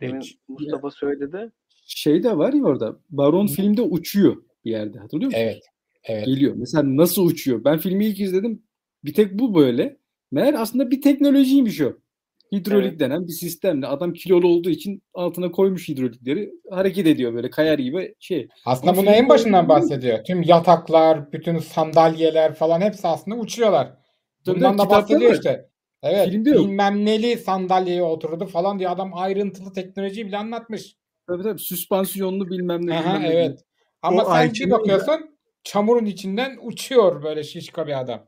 demin 0.00 0.20
Hiç. 0.20 0.38
Mustafa 0.48 0.90
söyledi. 0.90 1.52
Şey 1.86 2.22
de 2.22 2.38
var 2.38 2.52
ya 2.52 2.64
orada. 2.64 2.96
Baron 3.10 3.46
filmde 3.46 3.82
uçuyor 3.82 4.36
bir 4.64 4.70
yerde. 4.70 4.98
Hatırlıyor 4.98 5.26
musun? 5.26 5.40
Evet. 5.42 5.62
Evet. 6.04 6.26
Geliyor. 6.26 6.54
Mesela 6.56 6.96
nasıl 6.96 7.26
uçuyor? 7.26 7.64
Ben 7.64 7.78
filmi 7.78 8.06
ilk 8.06 8.20
izledim. 8.20 8.62
Bir 9.04 9.14
tek 9.14 9.38
bu 9.38 9.54
böyle. 9.54 9.96
Meğer 10.30 10.54
aslında 10.54 10.90
bir 10.90 11.02
teknolojiymiş 11.02 11.80
o. 11.80 11.92
Hidrolik 12.52 12.88
Evet. 12.88 13.00
denen 13.00 13.26
bir 13.26 13.32
sistemle. 13.32 13.86
Adam 13.86 14.12
kilolu 14.12 14.48
olduğu 14.48 14.70
için 14.70 15.02
altına 15.14 15.50
koymuş 15.50 15.88
hidrolikleri. 15.88 16.52
Hareket 16.70 17.06
ediyor 17.06 17.34
böyle 17.34 17.50
kayar 17.50 17.78
gibi 17.78 18.14
şey. 18.20 18.48
Aslında 18.64 18.90
Ama 18.90 19.02
bunu 19.02 19.10
en 19.10 19.28
başından 19.28 19.68
bahsediyor. 19.68 20.24
Tüm 20.24 20.42
yataklar, 20.42 21.32
bütün 21.32 21.58
sandalyeler 21.58 22.54
falan 22.54 22.80
hepsi 22.80 23.08
aslında 23.08 23.36
uçuyorlar. 23.36 23.92
Tabii 24.46 24.56
Bundan 24.56 24.78
da 24.78 24.90
bahsediyor 24.90 25.34
işte. 25.34 25.68
Evet. 26.02 26.28
Filmde 26.28 26.50
yok. 26.50 26.66
Bilmem 26.66 27.04
neli 27.04 27.38
sandalyeye 27.38 28.02
oturdu 28.02 28.46
falan 28.46 28.78
diye 28.78 28.88
adam 28.88 29.14
ayrıntılı 29.14 29.72
teknolojiyi 29.72 30.26
bile 30.26 30.36
anlatmış. 30.36 30.96
Tabii 31.26 31.42
tabii 31.42 31.58
süspansiyonlu 31.58 32.50
bilmem 32.50 32.86
ne. 32.86 32.98
Aha, 32.98 33.04
bilmem 33.04 33.30
ne. 33.30 33.34
evet. 33.34 33.60
Ama 34.02 34.24
O 34.24 34.32
sen 34.32 34.52
bir 34.54 34.70
bakıyorsun 34.70 35.38
çamurun 35.64 36.04
içinden 36.04 36.58
uçuyor 36.62 37.22
böyle 37.22 37.42
şişko 37.42 37.86
bir 37.86 38.00
adam. 38.00 38.26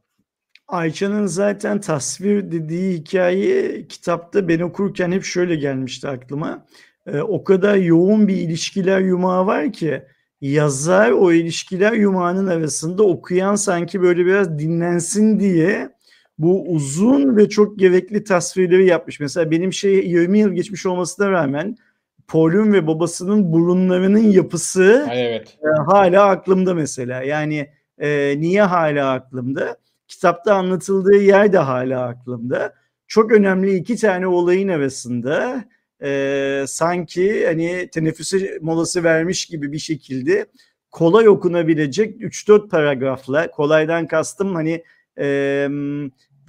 Ayça'nın 0.69 1.27
zaten 1.27 1.81
tasvir 1.81 2.51
dediği 2.53 2.99
hikaye 2.99 3.87
kitapta 3.89 4.49
ben 4.49 4.61
okurken 4.61 5.13
hep 5.13 5.25
şöyle 5.25 5.57
gelmişti 5.57 6.09
aklıma. 6.09 6.67
Ee, 7.07 7.21
o 7.21 7.45
kadar 7.45 7.77
yoğun 7.77 8.29
bir 8.29 8.37
ilişkiler 8.37 9.01
yumağı 9.01 9.47
var 9.47 9.73
ki 9.73 10.03
yazar 10.41 11.11
o 11.11 11.33
ilişkiler 11.33 11.93
yumağının 11.93 12.47
arasında 12.47 13.03
okuyan 13.03 13.55
sanki 13.55 14.03
böyle 14.03 14.27
biraz 14.27 14.59
dinlensin 14.59 15.41
diye 15.41 15.91
bu 16.39 16.65
uzun 16.69 17.37
ve 17.37 17.49
çok 17.49 17.79
gerekli 17.79 18.25
tasvirleri 18.25 18.87
yapmış. 18.87 19.21
Mesela 19.21 19.51
benim 19.51 19.73
şey 19.73 19.95
20 19.95 20.39
yıl 20.39 20.53
geçmiş 20.53 20.87
olmasına 20.87 21.31
rağmen 21.31 21.77
Paul'un 22.29 22.73
ve 22.73 22.87
babasının 22.87 23.53
burunlarının 23.53 24.31
yapısı 24.31 25.07
Ay, 25.11 25.27
evet. 25.27 25.59
e, 25.63 25.83
hala 25.93 26.27
aklımda 26.27 26.75
mesela. 26.75 27.23
Yani 27.23 27.71
e, 27.99 28.35
niye 28.41 28.63
hala 28.63 29.13
aklımda? 29.13 29.77
Kitapta 30.09 30.55
anlatıldığı 30.55 31.17
yer 31.17 31.53
de 31.53 31.59
hala 31.59 32.03
aklımda. 32.03 32.75
Çok 33.07 33.33
önemli 33.33 33.75
iki 33.75 33.97
tane 33.97 34.27
olayın 34.27 34.69
arasında 34.69 35.65
e, 36.03 36.65
sanki 36.67 37.47
hani 37.47 37.89
teneffüse 37.93 38.59
molası 38.61 39.05
vermiş 39.05 39.47
gibi 39.47 39.73
bir 39.73 39.79
şekilde 39.79 40.47
kolay 40.91 41.29
okunabilecek 41.29 42.21
3-4 42.21 42.69
paragrafla 42.69 43.51
kolaydan 43.51 44.07
kastım 44.07 44.55
hani 44.55 44.85
e, 45.19 45.69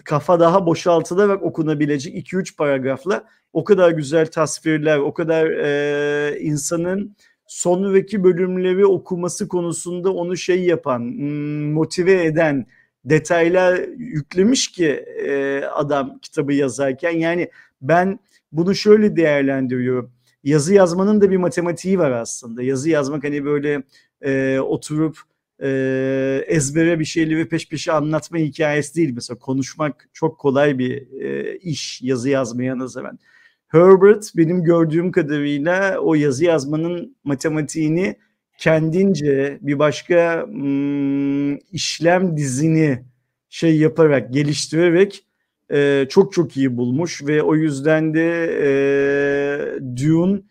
kafa 0.05 0.39
daha 0.39 0.65
boşaltılarak 0.65 1.43
okunabilecek 1.43 2.33
2-3 2.33 2.55
paragrafla 2.55 3.23
o 3.53 3.63
kadar 3.63 3.91
güzel 3.91 4.25
tasvirler, 4.25 4.97
o 4.97 5.13
kadar 5.13 5.47
e, 5.51 6.39
insanın 6.39 7.15
sonraki 7.47 8.23
bölümleri 8.23 8.85
okuması 8.85 9.47
konusunda 9.47 10.13
onu 10.13 10.37
şey 10.37 10.63
yapan, 10.63 10.99
hmm, 10.99 11.71
motive 11.71 12.25
eden 12.25 12.65
detaylar 13.05 13.79
yüklemiş 13.97 14.71
ki 14.71 14.89
e, 15.25 15.63
adam 15.65 16.19
kitabı 16.21 16.53
yazarken. 16.53 17.11
Yani 17.11 17.51
ben 17.81 18.19
bunu 18.51 18.75
şöyle 18.75 19.15
değerlendiriyorum. 19.15 20.11
Yazı 20.43 20.73
yazmanın 20.73 21.21
da 21.21 21.31
bir 21.31 21.37
matematiği 21.37 21.99
var 21.99 22.11
aslında. 22.11 22.63
Yazı 22.63 22.89
yazmak 22.89 23.23
hani 23.23 23.45
böyle 23.45 23.83
e, 24.21 24.59
oturup 24.59 25.17
e, 25.63 26.43
ezbere 26.47 26.99
bir 26.99 27.05
şeyleri 27.05 27.49
peş 27.49 27.69
peşe 27.69 27.91
anlatma 27.91 28.37
hikayesi 28.37 28.95
değil. 28.95 29.11
Mesela 29.15 29.39
konuşmak 29.39 30.09
çok 30.13 30.39
kolay 30.39 30.79
bir 30.79 31.21
e, 31.21 31.57
iş 31.57 32.01
yazı 32.01 32.29
yazmaya 32.29 32.77
nazaran. 32.77 33.19
Herbert 33.67 34.31
benim 34.37 34.63
gördüğüm 34.63 35.11
kadarıyla 35.11 35.99
o 35.99 36.15
yazı 36.15 36.45
yazmanın 36.45 37.15
matematiğini 37.23 38.15
kendince 38.57 39.57
bir 39.61 39.79
başka 39.79 40.45
hmm, 40.47 41.55
işlem 41.55 42.37
dizini 42.37 43.03
şey 43.49 43.77
yaparak 43.77 44.33
geliştirerek 44.33 45.25
e, 45.71 46.05
çok 46.09 46.33
çok 46.33 46.57
iyi 46.57 46.77
bulmuş 46.77 47.23
ve 47.27 47.43
o 47.43 47.55
yüzden 47.55 48.13
de 48.13 48.49
e, 48.63 48.69
Dune 49.95 50.41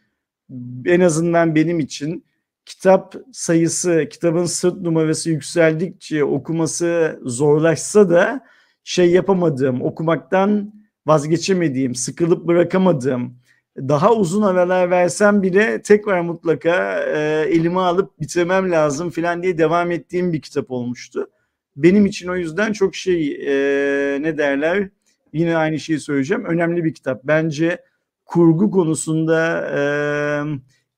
en 0.85 1.01
azından 1.01 1.55
benim 1.55 1.81
için 1.81 2.25
kitap 2.69 3.15
sayısı, 3.33 4.07
kitabın 4.11 4.45
sırt 4.45 4.81
numarası 4.81 5.31
yükseldikçe 5.31 6.25
okuması 6.25 7.21
zorlaşsa 7.25 8.11
da 8.11 8.41
şey 8.85 9.11
yapamadığım, 9.11 9.83
okumaktan 9.83 10.73
vazgeçemediğim, 11.07 11.95
sıkılıp 11.95 12.47
bırakamadığım, 12.47 13.39
daha 13.79 14.15
uzun 14.15 14.43
aralar 14.43 14.91
versem 14.91 15.43
bile 15.43 15.83
tekrar 15.83 16.21
mutlaka 16.21 17.05
e, 17.05 17.47
elime 17.49 17.81
alıp 17.81 18.21
bitirmem 18.21 18.71
lazım 18.71 19.11
falan 19.11 19.43
diye 19.43 19.59
devam 19.59 19.91
ettiğim 19.91 20.33
bir 20.33 20.41
kitap 20.43 20.71
olmuştu. 20.71 21.31
Benim 21.77 22.07
için 22.07 22.29
o 22.29 22.37
yüzden 22.37 22.73
çok 22.73 22.95
şey 22.95 23.33
e, 23.33 24.23
ne 24.23 24.39
derler 24.39 24.89
yine 25.33 25.57
aynı 25.57 25.79
şeyi 25.79 26.01
söyleyeceğim 26.01 26.45
önemli 26.45 26.85
bir 26.85 26.95
kitap. 26.95 27.25
Bence 27.25 27.83
kurgu 28.25 28.71
konusunda 28.71 29.69
e, 29.77 29.81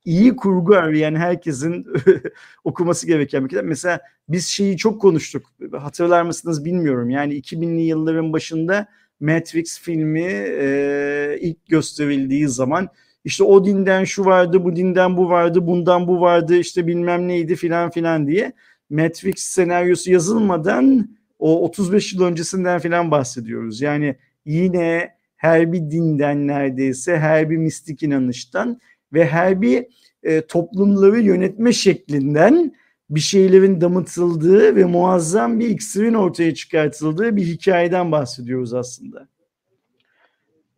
iyi 0.05 0.37
kurgu 0.37 0.75
arayan 0.75 1.15
herkesin 1.15 1.87
okuması 2.65 3.07
gereken 3.07 3.45
bir 3.45 3.49
kitap. 3.49 3.65
Mesela 3.65 4.01
biz 4.29 4.47
şeyi 4.47 4.77
çok 4.77 5.01
konuştuk 5.01 5.47
hatırlar 5.73 6.23
mısınız 6.23 6.65
bilmiyorum 6.65 7.11
yani 7.11 7.35
2000'li 7.35 7.83
yılların 7.83 8.33
başında 8.33 8.87
Matrix 9.21 9.81
filmi 9.81 10.25
e, 10.61 11.39
ilk 11.41 11.67
gösterildiği 11.69 12.49
zaman 12.49 12.89
işte 13.25 13.45
o 13.45 13.65
dinden 13.65 14.05
şu 14.05 14.25
vardı, 14.25 14.65
bu 14.65 14.77
dinden 14.77 15.17
bu 15.17 15.29
vardı, 15.29 15.67
bundan 15.67 16.09
bu 16.09 16.21
vardı, 16.21 16.57
işte 16.57 16.87
bilmem 16.87 17.29
neydi 17.29 17.57
filan 17.57 17.91
filan 17.91 18.27
diye 18.27 18.53
Matrix 18.91 19.39
senaryosu 19.39 20.13
yazılmadan 20.13 21.17
o 21.39 21.65
35 21.65 22.13
yıl 22.13 22.23
öncesinden 22.23 22.79
filan 22.79 23.11
bahsediyoruz. 23.11 23.81
Yani 23.81 24.17
yine 24.45 25.15
her 25.37 25.73
bir 25.73 25.79
dinden 25.79 26.47
neredeyse, 26.47 27.19
her 27.19 27.51
bir 27.51 27.57
mistik 27.57 28.03
inanıştan 28.03 28.81
ve 29.13 29.27
her 29.27 29.63
bir 29.63 29.87
e, 30.23 30.47
toplumları 30.47 31.21
yönetme 31.21 31.73
şeklinden 31.73 32.73
bir 33.11 33.21
şeylerin 33.21 33.81
damıtıldığı 33.81 34.77
ve 34.77 34.85
muazzam 34.85 35.61
bir 35.61 35.69
iksirin 35.69 36.15
ortaya 36.15 36.55
çıkartıldığı 36.55 37.37
bir 37.37 37.43
hikayeden 37.43 38.13
bahsediyoruz 38.13 38.75
aslında. 38.75 39.29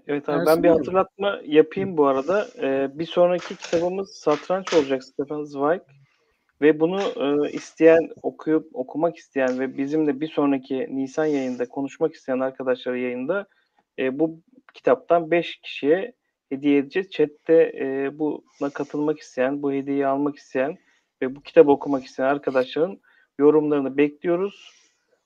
Evet 0.07 0.29
abi 0.29 0.47
ben 0.47 0.63
bir 0.63 0.69
hatırlatma 0.69 1.41
yapayım 1.47 1.97
bu 1.97 2.07
arada. 2.07 2.47
Ee, 2.63 2.91
bir 2.95 3.07
sonraki 3.07 3.57
kitabımız 3.57 4.11
Satranç 4.11 4.75
olacak 4.75 5.05
Stefan 5.05 5.45
Zweig. 5.45 5.81
Ve 6.61 6.81
bunu 6.81 7.01
e, 7.01 7.51
isteyen, 7.51 8.11
okuyup 8.23 8.69
okumak 8.73 9.17
isteyen 9.17 9.61
ve 9.61 9.79
bizimle 9.79 10.21
bir 10.21 10.29
sonraki 10.29 10.89
Nisan 10.91 11.25
yayında 11.25 11.69
konuşmak 11.69 12.15
isteyen 12.15 12.41
arkadaşları 12.41 12.99
yayında 12.99 13.47
e, 13.99 14.19
bu 14.19 14.41
kitaptan 14.75 15.31
5 15.31 15.57
kişiye 15.57 16.13
hediye 16.53 16.79
edeceğiz. 16.79 17.11
Chat'te 17.11 17.55
e, 17.55 18.19
buna 18.19 18.71
katılmak 18.71 19.19
isteyen, 19.19 19.63
bu 19.63 19.73
hediyeyi 19.73 20.07
almak 20.07 20.37
isteyen 20.37 20.79
ve 21.23 21.37
bu 21.37 21.41
kitabı 21.41 21.71
okumak 21.71 22.05
isteyen 22.05 22.27
arkadaşların 22.27 22.99
yorumlarını 23.39 23.97
bekliyoruz. 23.97 24.71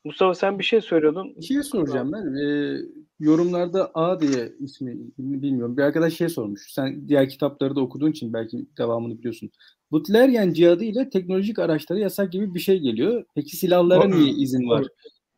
Mustafa 0.04 0.34
sen 0.34 0.58
bir 0.58 0.64
şey 0.64 0.80
söylüyordun. 0.80 1.36
Bir 1.36 1.44
şey 1.44 1.62
soracağım 1.62 2.12
ben. 2.12 2.36
Ee, 2.36 2.78
yorumlarda 3.20 3.90
A 3.94 4.20
diye 4.20 4.52
ismi 4.60 4.96
bilmiyorum. 5.18 5.76
Bir 5.76 5.82
arkadaş 5.82 6.14
şey 6.14 6.28
sormuş. 6.28 6.72
Sen 6.72 7.08
diğer 7.08 7.28
kitapları 7.28 7.76
da 7.76 7.80
okuduğun 7.80 8.10
için 8.10 8.32
belki 8.32 8.66
devamını 8.78 9.18
biliyorsun. 9.18 9.50
Butlerian 9.90 10.52
cihadı 10.52 10.84
ile 10.84 11.10
teknolojik 11.10 11.58
araçları 11.58 11.98
yasak 11.98 12.32
gibi 12.32 12.54
bir 12.54 12.60
şey 12.60 12.78
geliyor. 12.78 13.24
Peki 13.34 13.56
silahlara 13.56 14.08
niye 14.08 14.30
izin 14.30 14.68
var? 14.68 14.86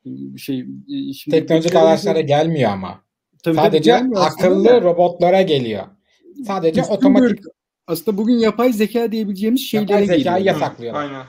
Bir 0.05 0.41
şey 0.41 0.67
şimdi 1.15 1.37
teknolojik 1.37 1.75
araçlara 1.75 2.21
gelmiyor 2.21 2.71
ama. 2.71 3.08
Tabii, 3.45 3.57
Sadece 3.57 3.93
tabii 3.93 4.19
akıllı 4.19 4.69
ya. 4.69 4.83
robotlara 4.83 5.43
geliyor. 5.43 5.83
Sadece 6.47 6.81
Üstün 6.81 6.95
otomatik 6.95 7.39
aslında 7.87 8.19
bugün 8.19 8.35
yapay 8.39 8.73
zeka 8.73 9.13
diyebileceğimiz 9.13 9.61
şeylere 9.61 9.93
yapay 9.93 10.07
zekayı 10.07 10.45
geliyor. 10.45 10.55
yasaklıyorlar. 10.55 11.03
Aynen. 11.03 11.23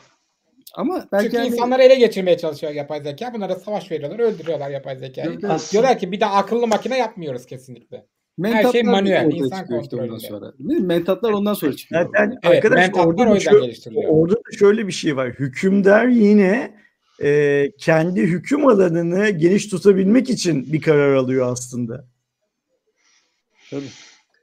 Ama 0.76 1.06
belki 1.12 1.24
Çünkü 1.24 1.38
yani... 1.38 1.48
insanları 1.48 1.84
ele 1.84 1.96
geçirmeye 1.96 2.38
çalışıyor 2.38 2.74
yapay 2.74 3.02
zeka. 3.02 3.34
Bunlara 3.34 3.56
savaş 3.56 3.92
veriyorlar, 3.92 4.20
öldürüyorlar 4.20 4.70
yapay 4.70 4.98
zekayı. 4.98 5.30
Aslında... 5.38 5.58
Diyorlar 5.72 6.00
ki 6.00 6.12
bir 6.12 6.20
de 6.20 6.26
akıllı 6.26 6.68
makine 6.68 6.98
yapmıyoruz 6.98 7.46
kesinlikle. 7.46 8.06
Mentatlar 8.38 8.66
Her 8.68 8.72
şey 8.72 8.84
manuel, 8.84 9.32
insan 9.34 9.68
kontrolünde. 9.68 10.20
Sonra. 10.20 10.54
Mentatlar 10.60 11.32
ondan 11.32 11.54
sonra 11.54 11.76
çıkıyor. 11.76 12.06
Zaten 12.06 12.40
evet, 12.44 12.56
arkadaşlar 12.56 13.06
orada, 13.06 13.32
da 13.32 13.40
şöyle, 13.40 14.08
orada 14.08 14.36
da 14.36 14.58
şöyle 14.60 14.88
bir 14.88 14.92
şey 14.92 15.18
var. 15.18 15.30
Hükümdar 15.30 16.08
yine 16.08 16.76
e, 17.22 17.72
kendi 17.78 18.22
hüküm 18.22 18.68
alanını 18.68 19.30
geniş 19.30 19.68
tutabilmek 19.68 20.30
için 20.30 20.74
bir 20.74 20.82
karar 20.82 21.14
alıyor 21.16 21.52
aslında. 21.52 22.06
Tabii. 23.70 23.90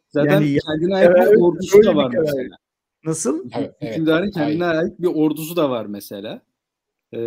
Zaten 0.08 0.40
yani, 0.40 0.58
kendine 0.66 0.94
ait 0.94 1.32
bir 1.32 1.40
ordusu 1.40 1.84
da 1.84 1.96
var 1.96 2.14
mesela. 2.18 2.56
Nasıl? 3.04 3.50
Evet, 3.58 3.74
Hükümdarın 3.82 4.30
kendine 4.30 4.64
Hayır. 4.64 4.82
ait 4.82 5.00
bir 5.00 5.06
ordusu 5.06 5.56
da 5.56 5.70
var 5.70 5.86
mesela. 5.86 6.42
Ee, 7.14 7.18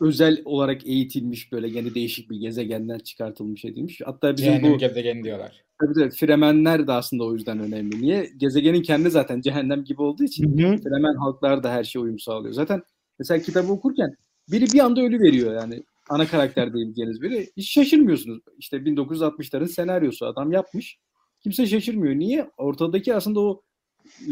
özel 0.00 0.42
olarak 0.44 0.86
eğitilmiş 0.86 1.52
böyle 1.52 1.68
yine 1.68 1.94
değişik 1.94 2.30
bir 2.30 2.36
gezegenden 2.36 2.98
çıkartılmış 2.98 3.64
edilmiş. 3.64 4.00
Hatta 4.04 4.36
bizim 4.36 4.52
cehennem 4.52 4.72
bu 4.72 4.78
gezegeni 4.78 5.24
diyorlar. 5.24 5.64
Tabii 5.80 5.94
tabii 5.94 6.10
Fremenler 6.10 6.86
de 6.86 6.92
aslında 6.92 7.24
o 7.24 7.34
yüzden 7.34 7.58
önemli. 7.58 8.02
Niye? 8.02 8.30
Gezegenin 8.36 8.82
kendi 8.82 9.10
zaten 9.10 9.40
cehennem 9.40 9.84
gibi 9.84 10.02
olduğu 10.02 10.24
için 10.24 10.58
hı 10.58 10.68
hı. 10.68 10.76
Fremen 10.76 11.14
halklar 11.14 11.62
da 11.62 11.72
her 11.72 11.84
şeye 11.84 11.98
uyum 11.98 12.18
sağlıyor. 12.18 12.54
Zaten 12.54 12.82
mesela 13.20 13.42
kitabı 13.42 13.72
okurken 13.72 14.16
biri 14.48 14.64
bir 14.72 14.78
anda 14.78 15.00
ölü 15.00 15.20
veriyor 15.20 15.54
yani 15.54 15.82
ana 16.08 16.26
karakter 16.26 16.74
diyebileceğiniz 16.74 17.22
biri. 17.22 17.50
Hiç 17.56 17.72
şaşırmıyorsunuz. 17.72 18.40
İşte 18.58 18.76
1960'ların 18.76 19.68
senaryosu 19.68 20.26
adam 20.26 20.52
yapmış. 20.52 20.98
Kimse 21.42 21.66
şaşırmıyor. 21.66 22.14
Niye? 22.14 22.50
Ortadaki 22.56 23.14
aslında 23.14 23.40
o 23.40 23.62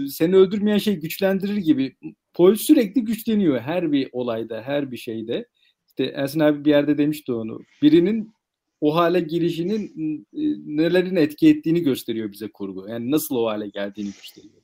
seni 0.08 0.36
öldürmeyen 0.36 0.78
şey 0.78 0.96
güçlendirir 0.96 1.56
gibi. 1.56 1.96
Paul 2.34 2.54
sürekli 2.54 3.04
güçleniyor 3.04 3.60
her 3.60 3.92
bir 3.92 4.08
olayda, 4.12 4.62
her 4.62 4.90
bir 4.90 4.96
şeyde. 4.96 5.46
İşte 5.88 6.04
Ersin 6.04 6.40
abi 6.40 6.64
bir 6.64 6.70
yerde 6.70 6.98
demişti 6.98 7.32
onu. 7.32 7.60
Birinin 7.82 8.32
o 8.80 8.94
hale 8.94 9.20
girişinin 9.20 9.92
e, 10.32 10.42
nelerin 10.76 11.16
etki 11.16 11.48
ettiğini 11.48 11.82
gösteriyor 11.82 12.32
bize 12.32 12.52
kurgu. 12.52 12.88
Yani 12.88 13.10
nasıl 13.10 13.36
o 13.36 13.46
hale 13.46 13.68
geldiğini 13.68 14.12
gösteriyor. 14.12 14.62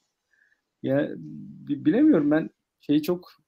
Ya 0.83 1.11
bilemiyorum 1.68 2.31
ben 2.31 2.51
şeyi 2.81 3.03
çok 3.03 3.43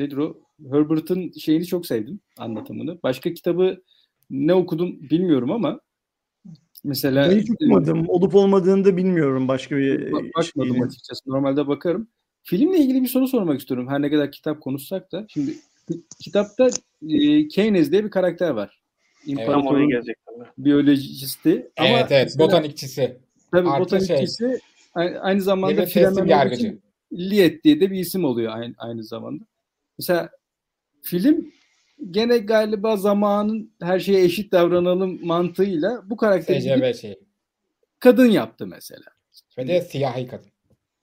nedir 0.00 0.16
o? 0.16 0.40
Herbert'ın 0.70 1.32
şeyini 1.32 1.66
çok 1.66 1.86
sevdim 1.86 2.20
anlatımını. 2.38 3.02
Başka 3.02 3.34
kitabı 3.34 3.82
ne 4.30 4.54
okudum 4.54 5.10
bilmiyorum 5.10 5.50
ama 5.50 5.80
Mesela 6.84 7.30
ben 7.30 7.38
hiç 7.38 7.50
okumadım. 7.50 8.08
Olup 8.08 8.34
olmadığını 8.34 8.84
da 8.84 8.96
bilmiyorum 8.96 9.48
başka 9.48 9.76
bir 9.76 10.12
bakmadım 10.12 10.44
şeyini. 10.54 10.84
açıkçası. 10.84 11.30
Normalde 11.30 11.66
bakarım. 11.66 12.08
Filmle 12.42 12.78
ilgili 12.78 13.02
bir 13.02 13.08
soru 13.08 13.28
sormak 13.28 13.60
istiyorum. 13.60 13.88
Her 13.88 14.02
ne 14.02 14.10
kadar 14.10 14.32
kitap 14.32 14.60
konuşsak 14.60 15.12
da. 15.12 15.26
Şimdi 15.28 15.54
kitapta 16.20 16.70
e, 17.08 17.48
Keynes 17.48 17.92
diye 17.92 18.04
bir 18.04 18.10
karakter 18.10 18.50
var. 18.50 18.80
İmparatorun 19.26 19.90
evet, 19.90 20.04
biyolojisti. 20.58 21.50
Evet 21.50 21.70
ama 21.76 22.06
evet 22.10 22.38
botanikçisi. 22.38 23.16
Tabii 23.52 23.68
Artı 23.68 23.84
botanikçisi. 23.84 24.38
Şey. 24.38 24.58
Aynı, 25.20 25.42
zamanda 25.42 25.82
olduğu 25.82 26.26
yargıcı. 26.26 26.78
Liet 27.12 27.64
diye 27.64 27.80
de 27.80 27.90
bir 27.90 27.98
isim 27.98 28.24
oluyor 28.24 28.52
aynı, 28.52 28.74
aynı 28.78 29.04
zamanda. 29.04 29.44
Mesela 30.00 30.30
film 31.02 31.52
gene 32.10 32.38
galiba 32.38 32.96
zamanın 32.96 33.72
her 33.82 33.98
şeye 34.00 34.24
eşit 34.24 34.52
davranalım 34.52 35.26
mantığıyla 35.26 36.02
bu 36.10 36.16
karakteri 36.16 36.94
şey. 36.94 37.18
kadın 37.98 38.26
yaptı 38.26 38.66
mesela. 38.66 39.04
Ve 39.58 39.68
de 39.68 39.80
siyahi 39.80 40.26
kadın. 40.26 40.50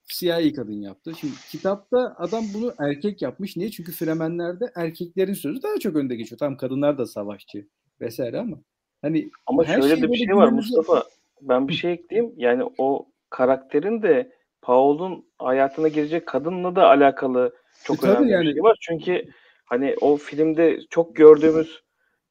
Siyahi 0.03 0.53
kadın 0.53 0.81
yaptı. 0.81 1.13
Şimdi 1.19 1.33
kitapta 1.51 2.15
adam 2.17 2.43
bunu 2.53 2.73
erkek 2.79 3.21
yapmış. 3.21 3.57
Niye? 3.57 3.71
Çünkü 3.71 3.91
Fremenlerde 3.91 4.65
erkeklerin 4.75 5.33
sözü 5.33 5.61
daha 5.63 5.77
çok 5.79 5.95
önde 5.95 6.15
geçiyor. 6.15 6.39
Tam 6.39 6.57
kadınlar 6.57 6.97
da 6.97 7.05
savaşçı 7.05 7.67
vesaire 8.01 8.39
ama 8.39 8.57
hani 9.01 9.29
Ama 9.45 9.65
her 9.65 9.81
şöyle 9.81 9.95
şey 9.95 10.03
de 10.03 10.11
bir 10.11 10.17
şey 10.17 10.35
var 10.35 10.47
günümüzde- 10.47 10.77
Mustafa. 10.77 11.03
Ben 11.41 11.67
bir 11.67 11.73
şey 11.73 11.91
ekleyeyim. 11.91 12.33
Yani 12.37 12.63
o 12.77 13.07
karakterin 13.29 14.01
de 14.01 14.31
Paul'un 14.61 15.25
hayatına 15.39 15.87
girecek 15.87 16.27
kadınla 16.27 16.75
da 16.75 16.87
alakalı 16.89 17.55
çok 17.83 18.03
E 18.03 18.07
önemli 18.07 18.31
yani. 18.31 18.47
bir 18.47 18.53
şey 18.53 18.63
var. 18.63 18.77
Çünkü 18.81 19.25
hani 19.65 19.95
o 20.01 20.17
filmde 20.17 20.79
çok 20.89 21.15
gördüğümüz 21.15 21.81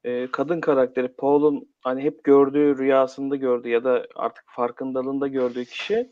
e, 0.03 0.27
kadın 0.31 0.61
karakteri 0.61 1.07
Paul'un 1.07 1.69
hani 1.81 2.01
hep 2.03 2.23
gördüğü 2.23 2.77
rüyasında 2.77 3.35
gördüğü 3.35 3.69
ya 3.69 3.83
da 3.83 4.07
artık 4.15 4.43
farkındalığında 4.47 5.27
gördüğü 5.27 5.65
kişi 5.65 6.11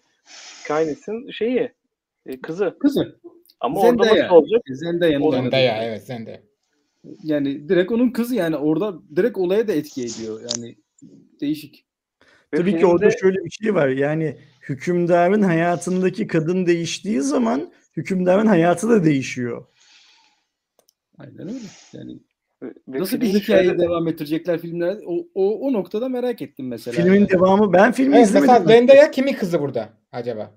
Kainis'in 0.68 1.32
şeyi 1.32 1.72
e, 2.26 2.42
kızı. 2.42 2.78
kızı. 2.80 3.20
Ama 3.60 3.80
orada 3.82 4.04
Zendaya. 4.04 4.24
nasıl 4.24 4.36
olacak? 4.36 4.62
Zendaya'nın. 4.68 5.32
Zendaya 5.32 5.84
evet 5.84 6.04
Zendaya. 6.06 6.42
Yani 7.24 7.70
direkt 7.70 7.92
onun 7.92 8.10
kızı 8.10 8.36
yani 8.36 8.56
orada 8.58 8.94
direkt 9.16 9.38
olaya 9.38 9.68
da 9.68 9.74
etki 9.74 10.02
ediyor. 10.02 10.42
Yani 10.42 10.76
değişik. 11.42 11.86
Ve 12.54 12.58
Tabii 12.58 12.72
ki 12.72 12.78
filmde- 12.78 12.86
orada 12.86 13.10
şöyle 13.12 13.38
bir 13.46 13.50
şey 13.50 13.76
var. 13.76 13.88
Yani 13.88 14.38
hükümdarın 14.70 15.42
hayatındaki 15.42 16.28
kadın 16.28 16.66
değiştiği 16.66 17.22
zaman 17.22 17.72
hükümdarın 17.98 18.48
hayatı 18.48 18.89
da 18.89 19.04
değişiyor. 19.04 19.66
Aynen 21.18 21.48
öyle. 21.48 21.60
Yani 21.93 22.20
ve 22.88 23.00
nasıl 23.00 23.22
bir 23.22 23.28
hikayeyi 23.28 23.68
şöyle- 23.70 23.80
devam 23.84 24.08
ettirecekler 24.08 24.60
filmlerde? 24.62 25.02
O, 25.06 25.28
o, 25.36 25.60
o 25.60 25.74
noktada 25.74 26.10
merak 26.10 26.41
ettim 26.41 26.68
mesela. 26.68 26.96
Filmin 27.04 27.20
yani. 27.20 27.30
devamı 27.30 27.74
ben 27.74 27.91
filmi 27.91 28.16
Evet, 28.16 28.28
izlemedim. 28.28 28.54
mesela 28.54 28.68
Zendaya 28.68 29.12
kimin 29.12 29.34
kızı 29.34 29.60
burada 29.62 29.89
acaba? 30.12 30.52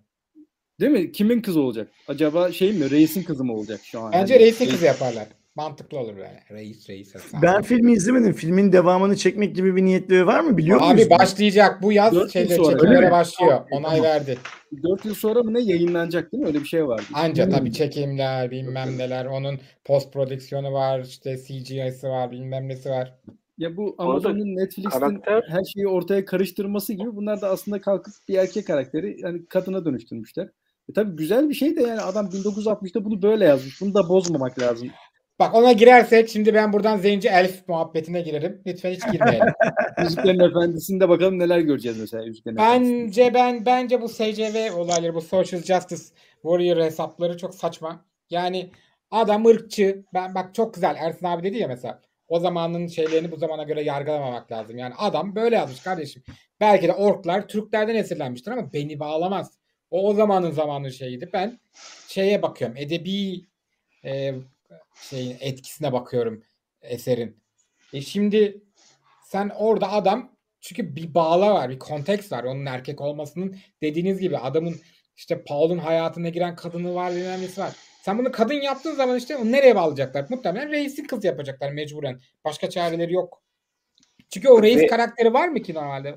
Değil 0.81 0.93
mi? 0.93 1.13
Kimin 1.13 1.41
kızı 1.43 1.61
olacak? 1.61 1.91
Acaba 2.09 2.53
şey 2.53 2.73
mi? 2.73 2.91
Reisin 2.91 3.23
kızı 3.23 3.45
mı 3.45 3.53
olacak 3.55 3.81
şu 3.85 4.01
an? 4.01 4.13
Bence 4.13 4.35
Yani 4.35 4.45
reisin 4.45 4.65
reis- 4.65 4.71
kızı 4.71 4.85
yaparlar. 4.85 5.27
Mantıklı 5.63 5.99
olur 5.99 6.17
böyle. 6.17 6.41
Reis 6.51 6.89
reis. 6.91 7.15
Hasan. 7.15 7.43
Ben 7.43 7.63
filmi 7.63 7.93
izlemedim. 7.93 8.33
Filmin 8.33 8.73
devamını 8.73 9.17
çekmek 9.17 9.57
gibi 9.57 9.77
bir 9.77 9.85
niyetleri 9.85 10.27
var 10.27 10.41
mı 10.41 10.57
biliyor 10.57 10.81
musunuz? 10.81 11.03
Abi 11.03 11.11
başlayacak 11.11 11.83
bu 11.83 11.93
yaz 11.93 12.15
Dört 12.15 12.23
yıl 12.23 12.29
şeyler 12.31 12.57
sonra. 12.57 12.79
Çekimlere 12.79 13.11
başlıyor. 13.11 13.53
Tamam, 13.53 13.67
Onay 13.85 13.97
tamam. 13.97 14.03
verdi. 14.05 14.39
4 14.83 15.05
yıl 15.05 15.15
sonra 15.15 15.43
mı 15.43 15.55
ne 15.55 15.61
yayınlanacak 15.61 16.33
değil 16.33 16.43
mi? 16.43 16.47
Öyle 16.47 16.61
bir 16.61 16.65
şey 16.65 16.87
vardı. 16.87 17.03
Anca 17.15 17.45
Hmm. 17.45 17.53
tabii 17.53 17.73
çekimler 17.73 18.51
bilmem 18.51 18.99
neler. 18.99 19.27
Onun 19.27 19.59
post 19.85 20.13
prodüksiyonu 20.13 20.73
var. 20.73 21.01
işte 21.01 21.37
CGI'si 21.47 22.09
var 22.09 22.31
bilmem 22.31 22.69
nesi 22.69 22.91
var. 22.91 23.15
Ya 23.59 23.77
bu 23.77 23.95
Amazon'un 23.99 24.57
Netflix'in 24.57 24.91
karakter- 25.01 25.43
her 25.49 25.65
şeyi 25.65 25.89
ortaya 25.89 26.25
karıştırması 26.25 26.93
gibi 26.93 27.17
bunlar 27.17 27.41
da 27.41 27.49
aslında 27.51 27.81
kalkıp 27.81 28.15
bir 28.29 28.35
erkek 28.39 28.67
karakteri 28.67 29.17
yani 29.23 29.47
kadına 29.47 29.85
dönüştürmüşler. 29.85 30.49
E 30.91 30.93
tabii 30.93 31.17
güzel 31.17 31.49
bir 31.49 31.55
şey 31.55 31.77
de 31.77 31.83
yani 31.83 32.01
adam 32.01 32.27
1960'ta 32.27 33.05
bunu 33.05 33.23
böyle 33.23 33.45
yazmış. 33.45 33.81
Bunu 33.81 33.95
da 33.95 34.09
bozmamak 34.09 34.59
lazım. 34.59 34.89
Bak 35.39 35.55
ona 35.55 35.73
girersek 35.73 36.29
şimdi 36.29 36.55
ben 36.55 36.73
buradan 36.73 36.97
Zenci 36.97 37.29
Elf 37.29 37.69
muhabbetine 37.69 38.21
girerim. 38.21 38.63
Lütfen 38.67 38.93
hiç 38.93 39.13
girmeyelim. 39.13 39.47
Yüzüklerin 40.03 40.41
Efendisi'nde 40.41 41.09
bakalım 41.09 41.39
neler 41.39 41.59
göreceğiz 41.59 42.01
mesela 42.01 42.25
Yüzüklerin 42.25 42.57
bence 42.57 43.35
ben 43.35 43.67
bence 43.67 44.03
bu 44.03 44.09
SCV 44.09 44.77
olayları 44.77 45.15
bu 45.15 45.21
Social 45.21 45.63
Justice 45.63 46.03
Warrior 46.43 46.77
hesapları 46.77 47.37
çok 47.37 47.55
saçma. 47.55 48.05
Yani 48.31 48.71
adam 49.11 49.47
ırkçı. 49.47 50.05
Ben 50.15 50.35
bak 50.35 50.55
çok 50.55 50.75
güzel 50.75 50.97
Ersin 50.99 51.27
abi 51.27 51.43
dedi 51.43 51.59
ya 51.59 51.69
mesela. 51.69 52.01
O 52.29 52.41
zamanın 52.41 52.87
şeylerini 52.87 53.31
bu 53.33 53.37
zamana 53.37 53.63
göre 53.63 53.83
yargılamamak 53.83 54.53
lazım. 54.53 54.79
Yani 54.79 54.95
adam 54.99 55.35
böyle 55.35 55.57
yazmış 55.57 55.81
kardeşim. 55.81 56.23
Belki 56.61 56.89
de 56.89 56.93
orklar 56.93 57.49
Türklerden 57.49 57.95
esinlenmiştir 57.95 58.51
ama 58.51 58.73
beni 58.73 59.01
bağlamaz. 59.01 59.59
O 59.91 60.09
o 60.09 60.15
zamanın 60.15 60.51
zamanın 60.51 60.89
şeyiydi. 60.89 61.31
Ben 61.33 61.61
şeye 62.09 62.43
bakıyorum. 62.43 62.77
Edebi 62.77 63.47
e, 64.05 64.35
şeyin 65.01 65.37
etkisine 65.41 65.93
bakıyorum 65.93 66.43
eserin. 66.83 67.43
E 67.93 68.01
şimdi 68.01 68.63
sen 69.25 69.51
orada 69.59 69.93
adam 69.93 70.33
çünkü 70.61 70.97
bir 70.97 71.15
bağla 71.15 71.55
var, 71.55 71.71
bir 71.71 71.79
konteks 71.79 72.33
var. 72.33 72.45
Onun 72.45 72.67
erkek 72.67 73.01
olmasının 73.01 73.57
dediğiniz 73.83 74.21
gibi 74.21 74.39
adamın 74.39 74.75
işte 75.17 75.45
Paul'un 75.45 75.79
hayatına 75.79 76.29
giren 76.29 76.57
kadını 76.57 76.95
var, 76.95 77.13
bilmem 77.13 77.41
var. 77.59 77.73
Sen 78.03 78.19
bunu 78.19 78.33
kadın 78.33 78.55
yaptığın 78.55 78.95
zaman 78.95 79.17
işte 79.17 79.37
onu 79.37 79.53
nereye 79.53 79.77
bağlayacaklar? 79.77 80.27
Muhtemelen 80.31 80.71
reisin 80.71 81.05
kız 81.05 81.25
yapacaklar 81.25 81.73
mecburen. 81.73 82.21
Başka 82.45 82.71
çareleri 82.71 83.13
yok. 83.13 83.43
Çünkü 84.31 84.49
o 84.49 84.63
reis 84.63 84.79
Ve- 84.79 84.87
karakteri 84.87 85.33
var 85.33 85.49
mı 85.49 85.63
ki 85.63 85.75
normalde? 85.75 86.15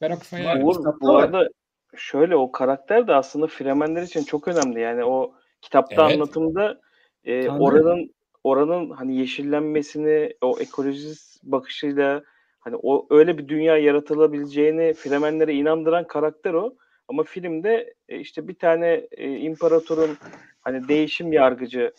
Ben 0.00 0.10
o 0.10 0.18
kısmına 0.18 0.42
yani. 0.42 0.64
Bu 1.00 1.16
arada 1.16 1.48
şöyle 1.96 2.36
o 2.36 2.52
karakter 2.52 3.06
de 3.08 3.14
aslında 3.14 3.46
Fremenler 3.46 4.02
için 4.02 4.24
çok 4.24 4.48
önemli. 4.48 4.80
Yani 4.80 5.04
o 5.04 5.34
kitapta 5.62 6.02
Evet. 6.02 6.14
anlatımda 6.14 6.80
e, 7.24 7.46
Tanrı. 7.46 7.62
oranın 7.62 8.14
oranın 8.46 8.90
hani 8.90 9.16
yeşillenmesini 9.16 10.32
o 10.40 10.58
ekolojist 10.60 11.44
bakışıyla 11.44 12.22
hani 12.60 12.76
o 12.82 13.06
öyle 13.10 13.38
bir 13.38 13.48
dünya 13.48 13.76
yaratılabileceğini 13.76 14.94
Fremenlere 14.94 15.54
inandıran 15.54 16.06
karakter 16.06 16.54
o. 16.54 16.74
Ama 17.08 17.22
filmde 17.22 17.94
e, 18.08 18.18
işte 18.18 18.48
bir 18.48 18.54
tane 18.54 19.06
e, 19.10 19.36
imparatorun 19.36 20.16
hani 20.60 20.88
değişim 20.88 21.32
yargıcı 21.32 21.92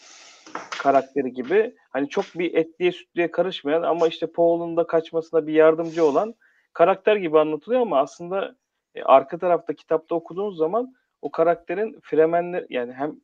karakteri 0.70 1.34
gibi 1.34 1.76
hani 1.90 2.10
çok 2.10 2.26
bir 2.36 2.54
etliye 2.54 2.92
sütlüye 2.92 3.32
karışmayan 3.32 3.82
ama 3.82 4.08
işte 4.08 4.28
Paul'un 4.28 4.78
da 4.78 4.88
kaçmasına 4.88 5.48
bir 5.48 5.54
yardımcı 5.54 6.06
olan 6.06 6.36
karakter 6.74 7.16
gibi 7.16 7.40
anlatılıyor 7.40 7.82
ama 7.82 8.00
aslında 8.00 8.56
e, 8.96 9.04
arka 9.04 9.38
tarafta 9.38 9.74
kitapta 9.74 10.16
okuduğunuz 10.16 10.58
zaman 10.58 10.94
o 11.22 11.32
karakterin 11.32 12.00
Fremenler 12.04 12.66
yani 12.70 12.94
hem 12.94 13.16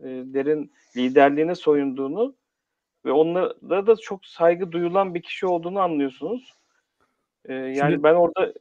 Fremenlerin 0.00 0.72
liderliğine 0.96 1.54
soyunduğunu 1.54 2.34
ve 3.04 3.12
onlara 3.12 3.86
da 3.86 3.96
çok 3.96 4.26
saygı 4.26 4.72
duyulan 4.72 5.14
bir 5.14 5.22
kişi 5.22 5.46
olduğunu 5.46 5.80
anlıyorsunuz. 5.80 6.52
E, 7.48 7.54
yani 7.54 7.90
Şimdi- 7.92 8.02
ben 8.02 8.14
orada 8.14 8.52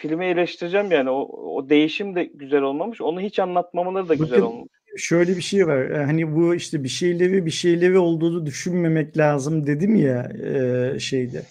filmi 0.00 0.24
eleştireceğim 0.24 0.90
yani 0.90 1.10
o, 1.10 1.20
o 1.56 1.68
değişim 1.68 2.14
de 2.14 2.24
güzel 2.24 2.62
olmamış. 2.62 3.00
Onu 3.00 3.20
hiç 3.20 3.38
anlatmamaları 3.38 4.08
da 4.08 4.14
güzel 4.14 4.40
olmuş. 4.42 4.68
Şöyle 4.96 5.36
bir 5.36 5.42
şey 5.42 5.66
var. 5.66 5.90
e, 5.90 6.04
Hani 6.04 6.36
bu 6.36 6.54
işte 6.54 6.84
bir 6.84 6.88
şeyleri 6.88 7.46
bir 7.46 7.50
şeyleri 7.50 7.98
olduğunu 7.98 8.46
düşünmemek 8.46 9.16
lazım 9.18 9.66
dedim 9.66 9.96
ya 9.96 10.32
e, 10.44 10.98
şeyde. 10.98 11.42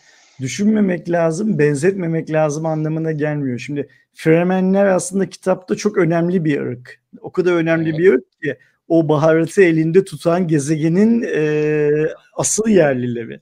Düşünmemek 0.41 1.09
lazım, 1.09 1.59
benzetmemek 1.59 2.31
lazım 2.31 2.65
anlamına 2.65 3.11
gelmiyor. 3.11 3.59
Şimdi 3.59 3.87
Fremenler 4.13 4.85
aslında 4.85 5.29
kitapta 5.29 5.75
çok 5.75 5.97
önemli 5.97 6.45
bir 6.45 6.61
ırk. 6.61 7.01
O 7.21 7.31
kadar 7.31 7.53
önemli 7.53 7.89
Evet. 7.89 7.99
bir 7.99 8.13
ırk 8.13 8.31
ki 8.43 8.57
o 8.87 9.09
baharatı 9.09 9.61
elinde 9.61 10.03
tutan 10.03 10.47
gezegenin 10.47 11.21
e, 11.21 11.89
asıl 12.33 12.67
yerlileri. 12.67 13.39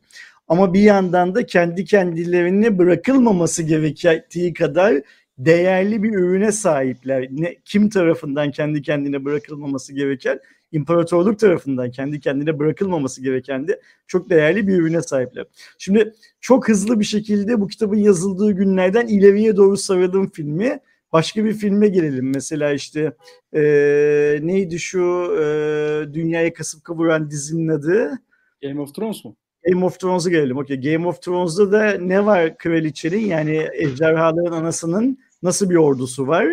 Ama 0.47 0.73
bir 0.73 0.81
yandan 0.81 1.35
da 1.35 1.45
kendi 1.45 1.85
kendilerine 1.85 2.77
bırakılmaması 2.77 3.63
gerektiği 3.63 4.53
kadar 4.53 5.01
değerli 5.37 6.03
bir 6.03 6.13
ürüne 6.13 6.51
sahipler. 6.51 7.27
Ne, 7.31 7.55
kim 7.65 7.89
tarafından 7.89 8.51
kendi 8.51 8.81
kendine 8.81 9.25
bırakılmaması 9.25 9.93
gereken? 9.93 10.39
İmparatorluk 10.71 11.39
tarafından 11.39 11.91
kendi 11.91 12.19
kendine 12.19 12.59
bırakılmaması 12.59 13.23
gereken 13.23 13.67
de 13.67 13.81
çok 14.07 14.29
değerli 14.29 14.67
bir 14.67 14.73
ürüne 14.73 15.01
sahipler. 15.01 15.45
Şimdi 15.77 16.13
çok 16.41 16.69
hızlı 16.69 16.99
bir 16.99 17.05
şekilde 17.05 17.61
bu 17.61 17.67
kitabın 17.67 17.97
yazıldığı 17.97 18.51
günlerden 18.51 19.07
ileriye 19.07 19.57
doğru 19.57 19.77
saralım 19.77 20.29
filmi. 20.29 20.79
Başka 21.13 21.45
bir 21.45 21.53
filme 21.53 21.87
gelelim. 21.87 22.31
Mesela 22.33 22.71
işte 22.73 23.13
eee, 23.53 24.39
neydi 24.41 24.79
şu 24.79 25.33
eee, 25.39 26.13
dünyayı 26.13 26.53
kasıp 26.53 26.83
kavuran 26.83 27.29
dizinin 27.29 27.67
adı? 27.67 28.19
Game 28.63 28.81
of 28.81 28.95
Thrones 28.95 29.25
mu? 29.25 29.35
Game 29.69 29.85
of 29.85 29.99
Thrones'a 29.99 30.29
gelelim. 30.29 30.57
Okay. 30.57 30.81
Game 30.81 31.07
of 31.07 31.21
Thrones'da 31.21 31.71
da 31.71 31.91
ne 31.97 32.25
var 32.25 32.57
kraliçenin 32.57 33.25
yani 33.25 33.67
ejderhaların 33.73 34.51
anasının 34.51 35.17
nasıl 35.43 35.69
bir 35.69 35.75
ordusu 35.75 36.27
var? 36.27 36.47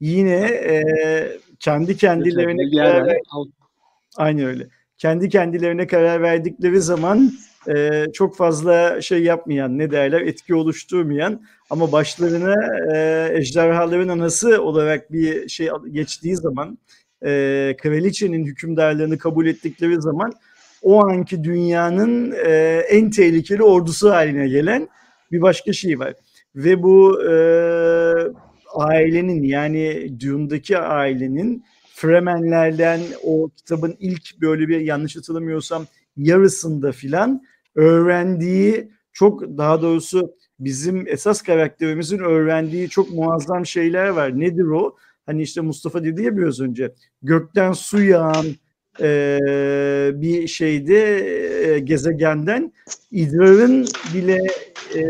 Yine 0.00 0.44
e, 0.46 1.38
kendi 1.60 1.96
kendilerine 1.96 2.76
karar 2.76 3.06
ver. 3.06 3.18
aynı 4.16 4.46
öyle. 4.46 4.68
Kendi 4.98 5.28
kendilerine 5.28 5.86
karar 5.86 6.22
verdikleri 6.22 6.80
zaman 6.80 7.32
e, 7.76 8.04
çok 8.12 8.36
fazla 8.36 9.00
şey 9.02 9.22
yapmayan 9.22 9.78
ne 9.78 9.90
derler 9.90 10.20
etki 10.20 10.54
oluşturmayan 10.54 11.42
ama 11.70 11.92
başlarına 11.92 12.54
e, 12.94 13.28
ejderhaların 13.38 14.08
anası 14.08 14.62
olarak 14.62 15.12
bir 15.12 15.48
şey 15.48 15.68
geçtiği 15.90 16.36
zaman 16.36 16.78
e, 17.22 17.76
kraliçenin 17.82 18.44
hükümdarlığını 18.46 19.18
kabul 19.18 19.46
ettikleri 19.46 20.02
zaman 20.02 20.32
o 20.82 21.04
anki 21.06 21.44
dünyanın 21.44 22.34
e, 22.46 22.82
en 22.88 23.10
tehlikeli 23.10 23.62
ordusu 23.62 24.10
haline 24.10 24.48
gelen 24.48 24.88
bir 25.32 25.42
başka 25.42 25.72
şey 25.72 25.98
var. 25.98 26.14
Ve 26.54 26.82
bu 26.82 27.22
e, 27.22 27.34
ailenin 28.74 29.42
yani 29.42 30.12
Dune'daki 30.20 30.78
ailenin 30.78 31.64
Fremenlerden 31.94 33.00
o 33.22 33.50
kitabın 33.56 33.96
ilk 33.98 34.40
böyle 34.40 34.68
bir 34.68 34.80
yanlış 34.80 35.16
hatırlamıyorsam 35.16 35.86
yarısında 36.16 36.92
filan 36.92 37.42
öğrendiği 37.74 38.90
çok 39.12 39.42
daha 39.42 39.82
doğrusu 39.82 40.34
bizim 40.60 41.08
esas 41.08 41.42
karakterimizin 41.42 42.18
öğrendiği 42.18 42.88
çok 42.88 43.10
muazzam 43.10 43.66
şeyler 43.66 44.08
var. 44.08 44.40
Nedir 44.40 44.66
o? 44.66 44.96
Hani 45.26 45.42
işte 45.42 45.60
Mustafa 45.60 46.04
dedi 46.04 46.22
ya 46.22 46.36
biraz 46.36 46.60
önce 46.60 46.92
gökten 47.22 47.72
su 47.72 48.02
yağan 48.02 48.46
e, 49.00 49.38
bir 50.14 50.48
şeyde 50.48 51.00
e, 51.74 51.78
gezegenden 51.78 52.72
idrarın 53.10 53.86
bile 54.14 54.38
e, 54.94 55.02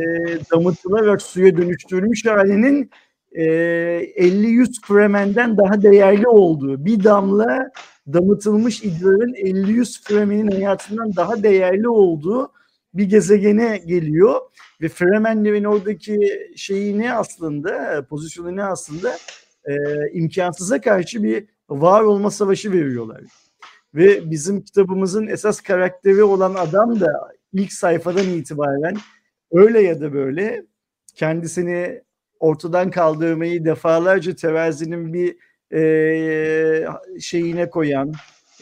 damıtılarak 0.52 1.22
suya 1.22 1.56
dönüştürülmüş 1.56 2.26
halinin 2.26 2.90
e, 3.32 3.44
50-100 3.44 4.86
Fremen'den 4.86 5.56
daha 5.56 5.82
değerli 5.82 6.28
olduğu 6.28 6.84
bir 6.84 7.04
damla 7.04 7.70
damıtılmış 8.12 8.82
idrarın 8.82 9.34
50-100 9.34 10.04
Fremen'in 10.04 10.50
hayatından 10.50 11.16
daha 11.16 11.42
değerli 11.42 11.88
olduğu 11.88 12.52
bir 12.94 13.04
gezegene 13.04 13.82
geliyor 13.86 14.40
ve 14.82 14.88
Fremenlerin 14.88 15.64
oradaki 15.64 16.18
şeyi 16.56 16.98
ne 16.98 17.14
aslında 17.14 18.04
pozisyonu 18.10 18.56
ne 18.56 18.64
aslında 18.64 19.16
e, 19.64 19.74
imkansıza 20.12 20.80
karşı 20.80 21.22
bir 21.22 21.44
var 21.68 22.02
olma 22.02 22.30
savaşı 22.30 22.72
veriyorlar. 22.72 23.20
Ve 23.94 24.30
bizim 24.30 24.62
kitabımızın 24.62 25.26
esas 25.26 25.60
karakteri 25.60 26.22
olan 26.22 26.54
adam 26.54 27.00
da 27.00 27.12
ilk 27.52 27.72
sayfadan 27.72 28.26
itibaren 28.26 28.96
öyle 29.52 29.80
ya 29.80 30.00
da 30.00 30.12
böyle 30.12 30.66
kendisini 31.14 32.02
ortadan 32.40 32.90
kaldırmayı 32.90 33.64
defalarca 33.64 34.34
terazinin 34.34 35.12
bir 35.12 35.36
e, 35.72 36.86
şeyine 37.20 37.70
koyan, 37.70 38.12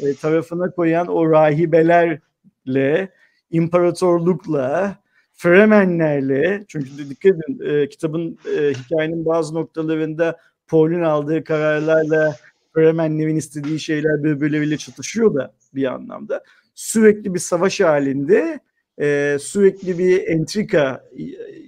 e, 0.02 0.14
tarafına 0.14 0.70
koyan 0.70 1.06
o 1.06 1.30
rahibelerle, 1.30 3.08
imparatorlukla, 3.50 4.96
Fremenlerle, 5.32 6.64
çünkü 6.68 7.10
dikkat 7.10 7.32
edin 7.32 7.60
e, 7.64 7.88
kitabın 7.88 8.38
e, 8.58 8.72
hikayenin 8.72 9.26
bazı 9.26 9.54
noktalarında 9.54 10.36
Paul'un 10.68 11.02
aldığı 11.02 11.44
kararlarla 11.44 12.36
Fremenlerin 12.74 13.36
istediği 13.36 13.80
şeyler 13.80 14.24
birbirleriyle 14.24 14.76
çatışıyor 14.76 15.34
da 15.34 15.54
bir 15.74 15.94
anlamda. 15.94 16.44
Sürekli 16.74 17.34
bir 17.34 17.38
savaş 17.38 17.80
halinde, 17.80 18.60
e, 19.00 19.36
sürekli 19.40 19.98
bir 19.98 20.26
entrika 20.26 21.04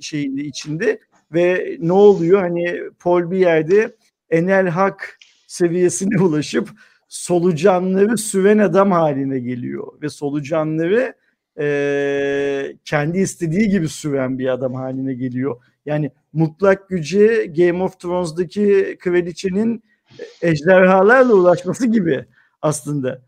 şeyinde 0.01 0.43
içinde 0.43 1.01
ve 1.33 1.77
ne 1.81 1.93
oluyor? 1.93 2.41
Hani 2.41 2.81
Paul 2.99 3.31
bir 3.31 3.39
yerde 3.39 3.97
enel 4.31 4.69
hak 4.69 5.19
seviyesine 5.47 6.21
ulaşıp 6.21 6.69
solucanları 7.09 8.19
süven 8.19 8.59
adam 8.59 8.93
haline 8.93 9.39
geliyor 9.39 10.03
ve 10.03 10.09
solucanları 10.09 11.15
e, 11.61 12.77
kendi 12.85 13.19
istediği 13.19 13.69
gibi 13.69 13.89
süven 13.89 14.39
bir 14.39 14.49
adam 14.49 14.75
haline 14.75 15.15
geliyor. 15.15 15.57
Yani 15.87 16.11
mutlak 16.33 16.89
güce 16.89 17.47
Game 17.47 17.83
of 17.83 18.01
Thrones'daki 18.01 18.97
kraliçenin 19.01 19.83
ejderhalarla 20.43 21.35
ulaşması 21.35 21.87
gibi 21.87 22.25
aslında. 22.63 23.23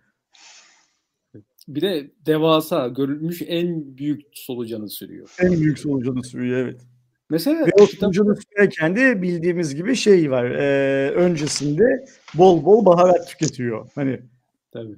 Bir 1.69 1.81
de 1.81 2.11
devasa, 2.27 2.89
görülmüş 2.89 3.43
en 3.47 3.99
büyük 3.99 4.23
solucanı 4.33 4.89
sürüyor. 4.89 5.29
En 5.39 5.61
büyük 5.61 5.79
solucanı 5.79 6.25
sürüyor 6.25 6.59
evet. 6.59 6.81
Mesela 7.31 7.67
Ve 7.67 7.71
o 7.81 7.87
solucanı 7.87 8.37
sürerken 8.37 8.97
de 8.97 9.23
bildiğimiz 9.23 9.75
gibi 9.75 9.97
şey 9.97 10.31
var. 10.31 10.45
E, 10.45 11.11
öncesinde 11.11 12.05
bol 12.35 12.65
bol 12.65 12.87
baharat 12.87 13.29
tüketiyor. 13.29 13.89
Hani 13.95 14.21
tabii. 14.73 14.97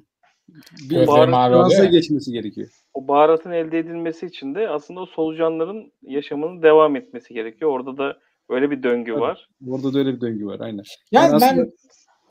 Bir 0.49 0.89
Gözleri 0.89 1.07
baharat 1.07 1.29
mavi 1.29 1.55
oluyor 1.55 1.69
Fransa 1.71 1.85
ya. 1.85 1.91
geçmesi 1.91 2.33
gerekiyor. 2.33 2.69
O 2.95 3.09
baharatın 3.09 3.51
elde 3.51 3.79
edilmesi 3.79 4.27
için 4.27 4.55
de 4.55 4.69
aslında 4.69 5.01
o 5.01 5.07
solucanların 5.07 5.93
yaşamının 6.03 6.63
devam 6.63 6.97
etmesi 6.97 7.35
gerekiyor. 7.35 7.71
Orada 7.71 7.97
da 7.99 8.19
öyle 8.49 8.71
bir 8.71 8.83
döngü 8.83 9.15
var. 9.15 9.49
Orada 9.69 9.95
da 9.95 9.99
öyle 9.99 10.15
bir 10.17 10.21
döngü 10.21 10.47
var 10.47 10.61
aynen. 10.61 10.83
Yani 11.13 11.25
Yani 11.33 11.41
ben 11.41 11.47
aslında- 11.49 11.71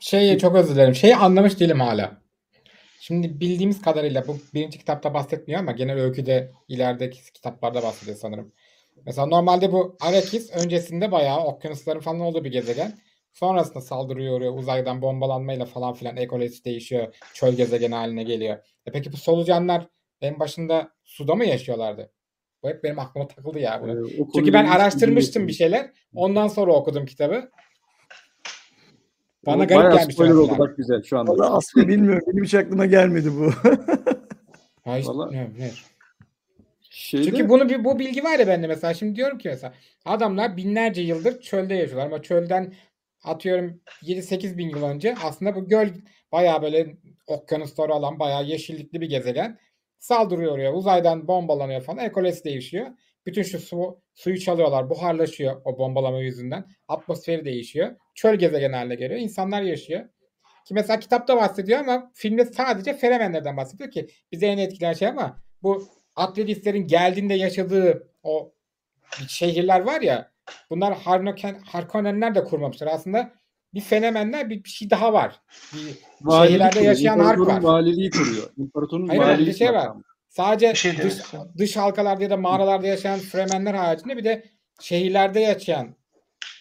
şeyi 0.00 0.38
çok 0.38 0.56
özür 0.56 0.74
dilerim. 0.74 0.94
Şeyi 0.94 1.16
anlamış 1.16 1.60
değilim 1.60 1.80
hala. 1.80 2.22
Şimdi 3.00 3.40
bildiğimiz 3.40 3.82
kadarıyla 3.82 4.24
bu 4.28 4.36
birinci 4.54 4.78
kitapta 4.78 5.14
bahsetmiyor 5.14 5.60
ama 5.60 5.72
genel 5.72 5.98
öyküde 6.00 6.52
ilerideki 6.68 7.32
kitaplarda 7.32 7.82
bahsediyor 7.82 8.16
sanırım. 8.16 8.52
Mesela 9.06 9.26
normalde 9.26 9.72
bu 9.72 9.96
Arrakis 10.00 10.50
öncesinde 10.64 11.12
bayağı 11.12 11.44
okyanusların 11.44 12.00
falan 12.00 12.20
olduğu 12.20 12.44
bir 12.44 12.52
gezegen. 12.52 12.92
Sonrasında 13.32 13.80
saldırıyor 13.80 14.36
uğruyor, 14.36 14.58
uzaydan 14.58 15.02
bombalanmayla 15.02 15.64
falan 15.66 15.94
filan 15.94 16.16
ekolojisi 16.16 16.64
değişiyor. 16.64 17.14
Çöl 17.34 17.52
gezegeni 17.52 17.94
haline 17.94 18.22
geliyor. 18.22 18.56
E 18.86 18.92
peki 18.92 19.12
bu 19.12 19.16
solucanlar 19.16 19.86
en 20.20 20.40
başında 20.40 20.90
suda 21.04 21.34
mı 21.34 21.44
yaşıyorlardı? 21.44 22.10
Bu 22.62 22.68
hep 22.68 22.84
benim 22.84 22.98
aklıma 22.98 23.28
takıldı 23.28 23.58
ya. 23.58 23.76
Ee, 23.78 23.82
Bunu. 23.82 24.06
o 24.20 24.28
Çünkü 24.34 24.52
ben 24.52 24.66
araştırmıştım 24.66 25.48
bir 25.48 25.52
şeyler. 25.52 25.90
Ondan 26.14 26.48
sonra 26.48 26.72
okudum 26.72 27.06
kitabı. 27.06 27.50
Bana 29.46 29.56
O 29.62 29.66
garip 29.66 29.70
bayağı 29.84 29.96
gelmiş. 29.96 30.14
spoiler 30.14 30.34
oldu 30.34 30.54
bak 30.58 30.76
güzel 30.76 31.02
şu 31.02 31.18
anda. 31.18 31.32
valla 31.32 31.56
aslında 31.56 31.88
bilmiyorum. 31.88 32.22
Benim 32.32 32.44
hiç 32.44 32.54
aklıma 32.54 32.86
gelmedi 32.86 33.28
bu. 33.38 33.50
Ha, 34.84 34.96
hiç- 34.96 35.06
Vallahi- 35.08 35.34
ne- 35.36 35.50
ne? 35.58 35.70
Şeyde, 36.90 37.24
Çünkü 37.24 37.48
bunu 37.48 37.68
bir 37.68 37.84
bu 37.84 37.98
bilgi 37.98 38.24
var 38.24 38.38
ya 38.38 38.46
bende 38.46 38.66
mesela. 38.66 38.94
Şimdi 38.94 39.16
diyorum 39.16 39.38
ki 39.38 39.48
mesela 39.48 39.74
adamlar 40.04 40.56
binlerce 40.56 41.02
yıldır 41.02 41.40
çölde 41.40 41.74
yaşıyorlar 41.74 42.06
ama 42.06 42.22
çölden 42.22 42.74
atıyorum 43.24 43.80
7-8 44.02 44.58
bin 44.58 44.68
yıl 44.68 44.82
önce 44.82 45.14
aslında 45.24 45.54
bu 45.56 45.68
göl 45.68 45.88
bayağı 46.32 46.62
böyle 46.62 46.96
okyanusları 47.26 47.94
olan 47.94 48.18
bayağı 48.18 48.44
yeşillikli 48.44 49.00
bir 49.00 49.08
gezegen. 49.08 49.58
Saldırıyor 49.98 50.52
oraya. 50.52 50.72
Uzaydan 50.72 51.28
bombalanıyor 51.28 51.82
falan. 51.82 52.04
Ekolojisi 52.04 52.44
değişiyor. 52.44 52.86
Bütün 53.26 53.42
şu 53.42 53.58
su, 53.58 54.02
suyu 54.14 54.40
çalıyorlar. 54.40 54.90
Buharlaşıyor 54.90 55.62
o 55.64 55.78
bombalama 55.78 56.18
yüzünden. 56.18 56.64
Atmosferi 56.88 57.44
değişiyor. 57.44 57.96
Çöl 58.14 58.36
gezegen 58.36 58.72
haline 58.72 58.94
geliyor. 58.94 59.20
İnsanlar 59.20 59.62
yaşıyor. 59.62 60.08
Ki 60.66 60.74
mesela 60.74 61.00
kitapta 61.00 61.36
bahsediyor 61.36 61.80
ama 61.80 62.10
filmde 62.14 62.44
sadece 62.44 62.94
Fremenlerden 62.94 63.56
bahsediyor 63.56 63.90
ki 63.90 64.06
bize 64.32 64.46
en 64.46 64.58
etkileyen 64.58 64.92
şey 64.92 65.08
ama 65.08 65.42
bu 65.62 65.88
Atreides'lerin 66.16 66.86
geldiğinde 66.86 67.34
yaşadığı 67.34 68.08
o 68.22 68.54
şehirler 69.28 69.80
var 69.80 70.00
ya 70.00 70.31
bunlar 70.70 70.98
Harnoken, 70.98 71.60
Harkonnenler 71.66 72.34
de 72.34 72.44
kurmamışlar. 72.44 72.86
Aslında 72.86 73.32
bir 73.74 73.80
fenomenler 73.80 74.50
bir, 74.50 74.64
bir 74.64 74.68
şey 74.68 74.90
daha 74.90 75.12
var. 75.12 75.40
Bir 75.74 75.98
valilik 76.22 76.48
şehirlerde 76.48 76.74
kuruyor. 76.74 76.92
yaşayan 76.92 77.18
hark 77.18 77.38
İmparatorun 77.38 77.64
var. 77.64 77.72
valiliği 77.72 78.10
kuruyor. 78.10 78.50
İmparatorun 78.56 79.08
Hayır, 79.08 79.22
hayır, 79.22 79.46
bir 79.46 79.52
şey 79.52 79.72
var. 79.72 79.90
Sadece 80.28 80.70
Bir 80.70 80.74
şey 80.74 80.98
dış, 80.98 81.14
dış 81.58 81.76
halkalarda 81.76 82.22
ya 82.22 82.30
da 82.30 82.36
mağaralarda 82.36 82.86
yaşayan 82.86 83.18
Fremenler 83.18 83.74
haricinde 83.74 84.16
bir 84.16 84.24
de 84.24 84.44
şehirlerde 84.80 85.40
yaşayan 85.40 85.96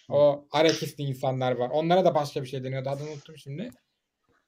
o 0.09 0.45
Arakisli 0.51 1.03
insanlar 1.03 1.51
var. 1.51 1.69
Onlara 1.69 2.05
da 2.05 2.15
başka 2.15 2.43
bir 2.43 2.47
şey 2.47 2.63
deniyordu. 2.63 2.89
Adını 2.89 3.09
unuttum 3.11 3.37
şimdi. 3.37 3.69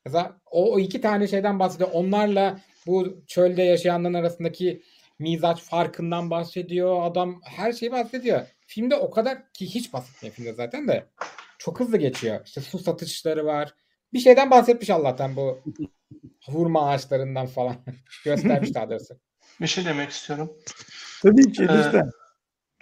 Mesela 0.06 0.38
o, 0.52 0.74
o 0.74 0.80
iki 0.80 1.02
tane 1.02 1.28
şeyden 1.28 1.60
bahsediyor. 1.60 1.90
Onlarla 1.94 2.60
bu 2.88 3.24
çölde 3.28 3.64
yaşayanların 3.64 4.14
arasındaki 4.14 4.84
mizaç 5.20 5.62
farkından 5.62 6.30
bahsediyor. 6.30 7.04
Adam 7.04 7.42
her 7.44 7.74
şeyi 7.74 7.92
bahsediyor. 7.92 8.42
Filmde 8.74 8.96
o 8.96 9.12
kadar 9.12 9.52
ki 9.54 9.66
hiç 9.76 9.94
bahsetmiyor 9.94 10.36
filmde 10.36 10.54
zaten 10.54 10.88
de. 10.88 11.06
Çok 11.58 11.80
hızlı 11.80 11.98
geçiyor. 11.98 12.42
İşte 12.46 12.62
su 12.62 12.80
satışları 12.80 13.46
var. 13.46 13.76
Bir 14.14 14.20
şeyden 14.20 14.52
bahsetmiş 14.52 14.90
Allah'tan 14.90 15.36
bu 15.36 15.64
hurma 16.46 16.90
ağaçlarından 16.90 17.48
falan. 17.48 17.76
Göstermiş 18.26 18.74
daha 18.74 18.90
doğrusu. 18.90 19.14
Bir 19.62 19.68
şey 19.68 19.86
demek 19.86 20.10
istiyorum. 20.10 20.54
Tabii 21.22 21.52
ki 21.52 21.64
Ee, 21.64 21.78
lütfen. 21.78 22.12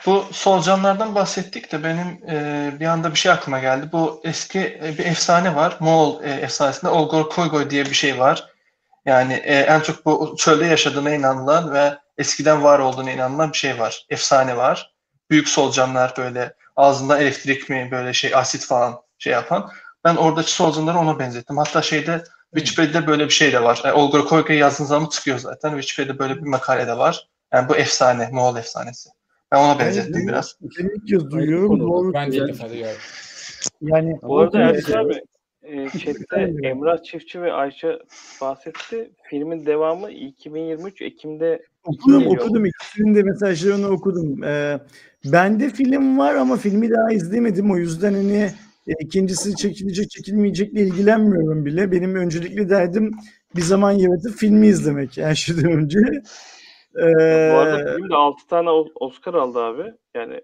Bu 0.06 0.26
solucanlardan 0.32 1.16
bahsettik 1.16 1.72
de 1.72 1.84
benim 1.84 2.30
e, 2.30 2.80
bir 2.80 2.86
anda 2.86 3.12
bir 3.12 3.20
şey 3.20 3.32
aklıma 3.32 3.60
geldi. 3.60 3.89
Bu 3.92 4.22
eski 4.24 4.60
e, 4.60 4.96
bir 4.98 5.06
efsane 5.06 5.56
var. 5.56 5.78
Moğol 5.80 6.24
e, 6.24 6.30
efsanesinde 6.30 6.92
Olgor 6.92 7.30
Koygoy 7.30 7.70
diye 7.70 7.86
bir 7.86 7.94
şey 7.94 8.20
var. 8.20 8.50
Yani 9.06 9.34
e, 9.34 9.60
en 9.60 9.80
çok 9.80 10.06
bu 10.06 10.36
çölde 10.38 10.66
yaşadığına 10.66 11.12
inanılan 11.14 11.74
ve 11.74 11.98
eskiden 12.18 12.64
var 12.64 12.80
olduğuna 12.80 13.12
inanılan 13.12 13.52
bir 13.52 13.58
şey 13.58 13.80
var. 13.80 14.06
Efsane 14.10 14.58
var. 14.58 14.91
Büyük 15.32 15.50
solucanlar 15.50 16.14
böyle 16.18 16.54
ağzında 16.76 17.20
elektrik 17.20 17.70
mi 17.70 17.88
böyle 17.92 18.14
şey 18.14 18.36
asit 18.36 18.66
falan 18.66 19.02
şey 19.18 19.34
yapan. 19.34 19.70
Ben 20.06 20.16
oradaki 20.16 20.52
solucanları 20.52 20.98
ona 20.98 21.20
benzettim. 21.20 21.58
Hatta 21.58 21.82
şeyde 21.82 22.24
Wikipedia'da 22.56 23.08
böyle 23.08 23.26
bir 23.26 23.30
şey 23.34 23.54
de 23.54 23.64
var. 23.64 23.82
E, 23.86 23.94
Olgor 23.94 24.26
Koygoy 24.26 24.56
yazdığın 24.56 24.86
zaman 24.86 25.10
çıkıyor 25.10 25.38
zaten. 25.38 25.70
Wikipedia'da 25.82 26.20
böyle 26.20 26.36
bir 26.36 26.48
makale 26.48 26.88
de 26.88 26.98
var. 26.98 27.28
Yani 27.54 27.70
bu 27.70 27.76
efsane, 27.76 28.30
Moğol 28.32 28.58
efsanesi. 28.58 29.10
Ben 29.52 29.58
ona 29.58 29.80
benzettim 29.80 30.16
Evet, 30.16 30.28
biraz. 30.28 30.56
Ben 30.62 30.86
ilk 30.86 31.08
kez 31.08 31.32
duyuyorum. 31.32 31.80
Doğru. 31.80 32.12
İlk 32.28 32.48
defa 32.48 32.70
duyuyorum. 32.70 32.98
Yani 33.82 34.20
Bu 34.22 34.40
arada 34.40 34.60
Ersin 34.60 34.98
abi 34.98 35.22
e, 35.64 35.90
chatte? 35.90 36.54
Emrah 36.64 37.04
Çiftçi 37.04 37.42
ve 37.42 37.54
Ayşe 37.54 38.00
bahsetti. 38.42 39.12
Filmin 39.24 39.66
devamı 39.66 40.12
2023 40.12 41.02
Ekim'de 41.02 41.66
Okudum 41.84 42.20
Geliyor. 42.20 42.42
okudum 42.42 42.66
ikisinin 42.66 43.16
de 43.16 43.24
mesajlarını 43.24 43.88
okudum. 43.88 44.44
Ee, 44.44 44.80
bende 45.26 45.69
film 45.69 46.17
var 46.17 46.36
ama 46.36 46.57
filmi 46.57 46.89
daha 46.91 47.11
izlemedim 47.13 47.72
o 47.72 47.78
yüzden 47.78 48.13
hani 48.13 48.49
E, 48.88 48.91
ikincisi 48.99 49.55
çekilecek 49.55 50.09
çekilmeyecekle 50.09 50.82
ilgilenmiyorum 50.82 51.65
bile. 51.65 51.91
Benim 51.91 52.15
öncelikli 52.15 52.69
derdim 52.69 53.11
bir 53.55 53.61
zaman 53.61 53.91
yaratıp 53.91 54.36
filmi 54.36 54.67
izlemek 54.67 55.17
her 55.17 55.36
şeyden 55.36 55.72
önce. 55.72 55.99
Bu 56.95 56.99
arada 57.57 57.91
Ee, 57.91 57.95
film 57.95 58.09
de 58.09 58.15
6 58.15 58.47
tane 58.47 58.69
Oscar 58.99 59.34
aldı 59.34 59.59
abi. 59.59 59.84
Yani 60.15 60.41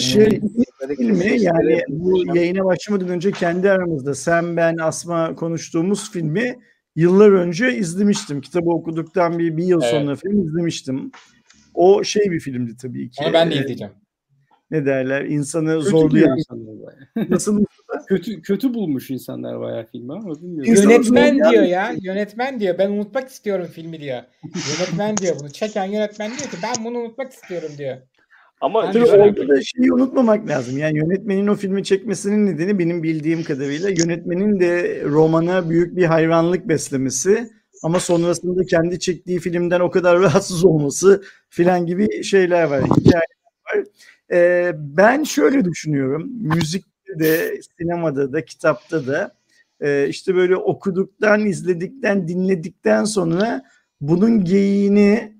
şey 0.00 0.40
böyle 0.80 0.94
filmi 0.96 1.40
yani 1.42 1.80
bu 1.88 2.36
yayına 2.36 2.64
başlamadan 2.64 3.08
önce 3.08 3.32
kendi 3.32 3.70
aramızda 3.70 4.14
sen 4.14 4.56
ben 4.56 4.76
Asma 4.76 5.34
konuştuğumuz 5.34 6.10
filmi 6.12 6.58
yıllar 6.96 7.30
önce 7.32 7.76
izlemiştim. 7.76 8.40
Kitabı 8.40 8.70
okuduktan 8.70 9.38
bir, 9.38 9.56
bir 9.56 9.64
yıl 9.64 9.82
Evet. 9.82 9.90
sonra 9.90 10.16
film 10.16 10.46
izlemiştim. 10.48 11.10
O 11.74 12.04
şey 12.04 12.30
bir 12.30 12.40
filmdi 12.40 12.76
tabii 12.82 13.10
ki. 13.10 13.24
Onu 13.24 13.32
ben 13.32 13.50
de 13.50 13.54
Ee, 13.54 13.58
izleyeceğim. 13.58 13.92
Ne 14.72 14.86
derler? 14.86 15.24
İnsanı 15.24 15.78
Kötü 15.78 15.90
zorlayan. 15.90 16.12
diyor 16.12 16.38
insanlar. 16.38 16.94
Nasıl 17.30 17.64
kötü 18.08 18.42
kötü 18.42 18.74
bulmuş 18.74 19.10
insanlar 19.10 19.60
bayağı 19.60 19.86
filmi 19.92 20.12
ama 20.12 20.34
bilmiyorum. 20.34 20.74
Yönetmen 20.82 21.34
diyor 21.34 21.62
ya. 21.62 21.94
Yönetmen 22.00 22.60
diyor. 22.60 22.78
Ben 22.78 22.90
unutmak 22.90 23.28
istiyorum 23.28 23.66
filmi 23.72 24.00
diyor. 24.00 24.22
Yönetmen 24.44 25.16
diyor 25.16 25.36
bunu. 25.40 25.50
Çeken 25.50 25.84
yönetmen 25.84 26.28
diyor 26.28 26.50
ki 26.50 26.56
ben 26.62 26.84
bunu 26.84 26.98
unutmak 26.98 27.32
istiyorum 27.32 27.68
diyor. 27.78 27.96
ama 28.60 28.92
Tabii 28.92 29.04
güzel 29.04 29.20
orada 29.20 29.48
da 29.48 29.62
şeyi 29.62 29.92
unutmamak 29.92 30.48
lazım. 30.48 30.78
Yani 30.78 30.98
yönetmenin 30.98 31.46
o 31.46 31.54
filmi 31.54 31.84
çekmesinin 31.84 32.46
nedeni 32.46 32.78
benim 32.78 33.02
bildiğim 33.02 33.42
kadarıyla 33.42 33.88
yönetmenin 33.88 34.60
de 34.60 35.02
romana 35.04 35.70
büyük 35.70 35.96
bir 35.96 36.04
hayranlık 36.04 36.68
beslemesi 36.68 37.50
ama 37.82 38.00
sonrasında 38.00 38.64
kendi 38.64 38.98
çektiği 38.98 39.38
filmden 39.38 39.80
o 39.80 39.90
kadar 39.90 40.20
rahatsız 40.20 40.64
olması 40.64 41.22
filan 41.48 41.86
gibi 41.86 42.22
şeyler 42.24 42.64
var, 42.64 42.82
hikayeler 42.82 43.41
Ee, 44.32 44.72
ben 44.76 45.22
şöyle 45.22 45.64
düşünüyorum. 45.64 46.30
Müzikte 46.40 47.18
de, 47.18 47.60
sinemada 47.78 48.32
da, 48.32 48.44
kitapta 48.44 49.06
da 49.06 49.34
e, 49.80 50.08
işte 50.08 50.34
böyle 50.34 50.56
okuduktan, 50.56 51.46
izledikten, 51.46 52.28
dinledikten 52.28 53.04
sonra 53.04 53.62
bunun 54.00 54.44
geyiğini 54.44 55.32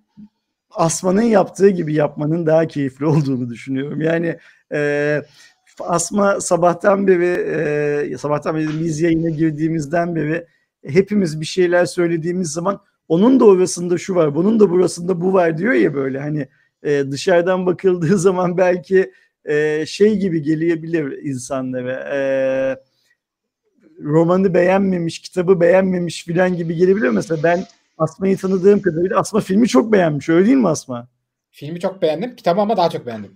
Asma'nın 0.71 1.23
yaptığı 1.23 1.69
gibi 1.69 1.95
yapmanın 1.95 2.47
daha 2.47 2.67
keyifli 2.67 3.07
olduğunu 3.07 3.51
düşünüyorum. 3.51 4.01
Yani 4.01 4.39
e, 4.73 5.23
Asma 5.81 6.41
sabahtan 6.41 7.07
beri 7.07 7.25
e, 8.13 8.19
sabahtan 8.19 8.57
beri 8.57 8.81
biz 8.81 9.01
yayına 9.01 9.31
girdiğimizden 9.31 10.17
beri 10.17 10.47
hepimiz 10.87 11.41
bir 11.41 11.47
şeyler 11.47 11.85
söylediğimiz 11.87 12.53
zaman 12.53 12.81
onun 13.09 13.41
da 13.41 13.45
orasında 13.45 13.99
şu 13.99 14.15
var, 14.15 14.35
bunun 14.35 14.61
da 14.61 14.71
burasında 14.71 15.21
bu 15.21 15.33
var 15.33 15.59
diyor 15.59 15.73
ya 15.73 15.95
böyle 15.95 16.21
hani 16.21 16.49
e, 16.83 17.11
dışarıdan 17.11 17.67
bakıldığı 17.67 18.19
zaman 18.19 18.59
belki 18.59 19.13
e, 19.45 19.87
şey 19.87 20.17
gibi 20.19 20.43
gelebilir 20.43 21.19
insanlara. 21.23 21.93
E, 22.15 22.21
romanı 24.01 24.55
beğenmemiş, 24.55 25.19
kitabı 25.19 25.61
beğenmemiş 25.61 26.25
filan 26.25 26.57
gibi 26.57 26.77
gelebilir. 26.77 27.09
Mesela 27.09 27.43
ben 27.43 27.65
Asma'yı 27.99 28.37
tanıdığım 28.37 28.83
kadarıyla 28.83 29.19
Asma 29.19 29.41
filmi 29.41 29.69
çok 29.69 29.93
beğenmiş. 29.93 30.29
Öyle 30.29 30.47
değil 30.47 30.57
mi 30.57 30.69
Asma? 30.69 31.09
Filmi 31.51 31.81
çok 31.81 32.03
beğendim. 32.03 32.37
Kitabı 32.37 32.61
ama 32.61 32.77
daha 32.77 32.91
çok 32.91 33.07
beğendim. 33.07 33.31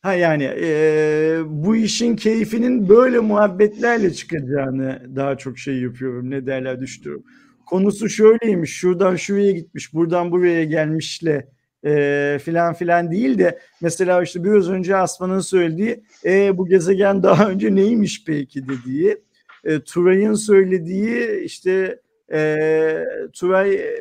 Ha 0.00 0.14
yani 0.14 0.44
eee, 0.44 1.40
bu 1.46 1.76
işin 1.76 2.16
keyfinin 2.16 2.88
böyle 2.88 3.18
muhabbetlerle 3.18 4.12
çıkacağını 4.12 5.16
daha 5.16 5.38
çok 5.38 5.58
şey 5.58 5.80
yapıyorum. 5.80 6.30
Ne 6.30 6.46
derler 6.46 6.80
düştüğüm. 6.80 7.24
Konusu 7.66 8.08
şöyleymiş. 8.08 8.72
Şuradan 8.72 9.16
şuraya 9.16 9.52
gitmiş. 9.52 9.94
Buradan 9.94 10.32
buraya 10.32 10.64
gelmişle 10.64 11.48
eee 11.88 12.38
filan 12.38 12.74
filan 12.74 13.10
değil 13.12 13.38
de 13.38 13.58
mesela 13.80 14.22
işte 14.22 14.44
biraz 14.44 14.70
önce 14.70 14.96
Asman'ın 14.96 15.40
söylediği 15.40 16.04
e, 16.24 16.58
bu 16.58 16.66
gezegen 16.66 17.22
daha 17.22 17.48
önce 17.48 17.74
neymiş 17.74 18.24
peki 18.26 18.68
dediği 18.68 19.18
e, 19.64 19.80
Turay'ın 19.80 20.34
söylediği 20.34 21.40
işte 21.44 22.00
e, 22.32 22.98
Turay 23.32 23.74
e, 23.74 23.96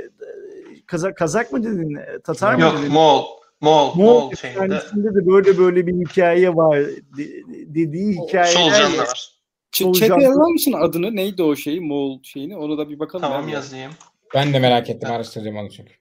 Kazak, 0.85 1.17
Kazak 1.17 1.51
mı 1.53 1.63
dedin? 1.63 1.95
E, 1.95 2.19
Tatar 2.23 2.55
mı 2.55 2.61
Yok 2.61 2.77
dedin? 2.79 2.91
Moğol. 2.93 3.25
Moğol. 3.61 3.95
Moğol 3.95 4.21
Moğol 4.21 4.33
şeyinde. 4.35 4.59
efsanesinde 4.63 5.15
de 5.15 5.27
böyle 5.27 5.57
böyle 5.57 5.88
bir 5.88 5.93
hikaye 5.93 6.55
var 6.55 6.79
de- 7.17 7.43
dediği 7.75 8.13
hikayeler 8.13 8.51
Solucan 8.51 8.93
da 8.93 8.97
var. 8.97 9.31
Chat'e 9.71 10.05
yazar 10.23 10.51
mısın 10.51 10.73
adını? 10.73 11.15
Neydi 11.15 11.43
o 11.43 11.55
şeyi? 11.55 11.81
Moğol 11.81 12.23
şeyini. 12.23 12.57
Onu 12.57 12.77
da 12.77 12.89
bir 12.89 12.99
bakalım. 12.99 13.21
Tamam 13.23 13.43
abi. 13.43 13.51
yazayım. 13.51 13.91
Ben 14.35 14.53
de 14.53 14.59
merak 14.59 14.89
ettim. 14.89 15.11
Araştıracağım 15.11 15.57
onu 15.57 15.69
çünkü. 15.69 15.93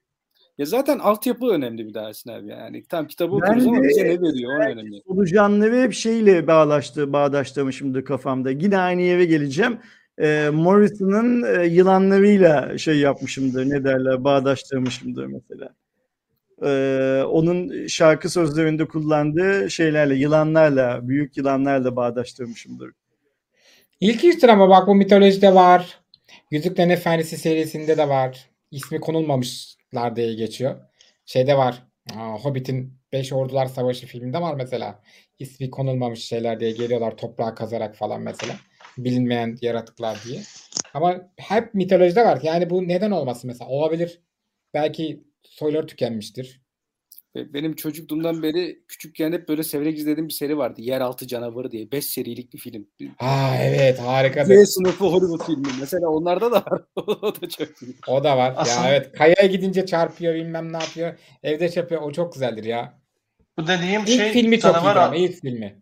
Ya 0.57 0.65
zaten 0.65 0.99
altyapı 0.99 1.47
önemli 1.47 1.87
bir 1.87 1.93
daha 1.93 2.09
Ersin 2.09 2.29
abi. 2.29 2.49
Yani 2.49 2.83
tam 2.83 3.07
kitabı 3.07 3.31
Ben 3.31 3.37
okuyoruz 3.37 3.67
ama 3.67 3.83
bize 3.83 4.03
ne 4.05 4.21
veriyor? 4.21 4.59
O 4.59 4.63
önemli. 4.63 5.01
solucanları 5.07 5.81
hep 5.81 5.93
şeyle 5.93 6.47
bağlaştı, 6.47 7.13
bağdaştırmışımdır 7.13 8.05
kafamda. 8.05 8.51
Yine 8.51 8.77
aynı 8.77 9.01
yere 9.01 9.25
geleceğim. 9.25 9.79
Ee, 10.19 10.49
Morrison'ın 10.53 11.59
e, 11.59 11.65
yılanlarıyla 11.65 12.77
şey 12.77 12.97
yapmışımdır, 12.99 13.69
ne 13.69 13.83
derler, 13.83 14.23
bağdaştırmışımdır 14.23 15.25
mesela. 15.25 15.69
Ee, 16.63 17.23
onun 17.23 17.87
şarkı 17.87 18.29
sözlerinde 18.29 18.87
kullandığı 18.87 19.71
şeylerle, 19.71 20.15
yılanlarla, 20.15 21.07
büyük 21.07 21.37
yılanlarla 21.37 21.95
bağdaştırmışımdır. 21.95 22.91
İlk 23.99 24.23
iştir 24.23 24.49
ama 24.49 24.69
bak 24.69 24.87
bu 24.87 24.95
mitolojide 24.95 25.55
var. 25.55 25.99
Yüzüklerin 26.51 26.89
Efendisi 26.89 27.37
serisinde 27.37 27.97
de 27.97 28.09
var. 28.09 28.49
İsmi 28.71 28.99
konulmamışlar 29.93 30.15
diye 30.15 30.33
geçiyor. 30.33 30.79
Şeyde 31.25 31.57
var. 31.57 31.83
Hobbit'in 32.15 32.97
Beş 33.11 33.33
Ordular 33.33 33.65
Savaşı 33.65 34.07
filminde 34.07 34.41
var 34.41 34.55
mesela. 34.55 35.03
İsmi 35.39 35.69
konulmamış 35.69 36.25
şeyler 36.25 36.59
diye 36.59 36.71
geliyorlar 36.71 37.17
toprağa 37.17 37.55
kazarak 37.55 37.95
falan 37.95 38.21
mesela. 38.21 38.53
Bilinmeyen 38.97 39.57
yaratıklar 39.61 40.17
diye. 40.25 40.41
Ama 40.93 41.31
hep 41.37 41.73
mitolojide 41.73 42.25
var. 42.25 42.39
Yani 42.43 42.69
bu 42.69 42.87
neden 42.87 43.11
olmasın 43.11 43.47
mesela? 43.47 43.69
Olabilir. 43.69 44.21
Belki 44.73 45.23
soyları 45.43 45.87
tükenmiştir. 45.87 46.61
Benim 47.53 47.75
çocukluğumdan 47.75 48.43
beri 48.43 48.83
küçükken 48.87 49.31
hep 49.31 49.49
böyle 49.49 49.63
severek 49.63 49.97
izlediğim 49.97 50.27
bir 50.27 50.33
seri 50.33 50.57
vardı. 50.57 50.81
Yeraltı 50.81 51.27
Canavarı 51.27 51.71
diye. 51.71 51.91
5 51.91 52.05
serilik 52.05 52.53
bir 52.53 52.57
film. 52.59 52.87
Aa 53.19 53.55
evet 53.61 53.99
harikadır. 53.99 54.49
D 54.49 54.65
sınıfı 54.65 55.05
Hollywood 55.05 55.45
filmi. 55.45 55.67
Mesela 55.79 56.07
onlarda 56.09 56.51
da 56.51 56.55
var. 56.55 56.81
o 56.95 57.35
da 57.41 57.49
çok 57.49 57.81
iyi. 57.81 57.95
O 58.07 58.23
da 58.23 58.37
var. 58.37 58.53
Aslında- 58.57 58.87
Ya 58.87 58.93
evet 58.95 59.11
kayaya 59.11 59.47
gidince 59.47 59.85
çarpıyor 59.85 60.35
bilmem 60.35 60.73
ne 60.73 60.77
yapıyor. 60.77 61.13
Evde 61.43 61.71
şey 61.71 61.81
yapıyor. 61.83 62.01
O 62.01 62.11
çok 62.11 62.33
güzeldir 62.33 62.63
ya. 62.63 62.93
Bu 63.57 63.67
dediğim 63.67 64.01
İlk 64.01 64.07
şey 64.07 64.31
filmi 64.31 64.59
çok 64.59 64.73
canavar 64.73 64.95
ama 64.95 65.15
ilk 65.15 65.41
filmi. 65.41 65.81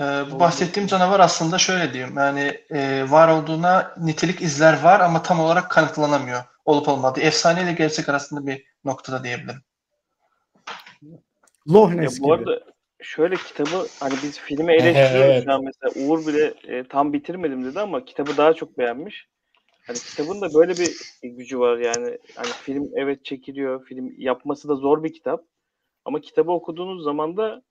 bu 0.32 0.40
bahsettiğim 0.40 0.86
canavar 0.86 1.20
aslında 1.20 1.58
şöyle 1.58 1.92
diyeyim 1.92 2.14
yani 2.16 2.60
e, 2.70 3.10
var 3.10 3.28
olduğuna 3.28 3.94
nitelik 4.00 4.42
izler 4.42 4.82
var 4.82 5.00
ama 5.00 5.22
tam 5.22 5.40
olarak 5.40 5.70
kanıtlanamıyor 5.70 6.42
olup 6.64 6.88
olmadığı. 6.88 7.20
Efsane 7.20 7.62
ile 7.62 7.72
gerçek 7.72 8.08
arasında 8.08 8.46
bir 8.46 8.71
noktada 8.84 9.24
diyebilirim. 9.24 9.60
Loch 11.68 11.92
bu 11.92 12.14
gibi. 12.14 12.32
arada 12.32 12.60
şöyle 13.02 13.36
kitabı 13.36 13.86
hani 14.00 14.14
biz 14.22 14.38
filmi 14.38 14.72
eleştiriyoruz 14.72 15.44
Evet. 15.48 15.60
mesela 15.62 16.06
Uğur 16.06 16.26
bile 16.26 16.54
e, 16.68 16.84
tam 16.88 17.12
bitirmedim 17.12 17.64
dedi 17.64 17.80
ama 17.80 18.04
kitabı 18.04 18.36
daha 18.36 18.54
çok 18.54 18.78
beğenmiş. 18.78 19.26
Hani 19.86 19.98
kitabın 19.98 20.40
da 20.40 20.54
böyle 20.54 20.72
bir 20.72 20.90
gücü 21.22 21.58
var 21.58 21.78
yani. 21.78 22.18
Hani 22.36 22.48
film 22.48 22.90
evet 22.96 23.24
çekiliyor. 23.24 23.84
Film 23.84 24.14
yapması 24.18 24.68
da 24.68 24.74
zor 24.74 25.04
bir 25.04 25.12
kitap. 25.12 25.44
Ama 26.04 26.20
kitabı 26.20 26.52
okuduğunuz 26.52 27.04
zaman 27.04 27.36
da 27.36 27.62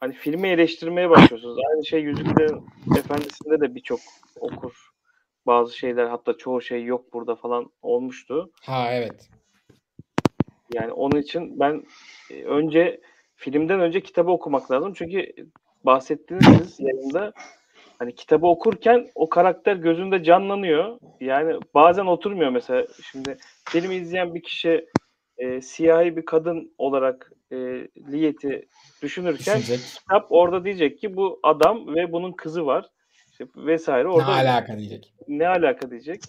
hani 0.00 0.14
filmi 0.14 0.48
eleştirmeye 0.48 1.10
başlıyorsunuz. 1.10 1.58
Aynı 1.70 1.86
şey 1.86 2.00
Yüzüklerin 2.00 2.66
Efendisi'nde 2.98 3.60
de 3.60 3.74
birçok 3.74 4.00
okur. 4.40 4.90
Bazı 5.46 5.76
şeyler 5.78 6.06
hatta 6.06 6.36
çoğu 6.36 6.60
şey 6.62 6.84
yok 6.84 7.12
burada 7.12 7.36
falan 7.36 7.70
olmuştu. 7.82 8.50
Ha 8.62 8.88
evet. 8.92 9.28
Yani 10.74 10.92
onun 10.92 11.20
için 11.20 11.60
ben 11.60 11.82
e, 12.30 12.42
önce 12.44 13.00
filmden 13.36 13.80
önce 13.80 14.00
kitabı 14.00 14.30
okumak 14.30 14.70
lazım. 14.70 14.92
Çünkü 14.96 15.32
bahsettiğiniz 15.84 16.46
siz 16.66 16.80
yayında 16.80 17.32
hani 17.98 18.14
kitabı 18.14 18.46
okurken 18.46 19.06
o 19.14 19.28
karakter 19.28 19.76
gözünde 19.76 20.22
canlanıyor. 20.24 20.98
Yani 21.20 21.60
bazen 21.74 22.06
oturmuyor 22.06 22.50
mesela. 22.50 22.86
Şimdi 23.12 23.36
filmi 23.68 23.94
izleyen 23.94 24.34
bir 24.34 24.42
kişi 24.42 24.86
e, 25.38 25.60
siyahi 25.60 26.16
bir 26.16 26.24
kadın 26.24 26.74
olarak 26.78 27.32
e, 27.52 27.56
Liyet'i 28.12 28.68
düşünürken 29.02 29.58
Düşünecek. 29.58 29.80
kitap 30.00 30.26
orada 30.30 30.64
diyecek 30.64 30.98
ki 30.98 31.16
bu 31.16 31.40
adam 31.42 31.94
ve 31.94 32.12
bunun 32.12 32.32
kızı 32.32 32.66
var. 32.66 32.86
İşte 33.30 33.46
vesaire 33.56 34.04
Ne 34.04 34.08
orada 34.12 34.26
alaka 34.32 34.78
diyecek. 34.78 35.14
ne 35.28 35.48
alaka 35.48 35.90
diyecek. 35.90 36.20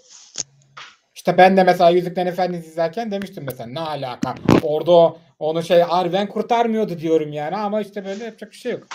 İşte 1.26 1.38
ben 1.38 1.58
de 1.58 1.64
mesela 1.64 1.90
Yüzüklerin 1.90 2.28
Efendisi 2.28 2.70
izlerken 2.70 3.12
demiştim 3.12 3.44
mesela 3.48 3.70
ne 3.70 3.80
alaka. 3.80 4.36
Orada 4.62 4.92
o, 4.92 5.18
onu 5.40 5.64
şey 5.64 5.84
Arwen 5.84 6.28
kurtarmıyordu 6.28 7.00
diyorum 7.00 7.34
yani 7.34 7.56
ama 7.56 7.82
işte 7.82 8.06
böyle 8.06 8.24
yapacak 8.24 8.52
bir 8.52 8.58
şey 8.58 8.72
yok. 8.72 8.88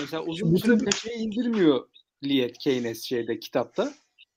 Mesela 0.00 0.22
uzun 0.22 0.56
süre 0.56 0.84
peçeyi 0.84 1.18
indirmiyor 1.18 1.88
Liet 2.24 2.58
Keynes 2.58 3.02
şeyde 3.02 3.40
kitapta. 3.40 3.92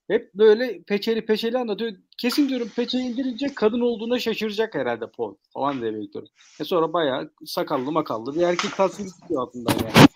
Hep 0.07 0.33
böyle 0.33 0.81
peçeli 0.81 1.25
peçeli 1.25 1.57
anlatıyor. 1.57 1.91
Kesin 2.17 2.49
diyorum 2.49 2.71
peçeyi 2.75 3.03
indirince 3.03 3.53
kadın 3.55 3.81
olduğuna 3.81 4.19
şaşıracak 4.19 4.75
herhalde 4.75 5.05
Paul 5.17 5.35
falan 5.53 5.81
diye 5.81 5.93
bekliyorum. 5.93 6.29
E 6.59 6.63
sonra 6.63 6.93
bayağı 6.93 7.31
sakallı 7.45 7.91
makallı 7.91 8.35
bir 8.35 8.41
erkek 8.41 8.75
tasviri 8.75 9.07
çıkıyor 9.07 9.41
altından 9.41 9.73
yani. 9.73 10.07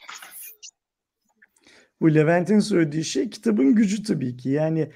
bu 2.02 2.16
Levent'in 2.16 2.60
söylediği 2.60 3.04
şey 3.04 3.30
kitabın 3.30 3.76
gücü 3.76 4.04
tabii 4.04 4.38
ki. 4.38 4.50
Yani 4.50 4.91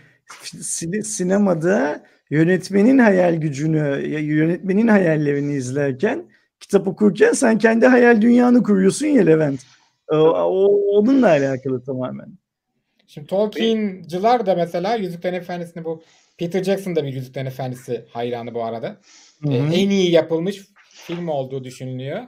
sine- 0.61 1.01
sinemada 1.03 2.03
yönetmenin 2.29 2.97
hayal 2.97 3.35
gücünü, 3.35 4.07
yönetmenin 4.21 4.87
hayallerini 4.87 5.53
izlerken, 5.53 6.25
kitap 6.59 6.87
okurken 6.87 7.31
sen 7.33 7.57
kendi 7.57 7.87
hayal 7.87 8.21
dünyanı 8.21 8.63
kuruyorsun 8.63 9.07
ya 9.07 9.23
Levent. 9.23 9.61
O, 10.07 10.15
o- 10.17 10.97
onunla 10.97 11.27
alakalı 11.27 11.83
tamamen. 11.83 12.27
Şimdi 13.07 13.27
Tolkien'cılar 13.27 14.45
da 14.45 14.55
mesela 14.55 14.95
Yüzüklerin 14.95 15.35
Efendisi'ni 15.35 15.85
bu 15.85 16.03
Peter 16.37 16.63
Jackson 16.63 16.95
da 16.95 17.03
bir 17.03 17.13
Yüzüklerin 17.13 17.45
Efendisi 17.45 18.05
hayranı 18.09 18.53
bu 18.53 18.63
arada. 18.63 18.97
Hı 19.43 19.49
E, 19.51 19.57
en 19.57 19.89
iyi 19.89 20.11
yapılmış 20.11 20.61
film 20.89 21.27
olduğu 21.27 21.63
düşünülüyor. 21.63 22.23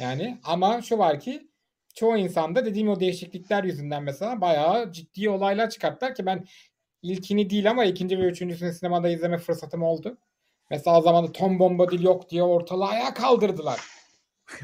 Yani 0.00 0.38
ama 0.44 0.82
şu 0.82 0.98
var 0.98 1.20
ki 1.20 1.48
çoğu 1.94 2.16
insanda 2.16 2.64
dediğim 2.66 2.88
o 2.88 3.00
değişiklikler 3.00 3.64
yüzünden 3.64 4.02
mesela 4.02 4.40
bayağı 4.40 4.92
ciddi 4.92 5.28
olaylar 5.30 5.70
çıkarttılar 5.70 6.14
ki 6.14 6.26
ben 6.26 6.44
ilkini 7.04 7.50
değil 7.50 7.70
ama 7.70 7.84
ikinci 7.84 8.18
ve 8.18 8.22
üçüncüsünü 8.22 8.72
sinemada 8.72 9.08
izleme 9.08 9.38
fırsatım 9.38 9.82
oldu. 9.82 10.16
Mesela 10.70 10.98
o 10.98 11.02
zaman 11.02 11.26
da 11.26 11.32
Tom 11.32 11.58
Bombadil 11.58 12.02
yok 12.02 12.30
diye 12.30 12.42
ortalığı 12.42 12.86
ayağa 12.86 13.14
kaldırdılar. 13.14 13.80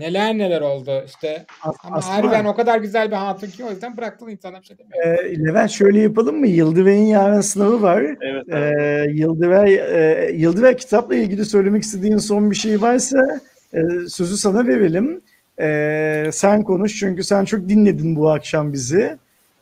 Neler 0.00 0.38
neler 0.38 0.60
oldu 0.60 0.90
işte. 1.06 1.46
As- 1.62 1.76
Ama 1.84 1.96
aslında- 1.96 2.14
harbiden 2.16 2.44
o 2.44 2.54
kadar 2.54 2.78
güzel 2.78 3.10
bir 3.10 3.16
hatun 3.16 3.46
ki 3.46 3.64
o 3.64 3.70
yüzden 3.70 3.96
bıraktılar 3.96 4.30
insana 4.32 4.60
bir 4.60 4.66
şey 4.66 4.78
demiyor. 4.78 5.18
Ee, 5.24 5.44
Levent 5.44 5.70
şöyle 5.70 6.00
yapalım 6.00 6.36
mı? 6.40 6.46
Yıldıray'ın 6.46 7.06
yarın 7.06 7.40
sınavı 7.40 7.82
var. 7.82 8.02
Evet. 8.02 8.44
Ee, 8.48 8.56
evet. 8.56 9.18
Yıldıray, 9.18 9.74
e, 9.74 10.30
Yıldıray 10.34 10.76
kitapla 10.76 11.14
ilgili 11.14 11.44
söylemek 11.44 11.82
istediğin 11.82 12.16
son 12.18 12.50
bir 12.50 12.56
şey 12.56 12.82
varsa 12.82 13.40
e, 13.74 13.78
sözü 14.08 14.36
sana 14.36 14.66
verelim. 14.66 15.20
E, 15.60 16.30
sen 16.32 16.62
konuş 16.62 16.98
çünkü 16.98 17.24
sen 17.24 17.44
çok 17.44 17.68
dinledin 17.68 18.16
bu 18.16 18.30
akşam 18.30 18.72
bizi. 18.72 19.18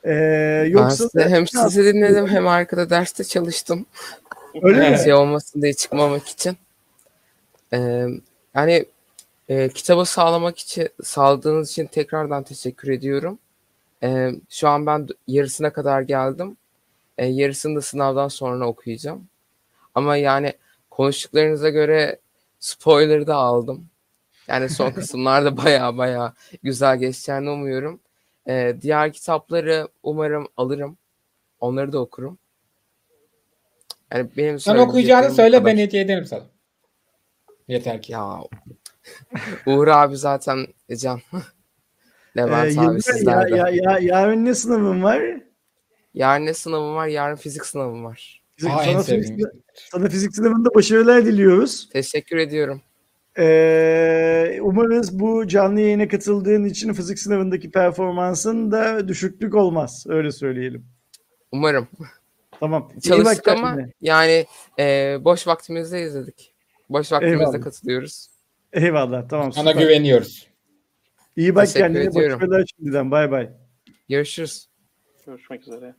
E, 0.08 0.14
yoksa 0.68 1.04
ben 1.04 1.08
size 1.08 1.28
hem 1.28 1.46
sizi 1.46 1.84
dinledim 1.84 2.26
hem 2.28 2.48
arkada 2.48 2.90
derste 2.90 3.24
çalıştım. 3.24 3.86
Öyle 4.62 4.90
mi? 4.90 4.98
Şey 5.04 5.14
olmasın 5.14 5.62
diye 5.62 5.74
çıkmamak 5.74 6.28
için. 6.28 6.56
Ee, 7.72 8.06
yani 8.54 8.84
e, 9.48 9.68
kitabı 9.68 10.04
sağlamak 10.04 10.58
için 10.58 10.88
sağladığınız 11.02 11.70
için 11.70 11.86
tekrardan 11.86 12.42
teşekkür 12.42 12.88
ediyorum. 12.88 13.38
Ee, 14.02 14.30
şu 14.50 14.68
an 14.68 14.86
ben 14.86 15.08
yarısına 15.26 15.72
kadar 15.72 16.02
geldim. 16.02 16.56
Ee, 17.18 17.26
yarısını 17.26 17.76
da 17.76 17.82
sınavdan 17.82 18.28
sonra 18.28 18.66
okuyacağım. 18.66 19.28
Ama 19.94 20.16
yani 20.16 20.52
konuştuklarınıza 20.90 21.68
göre 21.68 22.18
spoiler'ı 22.60 23.26
da 23.26 23.34
aldım. 23.34 23.86
Yani 24.48 24.68
son 24.68 24.90
kısımlarda 24.94 25.56
baya 25.56 25.98
baya 25.98 26.34
güzel 26.62 26.98
geçeceğini 26.98 27.50
umuyorum. 27.50 28.00
Ee, 28.48 28.76
diğer 28.80 29.12
kitapları 29.12 29.88
umarım 30.02 30.48
alırım. 30.56 30.98
Onları 31.60 31.92
da 31.92 31.98
okurum. 31.98 32.38
Yani 34.12 34.28
benim 34.36 34.60
Sen 34.60 34.76
okuyacağını 34.76 35.30
söyle 35.30 35.58
kadar. 35.58 35.64
ben 35.64 35.78
hediye 35.78 36.02
ederim 36.02 36.26
sana. 36.26 36.46
Yeter 37.68 38.02
ki. 38.02 38.12
Ya 38.12 38.40
Uğur 39.66 39.88
abi 39.88 40.16
zaten 40.16 40.66
Can. 40.96 41.20
Levent 42.36 42.78
abi 42.78 42.84
Yıldıray, 42.84 42.94
ya, 42.94 43.00
sizlerde. 43.00 43.56
ya, 43.56 43.68
ya, 43.68 43.98
yarın 43.98 44.44
ne 44.44 44.54
sınavın 44.54 45.02
var? 45.02 45.22
Yarın 46.14 46.46
ne 46.46 46.54
sınavım 46.54 46.94
var? 46.94 47.06
Yarın 47.06 47.36
fizik 47.36 47.66
sınavım 47.66 48.04
var. 48.04 48.42
Aa, 48.66 48.84
sana, 48.84 49.02
fizik, 49.02 49.40
sana 49.74 50.08
fizik 50.08 50.36
sınavında 50.36 50.74
başarılar 50.74 51.24
diliyoruz. 51.26 51.88
Teşekkür 51.92 52.36
ediyorum. 52.36 52.82
Ee, 53.38 54.58
umarız 54.62 55.18
bu 55.20 55.46
canlı 55.46 55.80
yayına 55.80 56.08
katıldığın 56.08 56.64
için 56.64 56.92
fizik 56.92 57.18
sınavındaki 57.18 57.70
performansın 57.70 58.70
da 58.72 59.08
düşüklük 59.08 59.54
olmaz. 59.54 60.04
Öyle 60.08 60.32
söyleyelim. 60.32 60.86
Umarım. 61.52 61.88
Tamam. 62.60 62.88
İyi 62.92 62.94
bak 62.96 63.02
Çalıştık 63.02 63.48
ama 63.48 63.70
kendine. 63.74 63.92
yani 64.00 64.46
e, 64.78 65.16
boş 65.24 65.46
vaktimizde 65.46 66.02
izledik. 66.02 66.54
Boş 66.90 67.12
vaktimizde 67.12 67.42
Eyvallah. 67.42 67.62
katılıyoruz. 67.64 68.28
Eyvallah. 68.72 69.28
Tamam. 69.28 69.52
Sana 69.52 69.70
süper. 69.70 69.82
güveniyoruz. 69.82 70.48
İyi 71.36 71.54
bak 71.54 71.66
Teşekkür 71.66 71.80
kendine. 71.80 72.14
Başarılar 72.14 72.64
şimdiden. 72.76 73.10
Bay 73.10 73.30
bay. 73.30 73.50
Görüşürüz. 74.08 74.68
Görüşmek 75.26 75.62
üzere. 75.62 75.94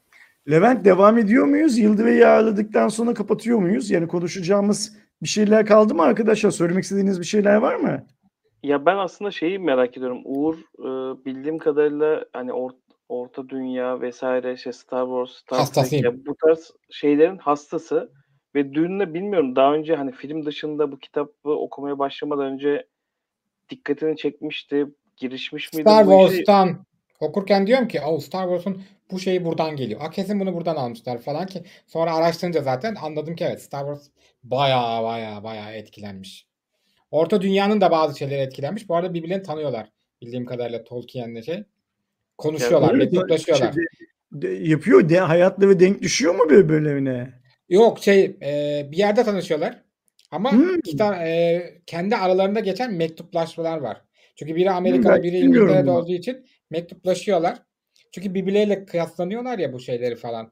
Levent 0.49 0.85
devam 0.85 1.17
ediyor 1.17 1.45
muyuz? 1.45 1.77
Yıldıray'ı 1.77 2.27
ağırladıktan 2.29 2.87
sonra 2.87 3.13
kapatıyor 3.13 3.59
muyuz? 3.59 3.91
Yani 3.91 4.07
konuşacağımız 4.07 4.93
bir 5.21 5.27
şeyler 5.27 5.65
kaldı 5.65 5.95
mı 5.95 6.03
arkadaşlar? 6.03 6.51
Söylemek 6.51 6.83
istediğiniz 6.83 7.19
bir 7.19 7.25
şeyler 7.25 7.55
var 7.55 7.75
mı? 7.75 8.05
Ya 8.63 8.85
ben 8.85 8.97
aslında 8.97 9.31
şeyi 9.31 9.59
merak 9.59 9.97
ediyorum. 9.97 10.21
Uğur 10.25 10.55
e, 10.79 11.25
bildiğim 11.25 11.57
kadarıyla 11.57 12.25
hani 12.33 12.51
or- 12.51 12.75
Orta 13.09 13.49
Dünya 13.49 14.01
vesaire 14.01 14.53
işte 14.53 14.73
Star 14.73 15.05
Wars, 15.05 15.31
Star 15.31 15.65
Trek 15.65 16.03
ya 16.03 16.25
bu 16.25 16.35
tarz 16.35 16.71
şeylerin 16.89 17.37
hastası 17.37 18.11
ve 18.55 18.73
Dune'la 18.73 19.13
bilmiyorum 19.13 19.55
daha 19.55 19.73
önce 19.73 19.95
hani 19.95 20.11
film 20.11 20.45
dışında 20.45 20.91
bu 20.91 20.99
kitabı 20.99 21.49
okumaya 21.49 21.99
başlamadan 21.99 22.45
önce 22.45 22.87
dikkatini 23.69 24.17
çekmişti. 24.17 24.87
Girişmiş 25.17 25.73
miydi 25.73 25.89
Star? 25.89 26.03
Wars'tan 26.03 26.85
okurken 27.19 27.67
diyorum 27.67 27.87
ki 27.87 28.01
o 28.01 28.19
Star 28.19 28.43
Wars'un 28.43 28.83
bu 29.11 29.19
şeyi 29.19 29.45
buradan 29.45 29.75
geliyor. 29.75 30.01
Aa, 30.03 30.09
kesin 30.09 30.39
bunu 30.39 30.53
buradan 30.53 30.75
almışlar 30.75 31.17
falan 31.17 31.45
ki 31.45 31.63
sonra 31.87 32.15
araştırınca 32.15 32.61
zaten 32.61 32.95
anladım 33.01 33.35
ki 33.35 33.43
evet 33.43 33.61
Star 33.61 33.79
Wars 33.85 34.07
baya 34.43 35.03
baya 35.03 35.43
baya 35.43 35.71
etkilenmiş. 35.73 36.47
Orta 37.11 37.41
Dünya'nın 37.41 37.81
da 37.81 37.91
bazı 37.91 38.17
şeyleri 38.17 38.41
etkilenmiş. 38.41 38.89
Bu 38.89 38.95
arada 38.95 39.13
birbirlerini 39.13 39.43
tanıyorlar. 39.43 39.89
Bildiğim 40.21 40.45
kadarıyla 40.45 40.83
Tolkien'le 40.83 41.41
şey. 41.41 41.63
Konuşuyorlar, 42.37 42.93
mektuplaşıyorlar. 42.93 43.73
Şey, 43.73 43.83
de- 44.31 44.69
yapıyor. 44.69 45.09
De, 45.09 45.19
hayatları 45.19 45.79
denk 45.79 46.01
düşüyor 46.01 46.35
mu 46.35 46.49
birbirlerine? 46.49 47.33
Yok 47.69 47.99
şey 47.99 48.37
e, 48.41 48.87
bir 48.91 48.97
yerde 48.97 49.23
tanışıyorlar. 49.23 49.81
Ama 50.31 50.51
Hmm. 50.51 50.79
kita- 50.81 51.27
e, 51.27 51.61
kendi 51.85 52.15
aralarında 52.15 52.59
geçen 52.59 52.93
mektuplaşmalar 52.93 53.77
var. 53.77 54.01
Çünkü 54.35 54.55
biri 54.55 54.71
Amerika'da 54.71 55.15
ben 55.15 55.23
biri 55.23 55.37
İngiltere'de 55.39 55.91
olduğu 55.91 56.11
için 56.11 56.45
mektuplaşıyorlar. 56.69 57.63
Çünkü 58.11 58.33
birbirleriyle 58.33 58.85
kıyaslanıyorlar 58.85 59.59
ya 59.59 59.73
bu 59.73 59.79
şeyleri 59.79 60.15
falan. 60.15 60.51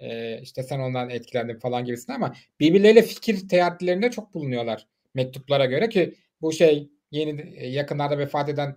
E, 0.00 0.40
işte 0.42 0.62
sen 0.62 0.80
ondan 0.80 1.10
etkilendin 1.10 1.58
falan 1.58 1.84
gibisinden 1.84 2.14
ama 2.14 2.34
birbirleriyle 2.60 3.02
fikir 3.02 3.48
teatilerinde 3.48 4.10
çok 4.10 4.34
bulunuyorlar 4.34 4.86
mektuplara 5.16 5.66
göre 5.66 5.88
ki 5.88 6.14
bu 6.40 6.52
şey 6.52 6.90
yeni 7.10 7.54
e, 7.56 7.66
yakınlarda 7.66 8.18
vefat 8.18 8.48
eden 8.48 8.76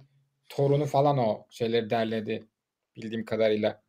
torunu 0.50 0.86
falan 0.86 1.18
o 1.18 1.46
şeyleri 1.50 1.90
derledi 1.90 2.44
bildiğim 2.96 3.26
kadarıyla. 3.26 3.84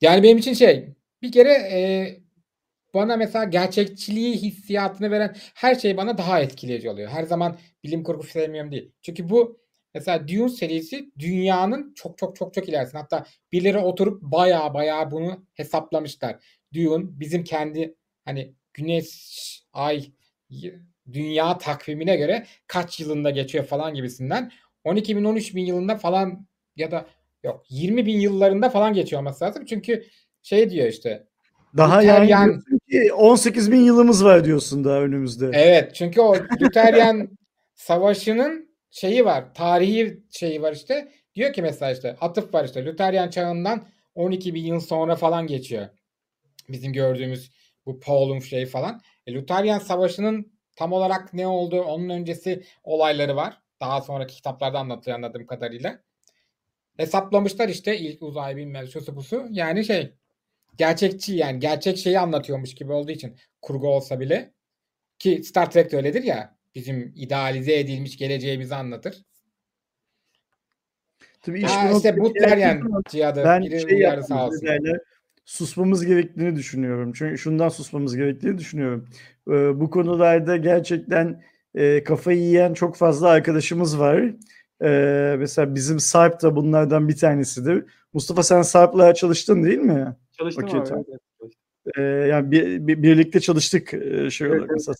Yani 0.00 0.22
benim 0.22 0.38
için 0.38 0.54
şey 0.54 0.88
bir 1.22 1.32
kere 1.32 1.52
e, 1.52 1.80
bana 2.94 3.16
mesela 3.16 3.44
gerçekçiliği 3.44 4.36
hissiyatını 4.36 5.10
veren 5.10 5.36
her 5.54 5.74
şey 5.74 5.96
bana 5.96 6.18
daha 6.18 6.40
etkileyici 6.40 6.90
oluyor. 6.90 7.10
Her 7.10 7.22
zaman 7.22 7.58
bilim 7.84 8.02
kurgu 8.04 8.22
sevmiyorum 8.22 8.72
değil. 8.72 8.92
Çünkü 9.02 9.28
bu 9.28 9.63
mesela 9.94 10.28
Dune 10.28 10.48
serisi 10.48 11.10
dünyanın 11.18 11.94
çok 11.94 12.18
çok 12.18 12.36
çok 12.36 12.54
çok 12.54 12.68
ilerisinde. 12.68 12.98
Hatta 12.98 13.24
birileri 13.52 13.78
oturup 13.78 14.22
baya 14.22 14.74
baya 14.74 15.10
bunu 15.10 15.46
hesaplamışlar. 15.54 16.36
Dune 16.74 17.04
bizim 17.20 17.44
kendi 17.44 17.94
hani 18.24 18.54
güneş, 18.74 19.64
ay, 19.72 20.04
dünya 21.12 21.58
takvimine 21.58 22.16
göre 22.16 22.46
kaç 22.66 23.00
yılında 23.00 23.30
geçiyor 23.30 23.64
falan 23.64 23.94
gibisinden. 23.94 24.52
12 24.84 25.16
bin 25.16 25.24
13 25.24 25.54
bin 25.54 25.64
yılında 25.64 25.96
falan 25.96 26.46
ya 26.76 26.90
da 26.90 27.06
yok 27.44 27.64
20 27.68 28.06
bin 28.06 28.20
yıllarında 28.20 28.70
falan 28.70 28.92
geçiyor 28.94 29.22
olması 29.22 29.44
lazım. 29.44 29.64
Çünkü 29.64 30.04
şey 30.42 30.70
diyor 30.70 30.86
işte 30.86 31.26
Daha 31.76 31.96
Luther 31.96 32.08
yani 32.08 32.30
yan- 32.30 32.48
diyorsun 32.48 32.78
ki 32.90 33.12
18 33.12 33.72
bin 33.72 33.80
yılımız 33.80 34.24
var 34.24 34.44
diyorsun 34.44 34.84
daha 34.84 35.00
önümüzde. 35.00 35.50
Evet 35.54 35.94
çünkü 35.94 36.20
o 36.20 36.36
Luteryan 36.60 37.28
savaşının 37.74 38.73
şeyi 38.94 39.24
var. 39.24 39.54
Tarihi 39.54 40.22
şeyi 40.30 40.62
var 40.62 40.72
işte. 40.72 41.12
Diyor 41.34 41.52
ki 41.52 41.62
mesela 41.62 41.92
işte 41.92 42.16
atıf 42.20 42.54
var 42.54 42.64
işte. 42.64 42.84
Luteryan 42.84 43.30
çağından 43.30 43.88
12 44.14 44.54
bin 44.54 44.64
yıl 44.64 44.80
sonra 44.80 45.16
falan 45.16 45.46
geçiyor. 45.46 45.88
Bizim 46.68 46.92
gördüğümüz 46.92 47.50
bu 47.86 48.00
Paul'un 48.00 48.38
şeyi 48.38 48.66
falan. 48.66 49.00
E, 49.26 49.34
Luteryan 49.34 49.78
savaşının 49.78 50.52
tam 50.76 50.92
olarak 50.92 51.34
ne 51.34 51.46
oldu 51.46 51.82
onun 51.82 52.08
öncesi 52.08 52.64
olayları 52.84 53.36
var. 53.36 53.62
Daha 53.80 54.00
sonraki 54.00 54.34
kitaplarda 54.34 54.78
anlatıyor 54.78 55.16
anladığım 55.16 55.46
kadarıyla. 55.46 56.02
Hesaplamışlar 56.96 57.68
işte 57.68 57.98
ilk 57.98 58.22
uzay 58.22 58.56
bilmem 58.56 58.88
şusu 58.88 59.16
busu. 59.16 59.46
Yani 59.50 59.84
şey 59.84 60.14
gerçekçi 60.76 61.34
yani 61.34 61.58
gerçek 61.58 61.98
şeyi 61.98 62.20
anlatıyormuş 62.20 62.74
gibi 62.74 62.92
olduğu 62.92 63.12
için 63.12 63.36
kurgu 63.62 63.88
olsa 63.88 64.20
bile 64.20 64.54
ki 65.18 65.42
Star 65.44 65.70
Trek 65.70 65.92
de 65.92 65.96
öyledir 65.96 66.22
ya. 66.22 66.56
Bizim 66.74 67.12
idealize 67.16 67.78
edilmiş 67.78 68.16
geleceğimizi 68.16 68.74
anlatır. 68.74 69.22
Tabii 71.42 71.58
iş 71.62 71.70
Ha, 71.70 71.82
işte 71.82 71.90
noktaya 71.94 72.16
bu 72.16 72.34
geldiği 72.34 72.48
Teryen 72.48 72.78
zaman 72.82 73.02
cihadı. 73.08 73.44
ben 73.44 73.62
Biri 73.62 73.80
şey 73.80 73.94
uyarı 73.96 74.22
sağ 74.22 74.46
olsun. 74.46 74.66
derler, 74.66 74.98
susmamız 75.44 76.06
gerektiğini 76.06 76.56
düşünüyorum. 76.56 77.12
Çünkü 77.12 77.38
şundan 77.38 77.68
susmamız 77.68 78.16
gerektiğini 78.16 78.58
düşünüyorum. 78.58 79.08
Ee, 79.48 79.80
bu 79.80 79.90
konularda 79.90 80.56
gerçekten 80.56 81.42
e, 81.74 82.04
kafayı 82.04 82.38
yiyen 82.38 82.74
çok 82.74 82.96
fazla 82.96 83.28
arkadaşımız 83.28 83.98
var. 83.98 84.32
Ee, 84.84 85.36
mesela 85.38 85.74
bizim 85.74 86.00
Sarp 86.00 86.42
da 86.42 86.56
bunlardan 86.56 87.08
bir 87.08 87.16
tanesidir. 87.16 87.84
Mustafa 88.12 88.42
sen 88.42 88.62
Sarp'la 88.62 89.14
çalıştın 89.14 89.64
değil 89.64 89.78
mi? 89.78 90.16
Çalıştım 90.38 90.64
Okey, 90.64 90.80
abi. 90.80 90.88
tamam. 90.88 91.04
evet. 91.08 91.20
Ee, 91.98 92.02
yani 92.02 92.50
bir, 92.50 92.86
bir- 92.86 93.02
birlikte 93.02 93.40
çalıştık 93.40 93.94
e, 93.94 94.30
şey 94.30 94.46
Evet, 94.46 94.56
olarak 94.56 94.70
evet. 94.70 94.70
mesela. 94.74 94.94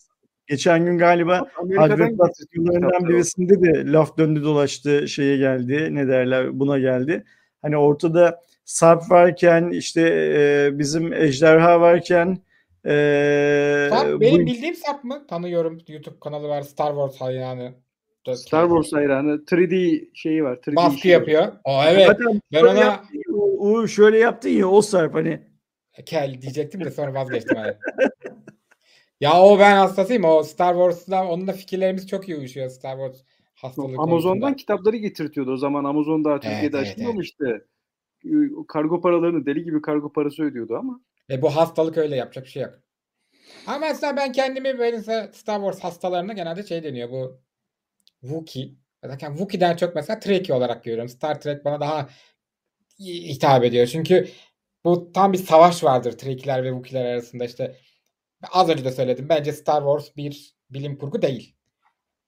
Geçen 0.47 0.85
gün 0.85 0.97
galiba 0.97 1.47
kitapları. 1.69 3.09
birisinde 3.09 3.61
de 3.61 3.91
laf 3.91 4.17
döndü 4.17 4.43
dolaştı 4.43 5.07
şeye 5.07 5.37
geldi 5.37 5.87
ne 5.91 6.07
derler 6.07 6.59
buna 6.59 6.79
geldi. 6.79 7.23
Hani 7.61 7.77
ortada 7.77 8.41
Sarp 8.65 9.11
varken 9.11 9.69
işte 9.69 10.01
e, 10.37 10.69
bizim 10.79 11.13
Ejderha 11.13 11.81
varken 11.81 12.37
e, 12.85 13.87
Sarp 13.89 14.13
bu- 14.15 14.21
benim 14.21 14.45
bildiğim 14.45 14.75
Sarp 14.75 15.03
mı? 15.03 15.27
Tanıyorum. 15.27 15.77
YouTube 15.87 16.19
kanalı 16.19 16.47
var. 16.47 16.61
Star 16.61 16.87
Wars 16.91 17.21
hayranı. 17.21 17.73
Star 18.33 18.67
Wars 18.69 18.93
hayranı 18.93 19.31
3D 19.45 20.07
şeyi 20.13 20.43
var. 20.43 20.57
3D 20.57 20.75
Baskı 20.75 21.07
var. 21.07 21.13
yapıyor. 21.13 21.47
O 21.63 21.81
evet. 21.87 22.07
Zaten 22.07 22.41
Ben 22.53 22.63
ona 22.63 22.79
yaptı 22.79 23.17
ya, 23.17 23.35
o, 23.35 23.69
o 23.71 23.87
şöyle 23.87 24.17
yaptı 24.17 24.49
ya 24.49 24.67
o 24.67 24.81
Sarp 24.81 25.13
hani 25.15 25.39
kel 26.05 26.41
diyecektim 26.41 26.83
de 26.83 26.91
sonra 26.91 27.13
vazgeçtim. 27.13 27.57
Ya 29.21 29.41
o 29.41 29.59
ben 29.59 29.75
hastasıyım. 29.75 30.23
O 30.23 30.43
Star 30.43 30.73
Wars'la 30.73 31.27
onunla 31.27 31.53
fikirlerimiz 31.53 32.07
çok 32.07 32.29
iyi 32.29 32.37
uyuşuyor 32.37 32.69
Star 32.69 32.97
Wars 32.97 33.23
hastalığı 33.53 33.85
Amazon'dan 33.97 34.39
konusunda. 34.39 34.55
kitapları 34.55 34.97
getirtiyordu. 34.97 35.51
O 35.51 35.57
zaman 35.57 35.83
Amazon 35.83 36.23
daha 36.23 36.39
Türkiye'de 36.39 36.77
evet, 36.77 36.91
açılmamıştı. 36.91 37.67
O 38.57 38.67
Kargo 38.67 39.01
paralarını 39.01 39.45
deli 39.45 39.63
gibi 39.63 39.81
kargo 39.81 40.11
parası 40.11 40.43
ödüyordu 40.43 40.75
ama. 40.75 41.01
E 41.29 41.41
bu 41.41 41.55
hastalık 41.55 41.97
öyle 41.97 42.15
yapacak 42.15 42.45
bir 42.45 42.49
şey 42.49 42.63
yok. 42.63 42.79
Ama 43.67 43.77
mesela 43.79 44.17
ben 44.17 44.31
kendimi 44.31 44.79
böyle 44.79 44.99
Star 45.31 45.59
Wars 45.59 45.79
hastalarına 45.79 46.33
genelde 46.33 46.63
şey 46.63 46.83
deniyor 46.83 47.09
bu 47.09 47.39
Wookiee. 48.21 48.69
Zaten 49.05 49.29
Wookiee'den 49.29 49.75
çok 49.75 49.95
mesela 49.95 50.19
Trekkie 50.19 50.55
olarak 50.55 50.83
görüyorum. 50.83 51.09
Star 51.09 51.41
Trek 51.41 51.65
bana 51.65 51.79
daha 51.79 52.09
hitap 52.99 53.63
ediyor. 53.63 53.87
Çünkü 53.87 54.27
bu 54.85 55.11
tam 55.11 55.33
bir 55.33 55.37
savaş 55.37 55.83
vardır 55.83 56.11
Trekkie'ler 56.11 56.63
ve 56.63 56.69
Wookiee'ler 56.69 57.05
arasında 57.05 57.45
işte. 57.45 57.75
Az 58.51 58.69
önce 58.69 58.85
de 58.85 58.91
söyledim. 58.91 59.29
Bence 59.29 59.51
Star 59.53 59.81
Wars 59.81 60.17
bir 60.17 60.55
bilim 60.69 60.97
kurgu 60.97 61.21
değil. 61.21 61.55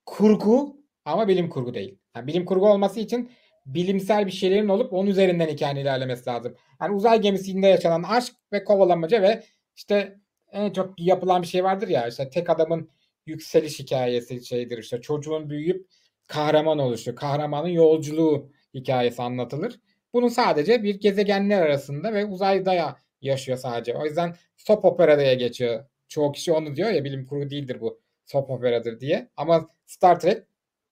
Kurgu 0.05 0.77
ama 1.05 1.27
bilim 1.27 1.49
kurgu 1.49 1.73
değil. 1.73 1.99
Yani 2.15 2.27
bilim 2.27 2.45
kurgu 2.45 2.69
olması 2.69 2.99
için 2.99 3.31
bilimsel 3.65 4.25
bir 4.25 4.31
şeylerin 4.31 4.69
olup 4.69 4.93
onun 4.93 5.09
üzerinden 5.09 5.47
hikayenin 5.47 5.81
ilerlemesi 5.81 6.29
lazım. 6.29 6.55
Yani 6.81 6.95
uzay 6.95 7.21
gemisinde 7.21 7.67
yaşanan 7.67 8.03
aşk 8.03 8.33
ve 8.53 8.63
kovalamaca 8.63 9.21
ve 9.21 9.43
işte 9.75 10.19
en 10.51 10.71
çok 10.73 10.99
yapılan 10.99 11.41
bir 11.41 11.47
şey 11.47 11.63
vardır 11.63 11.87
ya 11.87 12.07
işte 12.07 12.29
tek 12.29 12.49
adamın 12.49 12.89
yükseliş 13.25 13.79
hikayesi 13.79 14.45
şeydir 14.45 14.77
işte 14.77 15.01
çocuğun 15.01 15.49
büyüyüp 15.49 15.87
kahraman 16.27 16.79
oluşu, 16.79 17.15
kahramanın 17.15 17.67
yolculuğu 17.67 18.51
hikayesi 18.73 19.21
anlatılır. 19.21 19.79
Bunun 20.13 20.27
sadece 20.27 20.83
bir 20.83 20.99
gezegenler 20.99 21.61
arasında 21.61 22.13
ve 22.13 22.25
uzayda 22.25 22.73
ya 22.73 22.95
yaşıyor 23.21 23.57
sadece. 23.57 23.95
O 23.97 24.05
yüzden 24.05 24.35
soap 24.57 24.85
opera 24.85 25.19
diye 25.19 25.35
geçiyor. 25.35 25.85
Çoğu 26.07 26.31
kişi 26.31 26.51
onu 26.51 26.75
diyor 26.75 26.89
ya 26.89 27.03
bilim 27.03 27.25
kurgu 27.25 27.49
değildir 27.49 27.77
bu. 27.81 28.01
Soap 28.25 28.49
operadır 28.49 28.99
diye. 28.99 29.29
Ama 29.37 29.69
Star 29.85 30.19
Trek 30.19 30.43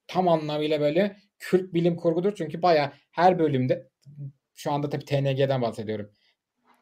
tam 0.07 0.27
anlamıyla 0.27 0.79
böyle 0.79 1.17
kült 1.39 1.73
bilim 1.73 1.95
kurgudur. 1.95 2.35
Çünkü 2.35 2.61
baya 2.61 2.93
her 3.11 3.39
bölümde 3.39 3.87
şu 4.53 4.71
anda 4.71 4.89
tabii 4.89 5.05
TNG'den 5.05 5.61
bahsediyorum. 5.61 6.09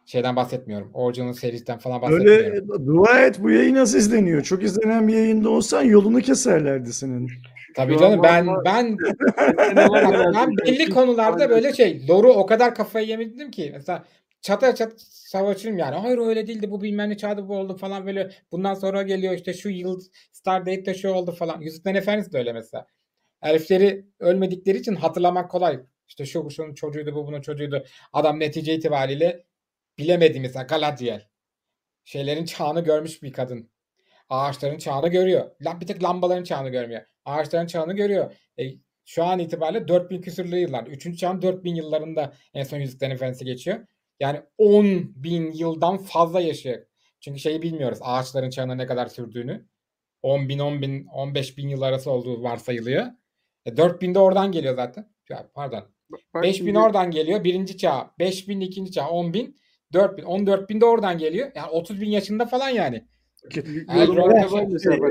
Şeyden 0.06 0.36
bahsetmiyorum. 0.36 0.92
Original 0.94 1.34
serisinden 1.34 1.78
falan 1.78 2.02
bahsetmiyorum. 2.02 2.46
öyle 2.46 2.86
dua 2.86 3.26
et 3.26 3.44
bu 3.44 3.52
yayın 3.52 3.76
nasıl 3.76 3.98
izleniyor. 3.98 4.44
Çok 4.44 4.64
izlenen 4.64 5.08
bir 5.08 5.14
yayında 5.14 5.50
olsan 5.50 5.84
yolunu 5.84 6.22
keserlerdi 6.22 6.94
senin. 6.94 7.30
Tabii 7.76 7.98
canım 7.98 8.20
an 8.20 8.24
ben 8.24 8.48
ben 8.66 8.98
ben 10.36 10.58
belli 10.58 10.90
konularda 10.90 11.50
böyle 11.50 11.74
şey 11.74 12.08
loru 12.08 12.34
o 12.34 12.46
kadar 12.46 12.76
kafayı 12.76 13.08
yemedim 13.08 13.52
ki 13.52 13.70
mesela 13.74 14.06
çata 14.44 14.76
çat 14.76 15.02
savaşırım 15.02 15.78
yani. 15.78 15.96
Hayır 15.96 16.18
öyle 16.18 16.48
değildi 16.48 16.72
bu 16.72 16.82
bilmem 16.82 17.10
ne 17.10 17.18
çağda 17.18 17.48
bu 17.50 17.58
oldu 17.58 17.78
falan 17.78 18.06
böyle. 18.08 18.32
Bundan 18.52 18.74
sonra 18.74 19.04
geliyor 19.04 19.34
işte 19.34 19.54
şu 19.54 19.70
yıl 19.70 20.02
Stardate'de 20.32 20.94
şu 20.94 21.10
oldu 21.10 21.32
falan. 21.32 21.62
Yüzüklerin 21.62 21.96
Efendisi 21.96 22.34
de 22.34 22.38
öyle 22.38 22.54
mesela. 22.54 22.88
Elfleri 23.42 24.06
ölmedikleri 24.20 24.78
için 24.78 24.96
hatırlamak 24.96 25.52
kolay. 25.52 25.80
İşte 26.08 26.26
şu 26.26 26.50
şunun 26.50 26.74
çocuğuydu 26.74 27.16
bu 27.16 27.28
bunun 27.28 27.42
çocuğuydu. 27.42 27.86
Adam 28.14 28.40
netice 28.40 28.76
itibariyle 28.76 29.46
bilemedi 29.98 30.40
mesela 30.40 30.64
Galadriel. 30.64 31.28
Şeylerin 32.04 32.46
çağını 32.46 32.84
görmüş 32.84 33.24
bir 33.24 33.34
kadın. 33.34 33.72
Ağaçların 34.30 34.78
çağını 34.78 35.08
görüyor. 35.08 35.52
Bir 35.82 35.88
tek 35.88 36.04
lambaların 36.04 36.44
çağını 36.44 36.70
görmüyor. 36.70 37.02
Ağaçların 37.26 37.68
çağını 37.68 37.94
görüyor. 37.94 38.36
E, 38.60 38.64
şu 39.06 39.24
an 39.24 39.40
itibariyle 39.40 39.88
4000 39.88 40.22
küsürlü 40.22 40.58
yıllar. 40.58 40.88
Üçüncü 40.88 41.18
çağın 41.18 41.42
4000 41.42 41.76
yıllarında 41.76 42.34
en 42.54 42.64
son 42.64 42.78
Yüzüklerin 42.78 43.12
Efendisi 43.12 43.46
geçiyor. 43.46 43.88
Yani 44.20 44.42
10 44.58 45.14
bin 45.16 45.52
yıldan 45.52 45.98
fazla 45.98 46.42
yaşıyor. 46.42 46.86
Çünkü 47.20 47.40
şeyi 47.40 47.62
bilmiyoruz. 47.62 48.00
Ağaçların 48.02 48.50
çağına 48.50 48.76
ne 48.76 48.86
kadar 48.86 49.08
sürdüğünü. 49.08 49.66
10 50.22 50.50
bin, 50.50 50.60
10 50.60 50.82
bin, 50.82 51.06
15 51.06 51.58
bin 51.58 51.68
yıl 51.68 51.82
arası 51.82 52.12
olduğu 52.12 52.44
varsayılıyor. 52.44 53.06
E, 53.66 53.78
4000 53.78 54.16
de 54.16 54.20
oradan 54.20 54.52
geliyor 54.52 54.76
zaten. 54.76 55.10
Ya, 55.30 55.50
pardon. 55.54 55.84
Bak 56.34 56.44
5000 56.44 56.66
şimdi- 56.66 56.80
oradan 56.80 57.12
geliyor. 57.12 57.44
Birinci 57.44 57.78
çağ. 57.78 58.12
5000 58.20 58.60
ikinci 58.62 58.92
çağ. 58.92 59.02
10.000. 59.10 59.56
4000. 59.94 60.24
14.000 60.24 60.82
de 60.82 60.86
oradan 60.86 61.18
geliyor. 61.18 61.52
Yani 61.56 61.70
30 61.70 62.02
bin 62.02 62.10
yaşında 62.10 62.46
falan 62.46 62.70
yani. 62.70 63.08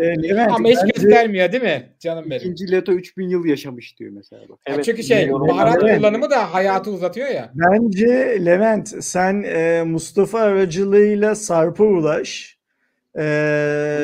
Ee, 0.03 0.41
Ama 0.51 0.69
hiç 0.69 0.79
göstermiyor 0.95 1.53
değil 1.53 1.63
mi? 1.63 1.89
Canım 2.01 2.25
benim. 2.31 2.41
İkinci 2.41 2.73
Leto 2.73 2.93
3000 2.93 3.29
yıl 3.29 3.45
yaşamış 3.45 3.99
diyor 3.99 4.13
mesela 4.15 4.43
bak. 4.49 4.59
Evet, 4.67 4.85
çünkü 4.85 5.03
şey 5.03 5.33
baharat 5.33 5.81
kullanımı 5.81 6.31
da 6.31 6.55
hayatı 6.55 6.91
uzatıyor 6.91 7.29
ya. 7.29 7.51
Bence 7.55 8.39
Levent 8.45 8.89
sen 9.05 9.43
e, 9.43 9.83
Mustafa 9.87 10.39
aracılığıyla 10.41 11.35
Sarp'a 11.35 11.85
ulaş. 11.85 12.59
E, 13.19 13.21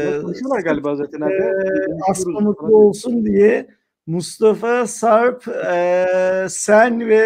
Bunlar 0.06 0.22
konuşuyorlar 0.22 0.60
galiba 0.60 0.96
zaten 0.96 1.20
abi. 1.20 1.32
Ee, 1.32 1.38
Konuşuyoruz 1.38 2.00
Aslı 2.10 2.30
mutlu 2.40 2.76
olsun 2.76 3.24
diye 3.26 3.66
Mustafa, 4.06 4.86
Sarp, 4.86 5.48
e, 5.48 6.46
sen 6.48 7.08
ve 7.08 7.16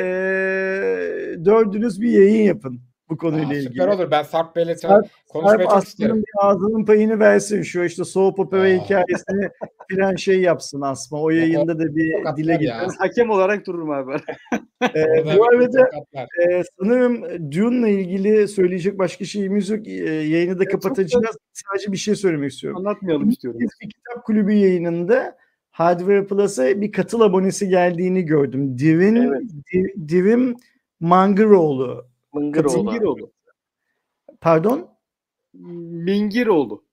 e, 0.00 1.44
dördünüz 1.44 2.00
bir 2.00 2.10
yayın 2.10 2.42
yapın 2.42 2.80
bu 3.10 3.16
konuyla 3.16 3.48
Aa, 3.48 3.52
ilgili. 3.54 3.68
süper 3.72 3.88
olur. 3.88 4.10
Ben 4.10 4.22
Sarp 4.22 4.56
Bey'le 4.56 4.66
Sarp- 4.76 5.08
konuşmayı 5.28 5.58
Sarp 5.58 5.70
çok 5.70 5.84
isterim. 5.88 6.16
bir 6.16 6.24
ağzının 6.46 6.84
payını 6.84 7.18
versin. 7.20 7.62
Şu 7.62 7.84
işte 7.84 8.04
soğuk 8.04 8.38
opera 8.38 8.66
hikayesini 8.66 9.48
filan 9.90 10.16
şey 10.16 10.40
yapsın 10.40 10.80
Asma. 10.80 11.20
O 11.22 11.30
yayında 11.30 11.78
da 11.78 11.96
bir 11.96 12.36
dile 12.36 12.56
getirsin. 12.56 12.96
Hakem 12.98 13.30
olarak 13.30 13.66
dururum 13.66 13.90
abi. 13.90 14.12
Ee, 14.82 15.36
bu 15.38 15.44
arada. 15.48 15.90
Ee, 16.14 16.62
sanırım 16.80 17.22
Dune'la 17.52 17.88
ilgili 17.88 18.48
söyleyecek 18.48 18.98
başka 18.98 19.24
şeyimiz 19.24 19.68
yok. 19.70 19.88
Ee, 19.88 19.92
yayını 20.04 20.58
da 20.58 20.64
çok 20.64 20.72
kapatacağız. 20.82 21.36
Sadece 21.52 21.92
bir 21.92 21.96
şey 21.96 22.14
söylemek 22.14 22.52
istiyorum. 22.52 22.78
Anlatmayalım 22.78 23.28
istiyorum. 23.28 23.60
Bir 23.60 23.88
kitap 23.90 24.24
kulübü 24.24 24.52
yayınında 24.52 25.36
Hardware 25.70 26.24
Plus'a 26.26 26.80
bir 26.80 26.92
katıl 26.92 27.20
abonesi 27.20 27.68
geldiğini 27.68 28.22
gördüm. 28.22 28.78
Divin, 28.78 29.16
Evet. 29.16 29.42
Di- 29.74 30.08
Divim 30.08 30.56
Mangıroğlu. 31.00 32.06
Mıngıroğlu. 32.40 32.84
Mingiroğlu. 32.84 33.32
Pardon? 34.40 34.88
Mingiroğlu. 35.54 36.84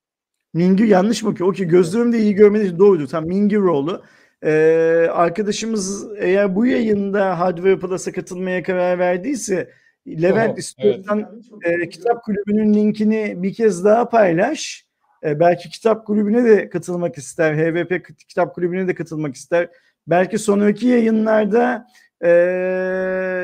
Mingir 0.54 0.88
yanlış 0.88 1.24
mı 1.24 1.30
okuyor? 1.30 1.50
Okey 1.50 1.68
gözlerim 1.68 2.14
de 2.14 2.20
iyi 2.20 2.36
görmediği 2.36 2.68
için 2.68 2.80
doğrudur. 2.80 3.08
Tam 3.08 3.26
Mingiroğlu. 3.26 4.04
Ee, 4.44 5.08
arkadaşımız 5.12 6.08
eğer 6.18 6.56
bu 6.56 6.66
yayında 6.66 7.40
Hardware 7.40 7.80
Plus'a 7.80 8.12
katılmaya 8.12 8.64
karar 8.64 9.00
verdiyse 9.00 9.70
Levent 10.08 10.50
Oho, 10.50 10.58
istiyorsan 10.60 11.42
e, 11.64 11.90
kitap 11.90 12.24
kulübünün 12.24 12.74
linkini 12.74 13.44
bir 13.44 13.54
kez 13.54 13.86
daha 13.86 14.10
paylaş. 14.10 14.88
E, 15.24 15.40
belki 15.40 15.70
kitap 15.70 16.06
kulübüne 16.06 16.44
de 16.44 16.70
katılmak 16.70 17.18
ister. 17.18 17.56
HVP 17.56 18.06
kitap 18.28 18.56
kulübüne 18.56 18.88
de 18.88 18.96
katılmak 18.96 19.36
ister. 19.36 19.70
Belki 20.08 20.40
sonraki 20.40 20.88
yayınlarda 20.88 21.88
e, 22.24 22.30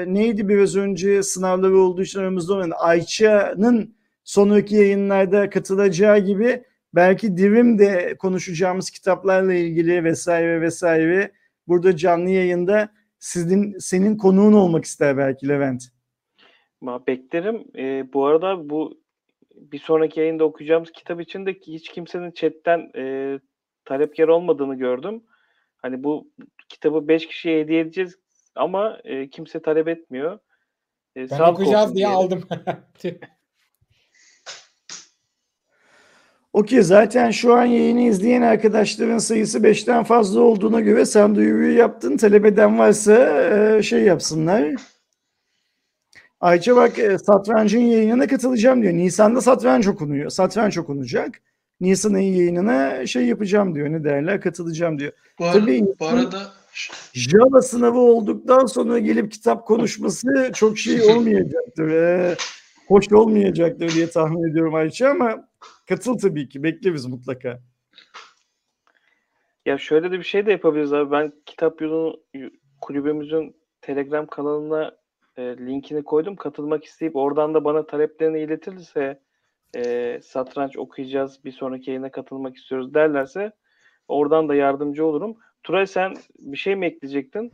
neydi 0.07 0.49
biraz 0.49 0.75
önce 0.75 1.23
sınavları 1.23 1.77
olduğu 1.77 2.01
için 2.01 2.19
aramızda 2.19 2.53
olan 2.53 2.71
Ayça'nın 2.79 3.95
sonraki 4.23 4.75
yayınlarda 4.75 5.49
katılacağı 5.49 6.19
gibi 6.19 6.63
belki 6.95 7.37
Divim 7.37 7.79
de 7.79 8.15
konuşacağımız 8.19 8.89
kitaplarla 8.89 9.53
ilgili 9.53 10.03
vesaire 10.03 10.61
vesaire 10.61 11.31
burada 11.67 11.97
canlı 11.97 12.29
yayında 12.29 12.89
sizin 13.19 13.77
senin 13.77 14.17
konuğun 14.17 14.53
olmak 14.53 14.85
ister 14.85 15.17
belki 15.17 15.49
Levent. 15.49 15.83
Ma 16.81 17.07
beklerim. 17.07 17.63
Ee, 17.77 18.13
bu 18.13 18.25
arada 18.25 18.69
bu 18.69 18.99
bir 19.55 19.79
sonraki 19.79 20.19
yayında 20.19 20.43
okuyacağımız 20.43 20.91
kitap 20.91 21.21
için 21.21 21.45
de 21.45 21.53
hiç 21.53 21.89
kimsenin 21.89 22.31
chatten 22.31 22.91
e, 22.95 23.39
talepkar 23.85 24.27
olmadığını 24.27 24.75
gördüm. 24.75 25.23
Hani 25.77 26.03
bu 26.03 26.31
kitabı 26.69 27.07
5 27.07 27.27
kişiye 27.27 27.59
hediye 27.59 27.79
edeceğiz 27.79 28.19
ama 28.55 28.97
e, 29.03 29.29
kimse 29.29 29.61
talep 29.61 29.87
etmiyor. 29.87 30.39
E, 31.15 31.21
Ben 31.21 31.25
sağlık 31.27 31.53
okuyacağız 31.53 31.83
olsun 31.85 31.95
diye 31.95 32.07
diyelim. 32.07 32.17
aldım. 32.25 32.43
Okey 36.53 36.81
zaten 36.81 37.31
şu 37.31 37.53
an 37.55 37.65
yayını 37.65 38.01
izleyen 38.01 38.41
arkadaşların 38.41 39.17
sayısı 39.17 39.59
5'ten 39.59 40.03
fazla 40.03 40.41
olduğuna 40.41 40.79
göre 40.79 41.05
sen 41.05 41.35
duyuruyu 41.35 41.77
yaptın. 41.77 42.17
Talep 42.17 42.45
eden 42.45 42.79
varsa 42.79 43.13
e, 43.77 43.83
şey 43.83 44.03
yapsınlar. 44.03 44.73
Ayça 46.39 46.75
bak 46.75 46.99
e, 46.99 47.17
satrancın 47.17 47.79
yayınına 47.79 48.27
katılacağım 48.27 48.81
diyor. 48.81 48.93
Nisan'da 48.93 49.41
satranç 49.41 49.87
okunuyor. 49.87 50.29
Satranç 50.29 50.77
okunacak. 50.77 51.41
Nisan 51.81 52.13
ayı 52.13 52.35
yayınına 52.37 53.05
şey 53.05 53.25
yapacağım 53.25 53.75
diyor. 53.75 53.91
Ne 53.91 54.03
derler? 54.03 54.41
Katılacağım 54.41 54.99
diyor. 54.99 55.11
Bu, 55.39 55.45
ara- 55.45 55.53
Tabii 55.59 55.85
bu 55.99 56.07
arada 56.07 56.51
Java 57.13 57.61
sınavı 57.61 57.99
olduktan 57.99 58.65
sonra 58.65 58.99
gelip 58.99 59.31
kitap 59.31 59.67
konuşması 59.67 60.51
çok 60.53 60.77
şey 60.77 61.01
olmayacaktır. 61.11 61.89
Ee, 61.89 62.35
hoş 62.87 63.11
olmayacaktır 63.11 63.89
diye 63.89 64.09
tahmin 64.09 64.51
ediyorum 64.51 64.75
Ayça 64.75 65.09
ama 65.09 65.47
katıl 65.89 66.17
tabii 66.17 66.49
ki. 66.49 66.63
Bekleriz 66.63 67.05
mutlaka. 67.05 67.59
Ya 69.65 69.77
şöyle 69.77 70.11
de 70.11 70.19
bir 70.19 70.23
şey 70.23 70.45
de 70.45 70.51
yapabiliriz 70.51 70.93
abi. 70.93 71.11
Ben 71.11 71.33
kitap 71.45 71.81
yolu 71.81 72.23
kulübümüzün 72.81 73.55
Telegram 73.81 74.27
kanalına 74.27 74.95
e, 75.37 75.41
linkini 75.41 76.03
koydum. 76.03 76.35
Katılmak 76.35 76.83
isteyip 76.83 77.15
oradan 77.15 77.53
da 77.53 77.63
bana 77.63 77.85
taleplerini 77.85 78.39
iletirse 78.39 79.21
e, 79.75 80.19
satranç 80.23 80.77
okuyacağız 80.77 81.45
bir 81.45 81.51
sonraki 81.51 81.89
yayına 81.89 82.11
katılmak 82.11 82.55
istiyoruz 82.55 82.93
derlerse 82.93 83.51
oradan 84.07 84.49
da 84.49 84.55
yardımcı 84.55 85.05
olurum. 85.05 85.37
Turay 85.63 85.87
sen 85.87 86.17
bir 86.39 86.57
şey 86.57 86.75
mi 86.75 86.85
ekleyecektin? 86.85 87.51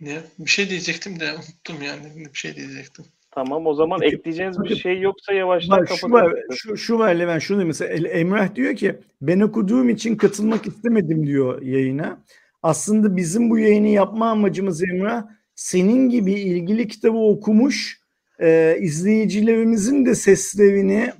ne? 0.00 0.22
Bir 0.38 0.50
şey 0.50 0.70
diyecektim 0.70 1.20
de 1.20 1.32
unuttum 1.32 1.82
yani. 1.82 2.26
Bir 2.32 2.38
şey 2.38 2.56
diyecektim. 2.56 3.04
Tamam 3.30 3.66
o 3.66 3.74
zaman 3.74 4.00
Peki, 4.00 4.16
ekleyeceğiniz 4.16 4.64
bir 4.64 4.76
şey 4.76 5.00
yoksa 5.00 5.32
yavaştan 5.32 5.78
Bak 5.80 5.88
şu 5.88 6.56
şu, 6.56 6.76
şu 6.76 6.98
var 6.98 7.14
Levent, 7.14 7.42
şunu 7.42 7.66
mesela 7.66 7.94
El- 7.94 8.04
Emrah 8.04 8.54
diyor 8.54 8.76
ki 8.76 8.96
ben 9.20 9.40
okuduğum 9.40 9.88
için 9.88 10.16
katılmak 10.16 10.66
istemedim 10.66 11.26
diyor 11.26 11.62
yayına. 11.62 12.22
Aslında 12.62 13.16
bizim 13.16 13.50
bu 13.50 13.58
yayını 13.58 13.88
yapma 13.88 14.30
amacımız 14.30 14.82
Emrah 14.82 15.24
senin 15.54 16.08
gibi 16.08 16.32
ilgili 16.32 16.88
kitabı 16.88 17.18
okumuş 17.18 18.00
e, 18.40 18.76
izleyicilerimizin 18.80 20.06
de 20.06 20.14
seslerini 20.14 21.12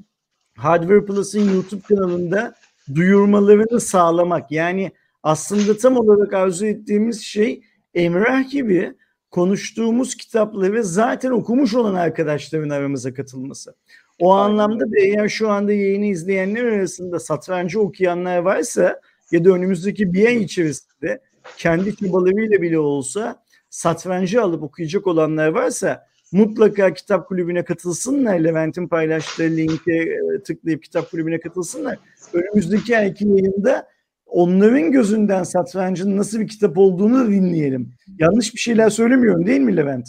Hardware 0.56 1.04
Plus'ın 1.04 1.54
YouTube 1.54 1.82
kanalında 1.82 2.54
duyurmalarını 2.94 3.80
sağlamak. 3.80 4.52
Yani 4.52 4.92
aslında 5.26 5.76
tam 5.76 5.96
olarak 5.96 6.32
arzu 6.32 6.66
ettiğimiz 6.66 7.22
şey 7.22 7.62
Emrah 7.94 8.50
gibi 8.50 8.94
konuştuğumuz 9.30 10.14
kitapları 10.14 10.84
zaten 10.84 11.30
okumuş 11.30 11.74
olan 11.74 11.94
arkadaşların 11.94 12.70
aramıza 12.70 13.14
katılması. 13.14 13.74
O 14.18 14.34
Aynen 14.34 14.52
anlamda 14.52 14.84
da 14.84 14.98
eğer 14.98 15.28
şu 15.28 15.50
anda 15.50 15.72
yayını 15.72 16.06
izleyenler 16.06 16.64
arasında 16.64 17.20
satrancı 17.20 17.80
okuyanlar 17.80 18.38
varsa 18.38 19.00
ya 19.30 19.44
da 19.44 19.50
önümüzdeki 19.50 20.12
bir 20.12 20.26
ay 20.26 20.42
içerisinde 20.42 21.20
kendi 21.56 21.96
çabalarıyla 21.96 22.62
bile 22.62 22.78
olsa 22.78 23.42
satrancı 23.70 24.42
alıp 24.42 24.62
okuyacak 24.62 25.06
olanlar 25.06 25.48
varsa 25.48 26.06
mutlaka 26.32 26.94
kitap 26.94 27.28
kulübüne 27.28 27.64
katılsınlar. 27.64 28.38
Levent'in 28.38 28.88
paylaştığı 28.88 29.42
linke 29.42 29.92
e, 29.92 30.42
tıklayıp 30.44 30.82
kitap 30.82 31.10
kulübüne 31.10 31.40
katılsınlar. 31.40 31.98
Önümüzdeki 32.32 32.98
ayki 32.98 33.28
yayında 33.28 33.95
onların 34.26 34.92
gözünden 34.92 35.42
satrancın 35.42 36.16
nasıl 36.16 36.40
bir 36.40 36.48
kitap 36.48 36.78
olduğunu 36.78 37.30
dinleyelim. 37.30 37.90
Yanlış 38.18 38.54
bir 38.54 38.60
şeyler 38.60 38.90
söylemiyorum 38.90 39.46
değil 39.46 39.60
mi 39.60 39.76
Levent? 39.76 40.08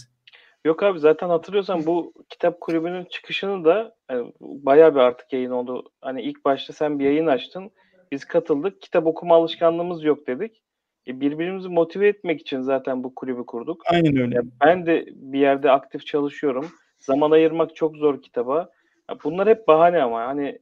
Yok 0.65 0.83
abi 0.83 0.99
zaten 0.99 1.29
hatırlıyorsan 1.29 1.85
bu 1.85 2.13
kitap 2.29 2.61
kulübünün 2.61 3.05
çıkışını 3.05 3.65
da 3.65 3.95
yani 4.11 4.33
bayağı 4.39 4.95
bir 4.95 4.99
artık 4.99 5.33
yayın 5.33 5.51
oldu. 5.51 5.91
Hani 6.01 6.21
ilk 6.21 6.45
başta 6.45 6.73
sen 6.73 6.99
bir 6.99 7.05
yayın 7.05 7.27
açtın. 7.27 7.71
Biz 8.11 8.25
katıldık. 8.25 8.81
Kitap 8.81 9.07
okuma 9.07 9.35
alışkanlığımız 9.35 10.03
yok 10.03 10.27
dedik. 10.27 10.61
E, 11.07 11.21
birbirimizi 11.21 11.69
motive 11.69 12.07
etmek 12.07 12.41
için 12.41 12.61
zaten 12.61 13.03
bu 13.03 13.15
kulübü 13.15 13.45
kurduk. 13.45 13.81
Aynen 13.91 14.17
öyle. 14.17 14.41
Ben 14.65 14.85
de 14.85 15.05
bir 15.15 15.39
yerde 15.39 15.71
aktif 15.71 16.05
çalışıyorum. 16.05 16.67
Zaman 16.99 17.31
ayırmak 17.31 17.75
çok 17.75 17.97
zor 17.97 18.21
kitaba. 18.21 18.69
Bunlar 19.23 19.49
hep 19.49 19.67
bahane 19.67 20.03
ama 20.03 20.27
hani 20.27 20.59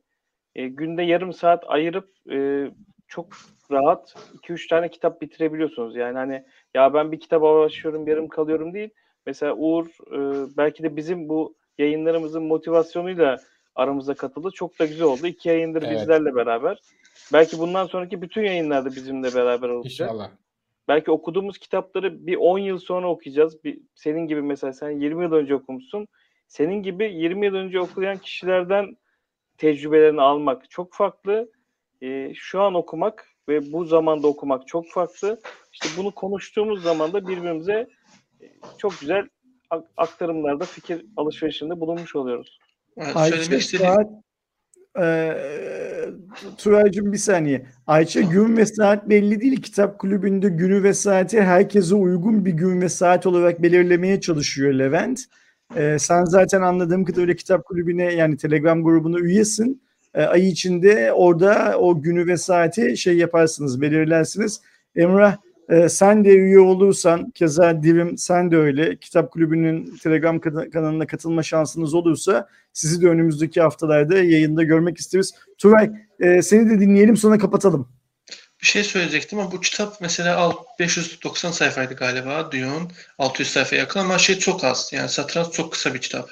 e, 0.56 0.68
günde 0.68 1.04
yarım 1.04 1.34
saat 1.34 1.64
ayırıp 1.68 2.10
e, 2.32 2.68
çok 3.08 3.28
rahat 3.72 4.16
2-3 4.44 4.70
tane 4.70 4.90
kitap 4.90 5.22
bitirebiliyorsunuz. 5.22 5.96
Yani 5.96 6.18
hani 6.18 6.46
ya 6.74 6.94
ben 6.94 7.12
bir 7.12 7.20
kitaba 7.20 7.60
başlıyorum 7.60 8.08
yarım 8.08 8.28
kalıyorum 8.28 8.74
değil. 8.74 8.90
Mesela 9.26 9.56
Uğur 9.56 9.86
e, 9.88 10.48
belki 10.58 10.84
de 10.84 10.96
bizim 10.96 11.30
bu 11.30 11.56
yayınlarımızın 11.78 12.44
motivasyonuyla 12.44 13.38
aramıza 13.76 14.14
katıldı. 14.14 14.50
Çok 14.54 14.80
da 14.80 14.86
güzel 14.86 15.08
oldu. 15.08 15.28
İki 15.28 15.50
yayındır 15.50 15.84
Evet. 15.84 16.02
bizlerle 16.02 16.36
beraber. 16.36 16.80
Belki 17.34 17.60
bundan 17.60 17.86
sonraki 17.86 18.22
bütün 18.22 18.44
yayınlarda 18.44 18.90
bizimle 18.90 19.36
beraber 19.36 19.70
olacak. 19.70 19.92
İnşallah. 19.92 20.30
Belki 20.88 21.12
okuduğumuz 21.12 21.58
kitapları 21.58 22.28
bir 22.28 22.36
10 22.36 22.60
yıl 22.60 22.78
sonra 22.78 23.10
okuyacağız. 23.10 23.64
Bir, 23.64 23.80
senin 23.96 24.28
gibi 24.28 24.42
mesela 24.42 24.74
sen 24.74 24.90
20 24.90 25.24
yıl 25.24 25.32
önce 25.32 25.56
okumuşsun. 25.56 26.08
Senin 26.48 26.84
gibi 26.84 27.14
20 27.14 27.46
yıl 27.46 27.56
önce 27.56 27.80
okuyan 27.80 28.18
kişilerden 28.18 28.98
tecrübelerini 29.58 30.22
almak 30.22 30.70
çok 30.70 30.94
farklı. 30.94 31.50
Ee, 32.02 32.32
şu 32.36 32.62
an 32.62 32.74
okumak 32.74 33.28
ve 33.50 33.72
bu 33.74 33.86
zamanda 33.86 34.28
okumak 34.28 34.68
çok 34.68 34.86
farklı. 34.90 35.40
İşte 35.74 35.90
bunu 35.98 36.12
konuştuğumuz 36.12 36.84
zaman 36.84 37.14
da 37.14 37.28
birbirimize 37.28 37.88
e, 38.42 38.46
çok 38.78 39.00
güzel 39.00 39.28
ak- 39.70 39.92
aktarımlarda 39.98 40.66
fikir 40.66 41.06
alışverişinde 41.18 41.80
bulunmuş 41.80 42.16
oluyoruz. 42.16 42.60
Evet, 42.98 43.16
Ayça 43.16 43.38
söylemek 43.38 43.62
istediğim 43.62 43.94
saat 43.94 44.08
Eee 44.98 46.08
Turaycığım 46.58 47.14
bir 47.14 47.18
saniye. 47.18 47.66
Ayça 47.88 48.22
gün 48.22 48.58
ve 48.58 48.66
saat 48.66 49.10
belli 49.10 49.42
değil. 49.42 49.62
Kitap 49.62 50.00
kulübünde 50.00 50.50
günü 50.50 50.84
ve 50.84 50.94
saati 50.94 51.42
herkese 51.42 51.96
uygun 51.96 52.46
bir 52.46 52.52
gün 52.52 52.82
ve 52.82 52.90
saat 52.90 53.26
olarak 53.26 53.62
belirlemeye 53.62 54.22
çalışıyor 54.22 54.74
Levent. 54.74 55.20
Eee, 55.76 56.00
sen 56.00 56.26
zaten 56.26 56.62
anladığım 56.62 57.06
kadarıyla 57.06 57.34
kitap 57.36 57.66
kulübüne 57.66 58.14
yani 58.14 58.38
Telegram 58.38 58.84
grubuna 58.84 59.20
üyesin. 59.20 59.85
Eee, 60.18 60.24
ay 60.26 60.48
içinde 60.50 61.12
orada 61.14 61.76
o 61.80 62.02
günü 62.02 62.28
ve 62.28 62.38
saati 62.38 62.98
şey 62.98 63.18
yaparsınız, 63.18 63.82
belirlersiniz. 63.82 64.62
Emrah 64.96 65.38
eee, 65.72 65.90
sen 65.90 66.26
de 66.26 66.30
üye 66.30 66.60
olursan 66.60 67.32
keza 67.32 67.84
Divim 67.84 68.18
sen 68.18 68.52
de 68.52 68.58
öyle 68.58 68.96
kitap 68.96 69.32
kulübünün 69.32 69.98
Telegram 70.04 70.40
kana- 70.40 70.70
kanalına 70.70 71.08
katılma 71.08 71.44
şansınız 71.44 71.94
olursa 71.94 72.48
sizi 72.74 73.02
de 73.02 73.08
önümüzdeki 73.08 73.62
haftalarda 73.62 74.16
yayında 74.18 74.64
görmek 74.64 74.98
isteriz. 74.98 75.34
Turay 75.58 75.92
e, 76.20 76.42
seni 76.42 76.70
de 76.70 76.80
dinleyelim 76.80 77.18
sonra 77.18 77.38
kapatalım. 77.38 77.90
bir 78.62 78.66
şey 78.68 78.84
söyleyecektim 78.84 79.40
ama 79.40 79.52
bu 79.52 79.60
kitap 79.62 79.98
mesela 80.02 80.38
alt- 80.38 80.80
590 80.80 81.52
sayfaydı 81.52 81.94
galiba 81.94 82.52
Dune. 82.52 82.88
600 83.18 83.50
sayfaya 83.50 83.82
yakın 83.82 84.00
ama 84.00 84.18
şey 84.18 84.38
çok 84.40 84.64
az. 84.64 84.90
Yani 84.94 85.10
satranç 85.10 85.54
çok 85.54 85.72
kısa 85.72 85.94
bir 85.94 86.00
kitap. 86.02 86.30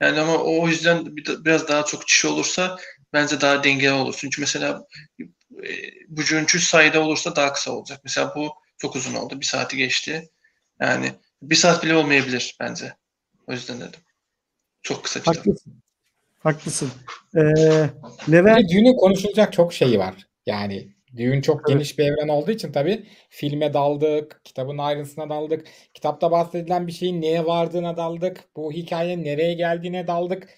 Yani 0.00 0.20
ama 0.20 0.36
o 0.36 0.68
yüzden 0.68 1.16
bir- 1.16 1.44
biraz 1.44 1.68
daha 1.68 1.84
çok 1.84 2.02
kişi 2.06 2.28
olursa 2.28 2.76
bence 3.14 3.40
daha 3.40 3.64
dengeli 3.64 3.92
olur. 3.92 4.14
Çünkü 4.18 4.40
mesela 4.40 4.86
e, 5.20 5.70
bu 6.08 6.20
üçüncü 6.20 6.60
sayıda 6.60 7.00
olursa 7.00 7.36
daha 7.36 7.52
kısa 7.52 7.72
olacak. 7.72 8.00
Mesela 8.04 8.32
bu 8.36 8.50
çok 8.78 8.96
uzun 8.96 9.14
oldu. 9.14 9.40
Bir 9.40 9.44
saati 9.44 9.76
geçti. 9.76 10.28
Yani 10.80 11.12
bir 11.42 11.54
saat 11.54 11.84
bile 11.84 11.94
olmayabilir 11.94 12.56
bence. 12.60 12.92
O 13.46 13.52
yüzden 13.52 13.80
dedim. 13.80 14.00
Çok 14.82 15.04
kısa 15.04 15.20
kitap. 15.20 15.36
Haklısın. 15.36 15.82
Haklısın. 16.38 16.90
Ee, 17.36 17.40
Levent 18.32 18.58
de 18.58 18.68
düğünün 18.68 18.96
konuşulacak 18.96 19.52
çok 19.52 19.72
şeyi 19.72 19.98
var. 19.98 20.14
Yani 20.46 20.94
düğün 21.16 21.40
çok 21.40 21.56
Evet. 21.56 21.68
geniş 21.68 21.98
bir 21.98 22.04
evren 22.04 22.28
olduğu 22.28 22.50
için 22.50 22.72
tabii 22.72 23.06
filme 23.30 23.74
daldık, 23.74 24.40
kitabın 24.44 24.78
ayrıntısına 24.78 25.28
daldık. 25.28 25.66
Kitapta 25.94 26.30
bahsedilen 26.30 26.86
bir 26.86 26.92
şeyin 26.92 27.22
neye 27.22 27.46
vardığına 27.46 27.96
daldık. 27.96 28.44
Bu 28.56 28.72
hikayenin 28.72 29.24
nereye 29.24 29.54
geldiğine 29.54 30.06
daldık. 30.06 30.48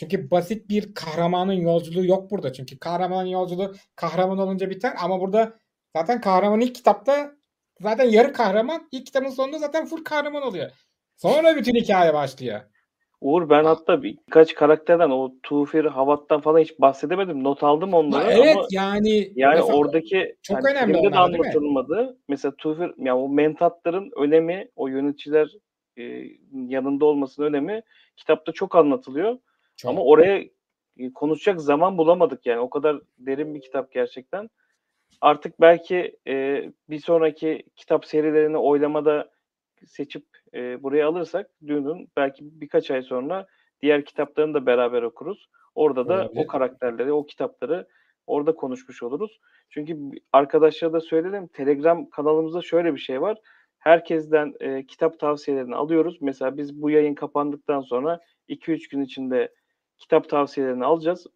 Çünkü 0.00 0.30
basit 0.30 0.68
bir 0.68 0.94
kahramanın 0.94 1.52
yolculuğu 1.52 2.06
yok 2.06 2.30
burada. 2.30 2.52
Çünkü 2.52 2.78
kahramanın 2.78 3.28
yolculuğu 3.28 3.74
kahraman 3.96 4.38
olunca 4.38 4.70
biter 4.70 4.92
ama 5.02 5.20
burada 5.20 5.52
zaten 5.96 6.20
kahraman 6.20 6.60
ilk 6.60 6.74
kitapta 6.74 7.32
zaten 7.80 8.04
yarı 8.04 8.32
kahraman, 8.32 8.88
ilk 8.92 9.06
kitabın 9.06 9.28
sonunda 9.28 9.58
zaten 9.58 9.86
full 9.86 10.04
kahraman 10.04 10.42
oluyor. 10.42 10.70
Sonra 11.16 11.56
bütün 11.56 11.74
hikaye 11.74 12.14
başlıyor. 12.14 12.60
Uğur 13.20 13.50
ben 13.50 13.64
hatta 13.64 14.02
bir- 14.02 14.18
birkaç 14.26 14.54
karakterden 14.54 15.10
o 15.10 15.32
Tufir, 15.42 15.84
Havat'tan 15.84 16.40
falan 16.40 16.58
hiç 16.58 16.80
bahsedemedim. 16.80 17.44
Not 17.44 17.62
aldım 17.62 17.94
onları 17.94 18.30
evet 18.30 18.56
ama 18.56 18.66
yani 18.70 19.32
yani 19.34 19.62
oradaki 19.62 20.36
çok 20.42 20.56
hani 20.56 20.70
önemli 20.70 20.92
filmde 20.92 21.08
onlar, 21.08 21.18
anlatılmadı. 21.18 22.18
Mesela 22.28 22.52
Tufir 22.58 22.92
yani 22.98 23.12
o 23.12 23.28
mentatların 23.28 24.10
önemi, 24.16 24.68
o 24.76 24.88
yöneticiler 24.88 25.48
e, 25.98 26.02
yanında 26.52 27.04
olmasının 27.04 27.46
önemi 27.46 27.82
kitapta 28.16 28.52
çok 28.52 28.76
anlatılıyor. 28.76 29.38
Çok. 29.82 29.90
Ama 29.90 30.04
oraya 30.04 30.44
e, 30.98 31.12
konuşacak 31.14 31.60
zaman 31.60 31.98
bulamadık 31.98 32.46
yani. 32.46 32.60
O 32.60 32.70
kadar 32.70 33.00
derin 33.18 33.54
bir 33.54 33.60
kitap 33.60 33.92
gerçekten. 33.92 34.50
Artık 35.20 35.60
belki 35.60 36.16
e, 36.26 36.64
bir 36.90 36.98
sonraki 36.98 37.62
kitap 37.76 38.06
serilerini 38.06 38.56
oylamada 38.56 39.30
seçip 39.86 40.26
e, 40.54 40.82
buraya 40.82 41.08
alırsak 41.08 41.50
Dune'un 41.66 42.08
belki 42.16 42.60
birkaç 42.60 42.90
ay 42.90 43.02
sonra 43.02 43.46
diğer 43.82 44.04
kitaplarını 44.04 44.54
da 44.54 44.66
beraber 44.66 45.02
okuruz. 45.02 45.48
Orada 45.74 46.08
da 46.08 46.14
Olabilir. 46.14 46.44
o 46.44 46.46
karakterleri, 46.46 47.12
o 47.12 47.26
kitapları 47.26 47.86
orada 48.26 48.54
konuşmuş 48.54 49.02
oluruz. 49.02 49.40
Çünkü 49.68 49.98
arkadaşlara 50.32 50.92
da 50.92 51.00
söyledim. 51.00 51.46
Telegram 51.46 52.10
kanalımızda 52.10 52.62
şöyle 52.62 52.94
bir 52.94 53.00
şey 53.00 53.20
var. 53.20 53.38
Herkesten 53.78 54.54
e, 54.60 54.86
kitap 54.86 55.18
tavsiyelerini 55.18 55.76
alıyoruz. 55.76 56.18
Mesela 56.20 56.56
biz 56.56 56.82
bu 56.82 56.90
yayın 56.90 57.14
kapandıktan 57.14 57.80
sonra 57.80 58.20
2-3 58.48 58.90
gün 58.90 59.02
içinde 59.02 59.54
kitap 60.00 60.28
tavsiyelerini 60.28 60.84
alacağız. 60.84 61.26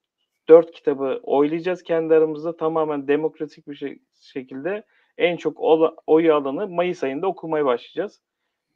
4 0.49 0.73
kitabı 0.73 1.21
oylayacağız 1.23 1.83
kendi 1.83 2.15
aramızda 2.15 2.57
tamamen 2.57 3.09
demokratik 3.09 3.69
bir 3.69 3.75
şey- 3.75 3.99
şekilde 4.21 4.85
en 5.19 5.37
çok 5.37 5.61
ola- 5.61 5.95
oy 6.07 6.31
alanı 6.33 6.69
Mayıs 6.69 7.05
ayında 7.05 7.27
okumaya 7.27 7.65
başlayacağız. 7.65 8.23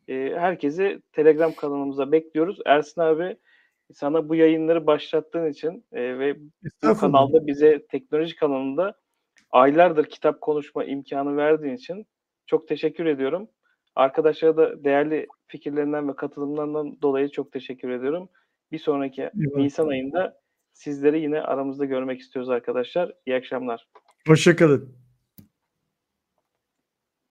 E, 0.09 0.15
herkesi 0.37 1.03
Telegram 1.13 1.53
kanalımıza 1.53 2.13
bekliyoruz. 2.13 2.59
Ersin 2.67 3.01
abi 3.01 3.37
sana 3.93 4.29
bu 4.29 4.35
yayınları 4.35 4.87
başlattığın 4.87 5.51
için 5.51 5.85
e, 5.93 6.19
ve 6.19 6.37
bu 6.85 6.99
kanalda 7.01 7.47
bize 7.47 7.87
teknoloji 7.87 8.37
kanalında 8.37 8.95
aylardır 9.51 10.05
kitap 10.05 10.41
konuşma 10.41 10.85
imkanı 10.85 11.37
verdiğin 11.37 11.75
için 11.77 12.07
çok 12.47 12.69
teşekkür 12.69 13.07
ediyorum. 13.07 13.49
Arkadaşlara 13.95 14.57
da 14.57 14.85
değerli 14.85 15.27
fikirlerinden 15.47 16.09
ve 16.09 16.17
katılımlarından 16.17 17.03
dolayı 17.03 17.29
çok 17.29 17.53
teşekkür 17.53 17.91
ediyorum. 17.91 18.29
Bir 18.73 18.79
sonraki 18.79 19.23
Eyvallah. 19.23 19.57
Nisan 19.57 19.89
ayında 19.89 20.41
sizleri 20.73 21.21
yine 21.21 21.41
aramızda 21.41 21.85
görmek 21.85 22.21
istiyoruz 22.21 22.51
arkadaşlar. 22.51 23.13
İyi 23.27 23.37
akşamlar. 23.37 23.89
Hoşçakalın. 24.27 25.08